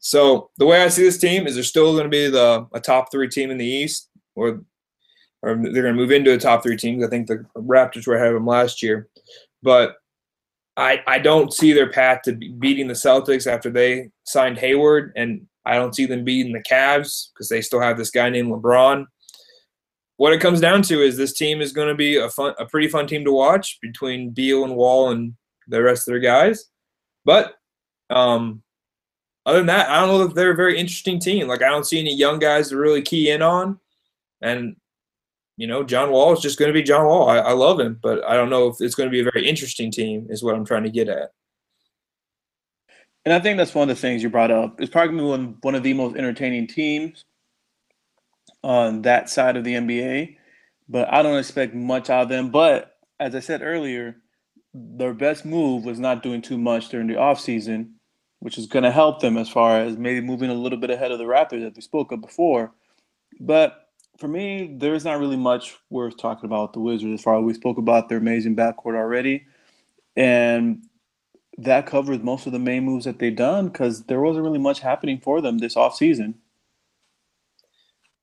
So 0.00 0.50
the 0.56 0.66
way 0.66 0.82
I 0.82 0.88
see 0.88 1.02
this 1.02 1.18
team 1.18 1.46
is 1.46 1.54
they're 1.54 1.64
still 1.64 1.92
going 1.92 2.04
to 2.04 2.10
be 2.10 2.28
the 2.28 2.66
a 2.72 2.80
top 2.80 3.10
three 3.10 3.28
team 3.28 3.50
in 3.50 3.58
the 3.58 3.66
East, 3.66 4.08
or 4.34 4.62
or 5.42 5.56
they're 5.56 5.82
going 5.82 5.94
to 5.94 6.00
move 6.00 6.10
into 6.10 6.32
a 6.32 6.38
top 6.38 6.62
three 6.62 6.76
team. 6.76 7.02
I 7.04 7.08
think 7.08 7.26
the 7.26 7.44
Raptors 7.56 8.06
were 8.06 8.16
ahead 8.16 8.28
of 8.28 8.34
them 8.34 8.46
last 8.46 8.82
year, 8.82 9.08
but 9.62 9.96
I 10.76 11.00
I 11.06 11.18
don't 11.18 11.52
see 11.52 11.72
their 11.72 11.90
path 11.90 12.22
to 12.24 12.32
beating 12.32 12.88
the 12.88 12.94
Celtics 12.94 13.46
after 13.46 13.70
they 13.70 14.10
signed 14.24 14.58
Hayward, 14.58 15.12
and 15.16 15.46
I 15.66 15.74
don't 15.74 15.94
see 15.94 16.06
them 16.06 16.24
beating 16.24 16.52
the 16.52 16.62
Cavs 16.62 17.28
because 17.32 17.48
they 17.48 17.60
still 17.60 17.80
have 17.80 17.98
this 17.98 18.10
guy 18.10 18.30
named 18.30 18.50
LeBron. 18.50 19.04
What 20.20 20.34
it 20.34 20.40
comes 20.42 20.60
down 20.60 20.82
to 20.82 21.00
is 21.00 21.16
this 21.16 21.32
team 21.32 21.62
is 21.62 21.72
going 21.72 21.88
to 21.88 21.94
be 21.94 22.18
a 22.18 22.28
fun, 22.28 22.52
a 22.58 22.66
pretty 22.66 22.88
fun 22.88 23.06
team 23.06 23.24
to 23.24 23.32
watch 23.32 23.78
between 23.80 24.28
Beal 24.28 24.64
and 24.64 24.76
Wall 24.76 25.08
and 25.08 25.32
the 25.66 25.82
rest 25.82 26.06
of 26.06 26.12
their 26.12 26.20
guys. 26.20 26.66
But 27.24 27.54
um, 28.10 28.62
other 29.46 29.60
than 29.60 29.68
that, 29.68 29.88
I 29.88 29.98
don't 29.98 30.10
know 30.10 30.22
if 30.24 30.34
they're 30.34 30.50
a 30.50 30.54
very 30.54 30.78
interesting 30.78 31.20
team. 31.20 31.48
Like 31.48 31.62
I 31.62 31.70
don't 31.70 31.86
see 31.86 31.98
any 31.98 32.14
young 32.14 32.38
guys 32.38 32.68
to 32.68 32.76
really 32.76 33.00
key 33.00 33.30
in 33.30 33.40
on, 33.40 33.80
and 34.42 34.76
you 35.56 35.66
know, 35.66 35.82
John 35.82 36.10
Wall 36.10 36.34
is 36.34 36.40
just 36.40 36.58
going 36.58 36.68
to 36.68 36.78
be 36.78 36.82
John 36.82 37.06
Wall. 37.06 37.30
I, 37.30 37.38
I 37.38 37.52
love 37.52 37.80
him, 37.80 37.98
but 38.02 38.22
I 38.28 38.34
don't 38.34 38.50
know 38.50 38.68
if 38.68 38.76
it's 38.80 38.94
going 38.94 39.08
to 39.08 39.10
be 39.10 39.20
a 39.20 39.30
very 39.32 39.48
interesting 39.48 39.90
team. 39.90 40.26
Is 40.28 40.42
what 40.42 40.54
I'm 40.54 40.66
trying 40.66 40.84
to 40.84 40.90
get 40.90 41.08
at. 41.08 41.30
And 43.24 43.32
I 43.32 43.40
think 43.40 43.56
that's 43.56 43.74
one 43.74 43.88
of 43.88 43.96
the 43.96 44.02
things 44.02 44.22
you 44.22 44.28
brought 44.28 44.50
up. 44.50 44.82
It's 44.82 44.90
probably 44.90 45.24
one 45.24 45.56
one 45.62 45.74
of 45.74 45.82
the 45.82 45.94
most 45.94 46.18
entertaining 46.18 46.66
teams 46.66 47.24
on 48.62 49.02
that 49.02 49.30
side 49.30 49.56
of 49.56 49.64
the 49.64 49.74
NBA. 49.74 50.36
But 50.88 51.12
I 51.12 51.22
don't 51.22 51.38
expect 51.38 51.74
much 51.74 52.10
out 52.10 52.24
of 52.24 52.28
them. 52.28 52.50
But 52.50 52.96
as 53.18 53.34
I 53.34 53.40
said 53.40 53.62
earlier, 53.62 54.16
their 54.74 55.14
best 55.14 55.44
move 55.44 55.84
was 55.84 55.98
not 55.98 56.22
doing 56.22 56.42
too 56.42 56.58
much 56.58 56.88
during 56.88 57.06
the 57.06 57.14
offseason, 57.14 57.92
which 58.40 58.58
is 58.58 58.66
going 58.66 58.84
to 58.84 58.90
help 58.90 59.20
them 59.20 59.36
as 59.36 59.48
far 59.48 59.80
as 59.80 59.96
maybe 59.96 60.20
moving 60.20 60.50
a 60.50 60.54
little 60.54 60.78
bit 60.78 60.90
ahead 60.90 61.12
of 61.12 61.18
the 61.18 61.24
Raptors, 61.24 61.62
that 61.62 61.76
we 61.76 61.82
spoke 61.82 62.12
of 62.12 62.20
before. 62.20 62.72
But 63.38 63.88
for 64.18 64.28
me, 64.28 64.74
there's 64.78 65.04
not 65.04 65.18
really 65.18 65.36
much 65.36 65.76
worth 65.88 66.18
talking 66.18 66.44
about 66.44 66.72
the 66.72 66.80
Wizards 66.80 67.14
as 67.14 67.22
far 67.22 67.38
as 67.38 67.44
we 67.44 67.54
spoke 67.54 67.78
about 67.78 68.08
their 68.08 68.18
amazing 68.18 68.56
backcourt 68.56 68.96
already. 68.96 69.46
And 70.16 70.84
that 71.58 71.86
covers 71.86 72.20
most 72.20 72.46
of 72.46 72.52
the 72.52 72.58
main 72.58 72.84
moves 72.84 73.04
that 73.04 73.18
they've 73.18 73.34
done 73.34 73.68
because 73.68 74.04
there 74.04 74.20
wasn't 74.20 74.44
really 74.44 74.58
much 74.58 74.80
happening 74.80 75.20
for 75.20 75.40
them 75.40 75.58
this 75.58 75.74
offseason. 75.74 76.34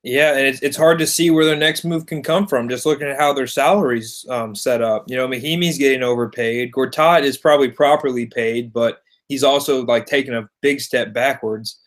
Yeah, 0.07 0.37
and 0.37 0.47
it's, 0.47 0.61
it's 0.61 0.77
hard 0.77 0.99
to 0.99 1.05
see 1.05 1.31
where 1.31 1.43
their 1.43 1.57
next 1.57 1.83
move 1.83 2.05
can 2.05 2.23
come 2.23 2.47
from 2.47 2.69
just 2.69 2.85
looking 2.85 3.09
at 3.09 3.19
how 3.19 3.33
their 3.33 3.45
salaries 3.45 4.25
um, 4.29 4.55
set 4.55 4.81
up. 4.81 5.03
You 5.09 5.17
know, 5.17 5.27
Mahinmi's 5.27 5.77
getting 5.77 6.01
overpaid. 6.01 6.71
Gortat 6.71 7.23
is 7.23 7.37
probably 7.37 7.69
properly 7.69 8.25
paid, 8.25 8.71
but 8.71 9.01
he's 9.27 9.43
also 9.43 9.83
like 9.83 10.05
taking 10.05 10.33
a 10.33 10.49
big 10.61 10.79
step 10.79 11.11
backwards. 11.11 11.81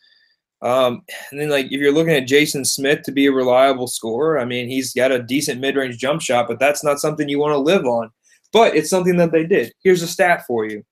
Um, 0.60 1.00
and 1.30 1.40
then, 1.40 1.48
like, 1.48 1.72
if 1.72 1.80
you're 1.80 1.94
looking 1.94 2.12
at 2.12 2.26
Jason 2.26 2.62
Smith 2.62 3.00
to 3.04 3.10
be 3.10 3.24
a 3.24 3.32
reliable 3.32 3.86
scorer, 3.86 4.38
I 4.38 4.44
mean, 4.44 4.68
he's 4.68 4.92
got 4.92 5.12
a 5.12 5.22
decent 5.22 5.58
mid 5.58 5.76
range 5.76 5.96
jump 5.96 6.20
shot, 6.20 6.46
but 6.46 6.58
that's 6.58 6.84
not 6.84 7.00
something 7.00 7.26
you 7.26 7.38
want 7.38 7.54
to 7.54 7.58
live 7.58 7.86
on. 7.86 8.10
But 8.52 8.76
it's 8.76 8.90
something 8.90 9.16
that 9.16 9.32
they 9.32 9.46
did. 9.46 9.72
Here's 9.82 10.02
a 10.02 10.06
stat 10.06 10.44
for 10.46 10.66
you. 10.66 10.84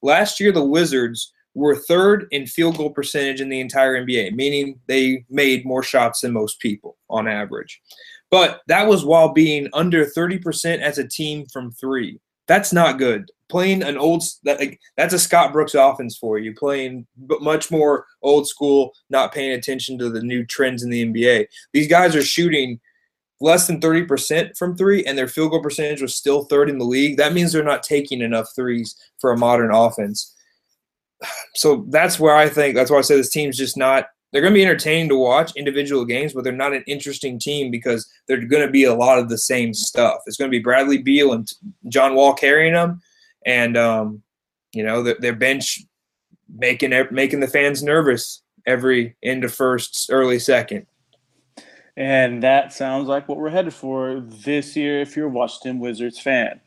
Last 0.00 0.38
year, 0.38 0.52
the 0.52 0.62
Wizards 0.62 1.32
were 1.58 1.76
third 1.76 2.26
in 2.30 2.46
field 2.46 2.76
goal 2.76 2.90
percentage 2.90 3.40
in 3.40 3.48
the 3.48 3.60
entire 3.60 4.04
NBA, 4.04 4.34
meaning 4.34 4.78
they 4.86 5.24
made 5.28 5.64
more 5.64 5.82
shots 5.82 6.20
than 6.20 6.32
most 6.32 6.60
people 6.60 6.96
on 7.10 7.28
average. 7.28 7.80
But 8.30 8.60
that 8.68 8.86
was 8.86 9.04
while 9.04 9.32
being 9.32 9.68
under 9.72 10.04
30% 10.04 10.80
as 10.80 10.98
a 10.98 11.08
team 11.08 11.46
from 11.46 11.72
three. 11.72 12.20
That's 12.46 12.72
not 12.72 12.98
good 12.98 13.30
playing 13.48 13.82
an 13.82 13.96
old 13.96 14.22
that 14.44 14.58
like 14.58 14.80
that's 14.96 15.14
a 15.14 15.18
Scott 15.18 15.52
Brooks 15.52 15.74
offense 15.74 16.16
for 16.16 16.38
you, 16.38 16.54
playing 16.54 17.06
but 17.16 17.42
much 17.42 17.70
more 17.70 18.06
old 18.22 18.46
school, 18.46 18.92
not 19.10 19.32
paying 19.32 19.52
attention 19.52 19.98
to 19.98 20.10
the 20.10 20.22
new 20.22 20.44
trends 20.44 20.82
in 20.82 20.90
the 20.90 21.04
NBA. 21.04 21.46
These 21.72 21.88
guys 21.88 22.14
are 22.14 22.22
shooting 22.22 22.80
less 23.40 23.66
than 23.66 23.80
30% 23.80 24.56
from 24.56 24.76
three, 24.76 25.04
and 25.04 25.16
their 25.16 25.28
field 25.28 25.52
goal 25.52 25.62
percentage 25.62 26.02
was 26.02 26.14
still 26.14 26.44
third 26.44 26.68
in 26.68 26.78
the 26.78 26.84
league. 26.84 27.16
That 27.16 27.32
means 27.32 27.52
they're 27.52 27.62
not 27.62 27.84
taking 27.84 28.20
enough 28.20 28.48
threes 28.54 28.96
for 29.20 29.30
a 29.30 29.38
modern 29.38 29.72
offense. 29.72 30.34
So 31.54 31.84
that's 31.88 32.20
where 32.20 32.36
I 32.36 32.48
think 32.48 32.76
that's 32.76 32.90
why 32.90 32.98
I 32.98 33.02
say 33.02 33.16
this 33.16 33.30
team's 33.30 33.56
just 33.56 33.76
not. 33.76 34.06
They're 34.30 34.42
going 34.42 34.52
to 34.52 34.58
be 34.58 34.64
entertaining 34.64 35.08
to 35.08 35.16
watch 35.16 35.52
individual 35.56 36.04
games, 36.04 36.34
but 36.34 36.44
they're 36.44 36.52
not 36.52 36.74
an 36.74 36.84
interesting 36.86 37.38
team 37.38 37.70
because 37.70 38.08
they're 38.26 38.44
going 38.44 38.64
to 38.64 38.70
be 38.70 38.84
a 38.84 38.94
lot 38.94 39.18
of 39.18 39.28
the 39.28 39.38
same 39.38 39.72
stuff. 39.72 40.20
It's 40.26 40.36
going 40.36 40.50
to 40.50 40.56
be 40.56 40.62
Bradley 40.62 40.98
Beal 40.98 41.32
and 41.32 41.50
John 41.88 42.14
Wall 42.14 42.34
carrying 42.34 42.74
them, 42.74 43.00
and 43.44 43.76
um, 43.76 44.22
you 44.72 44.84
know 44.84 45.02
their, 45.02 45.16
their 45.18 45.34
bench 45.34 45.80
making 46.56 46.92
making 47.10 47.40
the 47.40 47.48
fans 47.48 47.82
nervous 47.82 48.42
every 48.66 49.16
end 49.22 49.44
of 49.44 49.52
first, 49.52 50.08
early 50.12 50.38
second. 50.38 50.86
And 51.96 52.42
that 52.44 52.72
sounds 52.72 53.08
like 53.08 53.28
what 53.28 53.38
we're 53.38 53.50
headed 53.50 53.74
for 53.74 54.20
this 54.20 54.76
year 54.76 55.00
if 55.00 55.16
you're 55.16 55.26
a 55.26 55.30
Washington 55.30 55.80
Wizards 55.80 56.20
fan. 56.20 56.60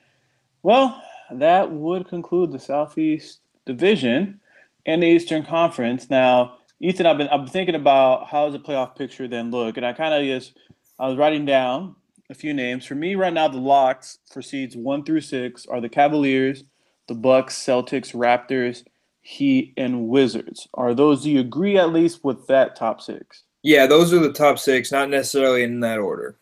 Well, 0.61 1.01
that 1.31 1.71
would 1.71 2.09
conclude 2.09 2.51
the 2.51 2.59
Southeast 2.59 3.39
Division 3.65 4.40
and 4.85 5.03
the 5.03 5.07
Eastern 5.07 5.43
Conference. 5.43 6.09
Now, 6.09 6.57
Ethan, 6.79 7.05
I've 7.05 7.17
been 7.17 7.27
I've 7.29 7.41
been 7.41 7.53
thinking 7.53 7.75
about 7.75 8.27
how 8.27 8.45
does 8.45 8.53
the 8.53 8.59
playoff 8.59 8.95
picture 8.95 9.27
then 9.27 9.51
look, 9.51 9.77
and 9.77 9.85
I 9.85 9.93
kind 9.93 10.13
of 10.13 10.23
just 10.23 10.57
I 10.99 11.07
was 11.07 11.17
writing 11.17 11.45
down 11.45 11.95
a 12.29 12.33
few 12.33 12.53
names. 12.53 12.85
For 12.85 12.95
me, 12.95 13.15
right 13.15 13.33
now, 13.33 13.47
the 13.47 13.57
locks 13.57 14.19
for 14.31 14.41
seeds 14.41 14.75
one 14.75 15.03
through 15.03 15.21
six 15.21 15.65
are 15.67 15.81
the 15.81 15.89
Cavaliers, 15.89 16.63
the 17.07 17.13
Bucks, 17.13 17.55
Celtics, 17.55 18.15
Raptors, 18.15 18.83
Heat, 19.21 19.73
and 19.77 20.07
Wizards. 20.07 20.67
Are 20.73 20.95
those? 20.95 21.23
Do 21.23 21.29
you 21.29 21.39
agree 21.39 21.77
at 21.77 21.93
least 21.93 22.23
with 22.23 22.47
that 22.47 22.75
top 22.75 23.01
six? 23.01 23.43
Yeah, 23.63 23.85
those 23.85 24.11
are 24.11 24.19
the 24.19 24.33
top 24.33 24.57
six, 24.57 24.91
not 24.91 25.09
necessarily 25.09 25.63
in 25.63 25.81
that 25.81 25.99
order. 25.99 26.37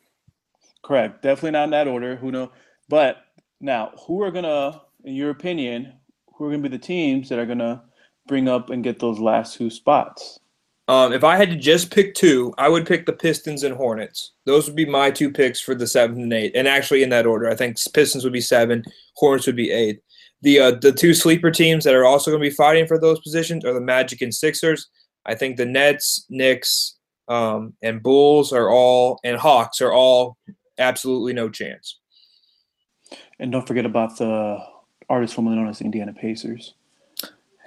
Correct. 0.84 1.22
Definitely 1.22 1.52
not 1.52 1.66
in 1.66 1.70
that 1.72 1.88
order. 1.88 2.16
Who 2.16 2.32
know? 2.32 2.52
But 2.88 3.18
now, 3.60 3.92
who 4.08 4.24
are 4.24 4.32
gonna, 4.32 4.82
in 5.04 5.16
your 5.16 5.32
opinion, 5.32 5.94
who 6.34 6.46
are 6.46 6.50
gonna 6.50 6.64
be 6.64 6.70
the 6.70 6.78
teams 6.78 7.28
that 7.28 7.40
are 7.40 7.46
gonna 7.46 7.84
bring 8.30 8.48
up 8.48 8.70
and 8.70 8.84
get 8.84 9.00
those 9.00 9.20
last 9.20 9.56
two 9.56 9.70
spots? 9.70 10.40
Um, 10.88 11.12
if 11.14 11.24
I 11.24 11.36
had 11.36 11.50
to 11.50 11.56
just 11.56 11.94
pick 11.94 12.16
two, 12.16 12.54
I 12.58 12.70
would 12.70 12.88
pick 12.88 13.06
the 13.06 13.14
Pistons 13.14 13.64
and 13.64 13.76
Hornets. 13.76 14.32
Those 14.46 14.66
would 14.66 14.76
be 14.76 14.86
my 14.86 15.12
two 15.12 15.32
picks 15.32 15.60
for 15.60 15.76
the 15.76 15.86
seventh 15.86 16.20
and 16.20 16.34
eighth, 16.34 16.54
and 16.56 16.68
actually 16.68 17.04
in 17.04 17.10
that 17.10 17.26
order. 17.26 17.50
I 17.50 17.56
think 17.56 17.78
Pistons 17.94 18.24
would 18.24 18.34
be 18.34 18.42
seven, 18.42 18.84
Hornets 19.16 19.46
would 19.46 19.56
be 19.56 19.72
eight. 19.72 20.02
The 20.42 20.60
uh, 20.60 20.72
the 20.72 20.94
two 20.94 21.14
sleeper 21.14 21.52
teams 21.52 21.84
that 21.84 21.94
are 21.94 22.06
also 22.06 22.32
going 22.32 22.42
to 22.42 22.50
be 22.50 22.56
fighting 22.56 22.88
for 22.88 22.98
those 22.98 23.20
positions 23.20 23.66
are 23.66 23.74
the 23.74 23.82
Magic 23.82 24.22
and 24.22 24.34
Sixers. 24.34 24.88
I 25.26 25.36
think 25.36 25.58
the 25.58 25.66
Nets, 25.66 26.26
Knicks, 26.30 26.96
um, 27.28 27.74
and 27.84 28.02
Bulls 28.02 28.54
are 28.54 28.70
all 28.70 29.20
and 29.24 29.38
Hawks 29.38 29.82
are 29.82 29.92
all 29.92 30.38
absolutely 30.80 31.34
no 31.34 31.50
chance. 31.50 32.00
And 33.38 33.52
don't 33.52 33.68
forget 33.68 33.86
about 33.86 34.18
the 34.18 34.60
artist 35.10 35.34
formerly 35.34 35.58
known 35.58 35.68
as 35.68 35.82
Indiana 35.82 36.14
Pacers. 36.14 36.74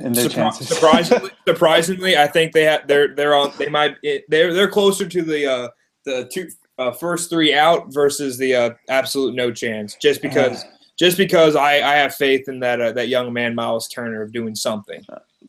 And 0.02 0.14
their 0.14 0.26
Surpri- 0.26 0.34
chances. 0.34 0.68
surprisingly, 0.68 1.30
surprisingly, 1.46 2.16
I 2.16 2.26
think 2.26 2.52
they 2.52 2.64
have 2.64 2.86
they're 2.88 3.14
they're 3.14 3.34
on 3.34 3.52
they 3.58 3.68
might 3.68 3.96
they're 4.28 4.52
they're 4.52 4.68
closer 4.68 5.06
to 5.06 5.22
the 5.22 5.46
uh, 5.46 5.68
the 6.04 6.28
two 6.32 6.48
uh, 6.78 6.90
first 6.92 7.30
three 7.30 7.54
out 7.54 7.92
versus 7.92 8.36
the 8.38 8.54
uh, 8.54 8.70
absolute 8.88 9.34
no 9.34 9.52
chance 9.52 9.96
just 10.00 10.22
because. 10.22 10.64
Uh, 10.64 10.68
just 10.98 11.16
because 11.16 11.56
I, 11.56 11.76
I 11.76 11.94
have 11.96 12.14
faith 12.14 12.48
in 12.48 12.60
that 12.60 12.80
uh, 12.80 12.92
that 12.92 13.08
young 13.08 13.32
man 13.32 13.54
Miles 13.54 13.88
Turner 13.88 14.22
of 14.22 14.30
doing 14.30 14.54
something. 14.54 15.04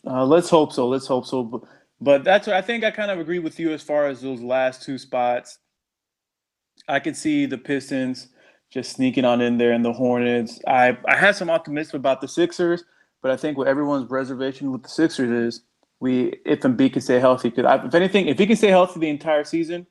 Uh, 0.07 0.25
let's 0.25 0.49
hope 0.49 0.71
so. 0.71 0.87
Let's 0.87 1.05
hope 1.05 1.25
so. 1.25 1.43
But, 1.43 1.61
but 2.01 2.23
that's 2.23 2.47
what 2.47 2.55
I 2.55 2.61
think. 2.61 2.83
I 2.83 2.91
kind 2.91 3.11
of 3.11 3.19
agree 3.19 3.39
with 3.39 3.59
you 3.59 3.71
as 3.71 3.83
far 3.83 4.07
as 4.07 4.21
those 4.21 4.41
last 4.41 4.83
two 4.83 4.97
spots. 4.97 5.59
I 6.87 6.99
could 6.99 7.15
see 7.15 7.45
the 7.45 7.57
Pistons 7.57 8.29
just 8.71 8.93
sneaking 8.93 9.25
on 9.25 9.41
in 9.41 9.57
there, 9.57 9.73
and 9.73 9.85
the 9.85 9.93
Hornets. 9.93 10.59
I 10.65 10.97
I 11.07 11.15
had 11.15 11.35
some 11.35 11.49
optimism 11.49 11.97
about 11.97 12.21
the 12.21 12.27
Sixers, 12.27 12.83
but 13.23 13.31
I 13.31 13.37
think 13.37 13.57
what 13.57 13.67
everyone's 13.67 14.11
reservation 14.11 14.71
with 14.71 14.83
the 14.83 14.89
Sixers 14.89 15.31
is 15.31 15.61
we 16.01 16.33
if 16.45 16.59
Embiid 16.59 16.93
can 16.93 17.01
stay 17.01 17.19
healthy. 17.19 17.49
Because 17.49 17.85
if 17.85 17.95
anything, 17.95 18.27
if 18.27 18.37
he 18.37 18.45
can 18.45 18.57
stay 18.57 18.67
healthy 18.67 18.99
the 18.99 19.09
entire 19.09 19.45
season, 19.45 19.87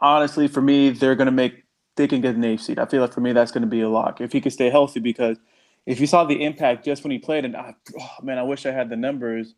honestly, 0.00 0.48
for 0.48 0.62
me, 0.62 0.88
they're 0.90 1.14
going 1.14 1.26
to 1.26 1.32
make 1.32 1.62
they 1.96 2.08
can 2.08 2.22
get 2.22 2.34
an 2.34 2.42
eighth 2.42 2.62
seed. 2.62 2.78
I 2.78 2.86
feel 2.86 3.02
like 3.02 3.12
for 3.12 3.20
me 3.20 3.32
that's 3.32 3.52
going 3.52 3.60
to 3.62 3.68
be 3.68 3.82
a 3.82 3.88
lock 3.90 4.22
if 4.22 4.32
he 4.32 4.40
can 4.40 4.50
stay 4.50 4.70
healthy. 4.70 5.00
Because 5.00 5.36
if 5.84 6.00
you 6.00 6.06
saw 6.06 6.24
the 6.24 6.42
impact 6.42 6.82
just 6.82 7.04
when 7.04 7.10
he 7.10 7.18
played, 7.18 7.44
and 7.44 7.54
I, 7.54 7.74
oh, 8.00 8.10
man, 8.22 8.38
I 8.38 8.42
wish 8.42 8.64
I 8.64 8.72
had 8.72 8.88
the 8.88 8.96
numbers 8.96 9.54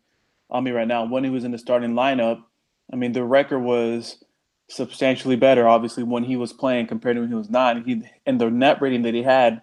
on 0.49 0.65
me 0.65 0.71
right 0.71 0.87
now. 0.87 1.05
When 1.05 1.23
he 1.23 1.29
was 1.29 1.45
in 1.45 1.51
the 1.51 1.57
starting 1.57 1.93
lineup, 1.93 2.43
I 2.91 2.97
mean 2.97 3.13
the 3.13 3.23
record 3.23 3.59
was 3.59 4.21
substantially 4.67 5.37
better, 5.37 5.69
obviously, 5.69 6.03
when 6.03 6.25
he 6.25 6.35
was 6.35 6.51
playing 6.51 6.87
compared 6.87 7.15
to 7.15 7.21
when 7.21 7.29
he 7.29 7.35
was 7.35 7.49
not. 7.49 7.77
And 7.77 7.85
He 7.85 8.03
and 8.25 8.41
the 8.41 8.51
net 8.51 8.81
rating 8.81 9.03
that 9.03 9.13
he 9.13 9.23
had 9.23 9.61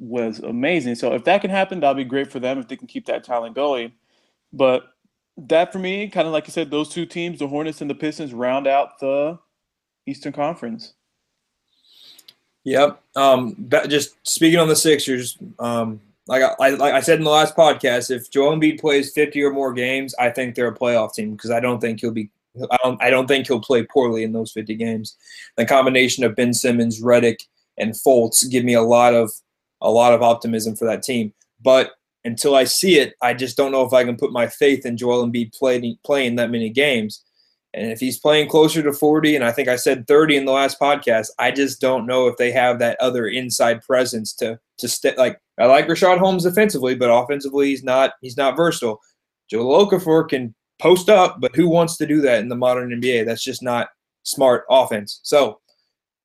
was 0.00 0.40
amazing. 0.40 0.94
So 0.94 1.12
if 1.12 1.24
that 1.24 1.42
can 1.42 1.50
happen, 1.50 1.78
that'll 1.78 1.94
be 1.94 2.04
great 2.04 2.32
for 2.32 2.40
them 2.40 2.58
if 2.58 2.66
they 2.66 2.76
can 2.76 2.88
keep 2.88 3.06
that 3.06 3.22
talent 3.22 3.54
going. 3.54 3.92
But 4.52 4.94
that 5.36 5.72
for 5.72 5.78
me, 5.78 6.08
kind 6.08 6.26
of 6.26 6.32
like 6.32 6.46
you 6.46 6.52
said, 6.52 6.70
those 6.70 6.88
two 6.88 7.06
teams, 7.06 7.38
the 7.38 7.46
Hornets 7.46 7.82
and 7.82 7.90
the 7.90 7.94
Pistons, 7.94 8.32
round 8.32 8.66
out 8.66 8.98
the 8.98 9.38
Eastern 10.06 10.32
Conference. 10.32 10.94
Yep. 12.64 13.00
Um, 13.14 13.68
just 13.88 14.16
speaking 14.26 14.58
on 14.58 14.68
the 14.68 14.76
Sixers, 14.76 15.38
um, 15.58 16.00
like 16.26 16.42
I, 16.42 16.70
like 16.70 16.94
I 16.94 17.00
said 17.00 17.18
in 17.18 17.24
the 17.24 17.30
last 17.30 17.56
podcast, 17.56 18.10
if 18.10 18.30
Joel 18.30 18.56
Embiid 18.56 18.80
plays 18.80 19.12
50 19.12 19.42
or 19.42 19.50
more 19.50 19.72
games, 19.72 20.14
I 20.18 20.30
think 20.30 20.54
they're 20.54 20.68
a 20.68 20.76
playoff 20.76 21.14
team 21.14 21.32
because 21.32 21.50
I 21.50 21.60
don't 21.60 21.80
think 21.80 22.00
he'll 22.00 22.10
be. 22.10 22.30
I 22.70 22.76
don't, 22.82 23.02
I 23.02 23.10
don't 23.10 23.28
think 23.28 23.46
he'll 23.46 23.60
play 23.60 23.84
poorly 23.84 24.24
in 24.24 24.32
those 24.32 24.50
50 24.50 24.74
games. 24.74 25.16
The 25.56 25.64
combination 25.64 26.24
of 26.24 26.34
Ben 26.34 26.52
Simmons, 26.52 27.00
Redick, 27.00 27.46
and 27.78 27.92
Fultz 27.92 28.48
give 28.50 28.64
me 28.64 28.74
a 28.74 28.82
lot 28.82 29.14
of 29.14 29.32
a 29.82 29.90
lot 29.90 30.12
of 30.12 30.22
optimism 30.22 30.76
for 30.76 30.86
that 30.86 31.02
team. 31.02 31.32
But 31.62 31.92
until 32.24 32.54
I 32.54 32.64
see 32.64 32.98
it, 32.98 33.14
I 33.22 33.34
just 33.34 33.56
don't 33.56 33.72
know 33.72 33.84
if 33.84 33.92
I 33.92 34.04
can 34.04 34.16
put 34.16 34.32
my 34.32 34.46
faith 34.46 34.84
in 34.84 34.96
Joel 34.96 35.26
Embiid 35.26 35.54
playing 35.54 35.98
playing 36.04 36.36
that 36.36 36.50
many 36.50 36.70
games. 36.70 37.24
And 37.72 37.90
if 37.92 38.00
he's 38.00 38.18
playing 38.18 38.48
closer 38.48 38.82
to 38.82 38.92
40, 38.92 39.36
and 39.36 39.44
I 39.44 39.52
think 39.52 39.68
I 39.68 39.76
said 39.76 40.08
30 40.08 40.38
in 40.38 40.44
the 40.44 40.52
last 40.52 40.80
podcast, 40.80 41.28
I 41.38 41.52
just 41.52 41.80
don't 41.80 42.06
know 42.06 42.26
if 42.26 42.36
they 42.36 42.50
have 42.50 42.80
that 42.80 43.00
other 43.00 43.28
inside 43.28 43.82
presence 43.82 44.34
to 44.36 44.58
to 44.78 44.88
stay. 44.88 45.14
Like 45.16 45.38
I 45.58 45.66
like 45.66 45.86
Richaun 45.86 46.18
Holmes 46.18 46.44
defensively, 46.44 46.94
but 46.94 47.10
offensively 47.10 47.68
he's 47.68 47.84
not 47.84 48.12
he's 48.20 48.36
not 48.36 48.56
versatile. 48.56 49.00
Joel 49.48 49.86
Okafor 49.86 50.28
can 50.28 50.54
post 50.80 51.08
up, 51.08 51.40
but 51.40 51.54
who 51.54 51.68
wants 51.68 51.96
to 51.98 52.06
do 52.06 52.20
that 52.22 52.40
in 52.40 52.48
the 52.48 52.56
modern 52.56 52.90
NBA? 52.90 53.24
That's 53.24 53.44
just 53.44 53.62
not 53.62 53.88
smart 54.22 54.64
offense. 54.70 55.20
So 55.22 55.60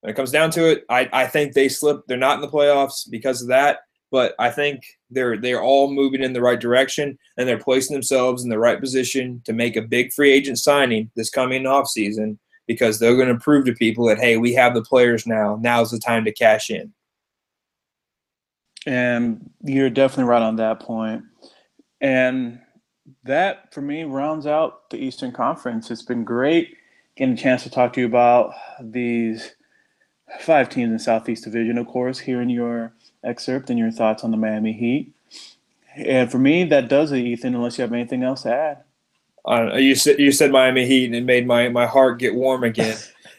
when 0.06 0.12
it 0.12 0.16
comes 0.16 0.30
down 0.30 0.52
to 0.52 0.70
it, 0.70 0.86
I, 0.88 1.10
I 1.12 1.26
think 1.26 1.54
they 1.54 1.68
slip. 1.68 2.04
They're 2.06 2.16
not 2.16 2.36
in 2.36 2.42
the 2.42 2.48
playoffs 2.48 3.10
because 3.10 3.42
of 3.42 3.48
that 3.48 3.80
but 4.12 4.34
I 4.40 4.50
think 4.50 4.86
they're 5.10 5.36
they're 5.36 5.62
all 5.62 5.92
moving 5.92 6.24
in 6.24 6.32
the 6.32 6.42
right 6.42 6.60
direction 6.60 7.18
and 7.38 7.50
they're 7.50 7.58
placing 7.58 7.94
themselves 7.94 8.44
in 8.44 8.50
the 8.50 8.58
right 8.58 8.80
position 8.80 9.42
to 9.44 9.52
make 9.52 9.76
a 9.76 9.82
big 9.82 10.14
free 10.14 10.32
agent 10.32 10.60
signing 10.60 11.12
this 11.18 11.30
coming 11.30 11.64
offseason 11.64 12.38
because 12.66 12.98
they're 12.98 13.18
going 13.18 13.28
to 13.28 13.36
prove 13.36 13.66
to 13.66 13.74
people 13.74 14.06
that 14.06 14.18
hey, 14.18 14.38
we 14.38 14.54
have 14.54 14.74
the 14.74 14.84
players 14.84 15.28
now. 15.28 15.58
Now's 15.60 15.92
the 15.92 16.00
time 16.00 16.24
to 16.24 16.32
cash 16.32 16.70
in. 16.70 16.94
And 18.86 19.50
you're 19.64 19.90
definitely 19.90 20.30
right 20.30 20.42
on 20.42 20.56
that 20.58 20.80
point. 20.80 21.24
And 22.00 22.62
that 23.24 23.74
for 23.74 23.82
me 23.82 24.04
rounds 24.04 24.48
out 24.48 24.90
the 24.92 24.98
Eastern 24.98 25.32
Conference. 25.32 25.90
It's 25.92 26.04
been 26.04 26.24
great 26.24 26.78
getting 27.18 27.34
a 27.34 27.38
chance 27.38 27.64
to 27.64 27.70
talk 27.70 27.94
to 27.94 28.02
you 28.02 28.06
about 28.06 28.54
these 28.82 29.56
five 30.40 30.70
teams 30.70 30.92
in 30.92 31.00
Southeast 31.00 31.44
Division, 31.44 31.78
of 31.78 31.88
course, 31.88 32.20
hearing 32.20 32.50
your 32.50 32.94
excerpt 33.24 33.70
and 33.70 33.80
your 33.80 33.92
thoughts 33.92 34.24
on 34.24 34.32
the 34.32 34.38
Miami 34.38 34.74
Heat. 34.74 35.14
And 35.96 36.30
for 36.30 36.40
me, 36.40 36.66
that 36.66 36.90
does 36.90 37.12
it, 37.12 37.20
Ethan. 37.20 37.56
Unless 37.56 37.78
you 37.78 37.84
have 37.84 37.94
anything 37.94 38.24
else 38.24 38.44
to 38.44 38.54
add. 38.54 38.84
Uh, 39.48 39.76
you 39.76 39.96
said 39.96 40.20
you 40.20 40.32
said 40.32 40.52
Miami 40.52 40.86
Heat, 40.86 41.06
and 41.06 41.16
it 41.16 41.24
made 41.24 41.46
my, 41.46 41.70
my 41.70 41.86
heart 41.86 42.20
get 42.20 42.34
warm 42.34 42.64
again. 42.64 42.98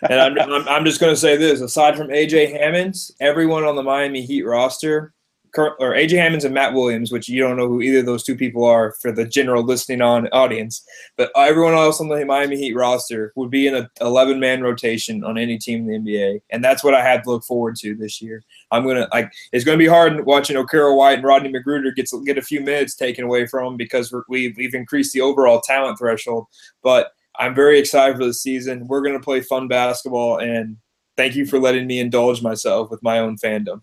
and 0.08 0.20
I'm, 0.20 0.38
I'm, 0.38 0.68
I'm 0.68 0.84
just 0.84 1.00
going 1.00 1.12
to 1.12 1.20
say 1.20 1.36
this: 1.36 1.60
aside 1.60 1.96
from 1.96 2.08
AJ 2.08 2.52
Hammons, 2.52 3.12
everyone 3.20 3.64
on 3.64 3.76
the 3.76 3.82
Miami 3.82 4.22
Heat 4.22 4.42
roster 4.42 5.12
or 5.58 5.94
AJ 5.94 6.12
Hammons 6.12 6.44
and 6.44 6.54
Matt 6.54 6.74
Williams, 6.74 7.12
which 7.12 7.28
you 7.28 7.40
don't 7.40 7.56
know 7.56 7.68
who 7.68 7.80
either 7.80 8.00
of 8.00 8.06
those 8.06 8.22
two 8.22 8.36
people 8.36 8.64
are 8.64 8.94
for 9.00 9.12
the 9.12 9.24
general 9.24 9.62
listening 9.62 10.00
on 10.02 10.28
audience, 10.28 10.84
but 11.16 11.30
everyone 11.36 11.74
else 11.74 12.00
on 12.00 12.08
the 12.08 12.24
Miami 12.24 12.56
Heat 12.56 12.74
roster 12.74 13.32
would 13.36 13.50
be 13.50 13.66
in 13.66 13.74
an 13.74 13.88
11 14.00 14.40
man 14.40 14.62
rotation 14.62 15.24
on 15.24 15.38
any 15.38 15.58
team 15.58 15.88
in 15.88 16.04
the 16.04 16.12
NBA, 16.12 16.40
and 16.50 16.64
that's 16.64 16.84
what 16.84 16.94
I 16.94 17.02
had 17.02 17.24
to 17.24 17.30
look 17.30 17.44
forward 17.44 17.76
to 17.76 17.94
this 17.94 18.20
year. 18.20 18.42
I'm 18.70 18.86
gonna 18.86 19.08
like 19.12 19.32
it's 19.52 19.64
gonna 19.64 19.78
be 19.78 19.86
hard 19.86 20.24
watching 20.26 20.56
Okaro 20.56 20.96
White 20.96 21.18
and 21.18 21.24
Rodney 21.24 21.52
McGruder 21.52 21.94
get 21.94 22.10
get 22.24 22.38
a 22.38 22.42
few 22.42 22.60
minutes 22.60 22.94
taken 22.94 23.24
away 23.24 23.46
from 23.46 23.64
them 23.64 23.76
because 23.76 24.14
we 24.28 24.54
we've 24.56 24.74
increased 24.74 25.12
the 25.12 25.20
overall 25.20 25.60
talent 25.60 25.98
threshold, 25.98 26.46
but. 26.82 27.12
I'm 27.38 27.54
very 27.54 27.78
excited 27.78 28.16
for 28.16 28.24
the 28.24 28.32
season. 28.32 28.86
We're 28.86 29.02
going 29.02 29.12
to 29.12 29.22
play 29.22 29.42
fun 29.42 29.68
basketball, 29.68 30.38
and 30.38 30.78
thank 31.18 31.34
you 31.34 31.44
for 31.44 31.58
letting 31.58 31.86
me 31.86 32.00
indulge 32.00 32.42
myself 32.42 32.90
with 32.90 33.02
my 33.02 33.18
own 33.18 33.36
fandom. 33.36 33.82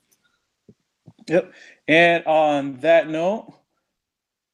Yep. 1.27 1.53
And 1.87 2.25
on 2.25 2.77
that 2.81 3.09
note, 3.09 3.53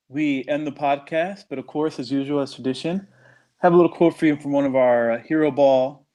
we 0.08 0.46
end 0.48 0.66
the 0.68 0.72
podcast. 0.72 1.46
But 1.50 1.60
of 1.60 1.68
course, 1.68 2.00
as 2.00 2.12
usual, 2.12 2.40
as 2.40 2.54
tradition, 2.54 3.08
have 3.58 3.74
a 3.74 3.76
little 3.76 3.92
quote 3.92 4.18
for 4.18 4.26
you 4.26 4.36
from 4.38 4.52
one 4.52 4.66
of 4.66 4.76
our 4.76 5.12
uh, 5.12 5.20
Hero 5.20 5.52
Ball 5.52 6.06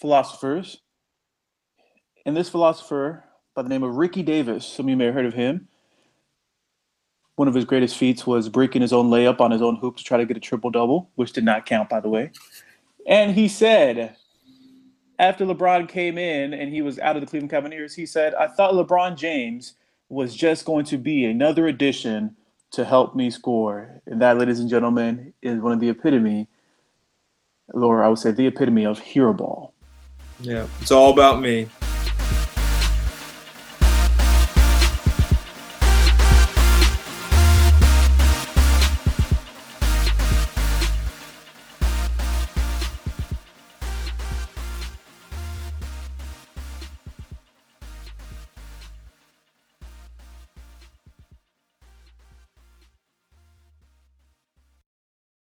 philosophers. 0.00 0.78
And 2.26 2.36
this 2.36 2.50
philosopher, 2.50 3.24
by 3.54 3.62
the 3.62 3.68
name 3.68 3.82
of 3.82 3.96
Ricky 3.96 4.22
Davis, 4.22 4.66
some 4.66 4.86
of 4.86 4.90
you 4.90 4.96
may 4.96 5.06
have 5.06 5.14
heard 5.14 5.26
of 5.26 5.34
him. 5.34 5.68
One 7.36 7.48
of 7.48 7.54
his 7.54 7.64
greatest 7.64 7.96
feats 7.96 8.26
was 8.26 8.48
breaking 8.48 8.82
his 8.82 8.92
own 8.92 9.10
layup 9.10 9.40
on 9.40 9.50
his 9.50 9.62
own 9.62 9.76
hoop 9.76 9.96
to 9.96 10.04
try 10.04 10.18
to 10.18 10.26
get 10.26 10.36
a 10.36 10.40
triple 10.40 10.70
double, 10.70 11.10
which 11.14 11.32
did 11.32 11.44
not 11.44 11.66
count, 11.66 11.88
by 11.88 12.00
the 12.00 12.08
way. 12.08 12.32
And 13.06 13.34
he 13.34 13.48
said, 13.48 14.16
after 15.18 15.44
LeBron 15.44 15.88
came 15.88 16.16
in 16.16 16.54
and 16.54 16.72
he 16.72 16.82
was 16.82 16.98
out 16.98 17.16
of 17.16 17.22
the 17.22 17.26
Cleveland 17.26 17.50
Cavaliers, 17.50 17.94
he 17.94 18.06
said, 18.06 18.34
I 18.34 18.46
thought 18.46 18.74
LeBron 18.74 19.16
James 19.16 19.74
was 20.08 20.34
just 20.34 20.64
going 20.64 20.84
to 20.86 20.96
be 20.96 21.24
another 21.24 21.66
addition 21.66 22.36
to 22.70 22.84
help 22.84 23.16
me 23.16 23.30
score. 23.30 24.00
And 24.06 24.22
that, 24.22 24.38
ladies 24.38 24.60
and 24.60 24.70
gentlemen, 24.70 25.32
is 25.42 25.60
one 25.60 25.72
of 25.72 25.80
the 25.80 25.88
epitome, 25.88 26.48
or 27.68 28.02
I 28.02 28.08
would 28.08 28.18
say 28.18 28.30
the 28.30 28.46
epitome 28.46 28.84
of 28.84 28.98
hero 28.98 29.32
ball. 29.32 29.74
Yeah, 30.40 30.66
it's 30.80 30.92
all 30.92 31.12
about 31.12 31.40
me. 31.40 31.68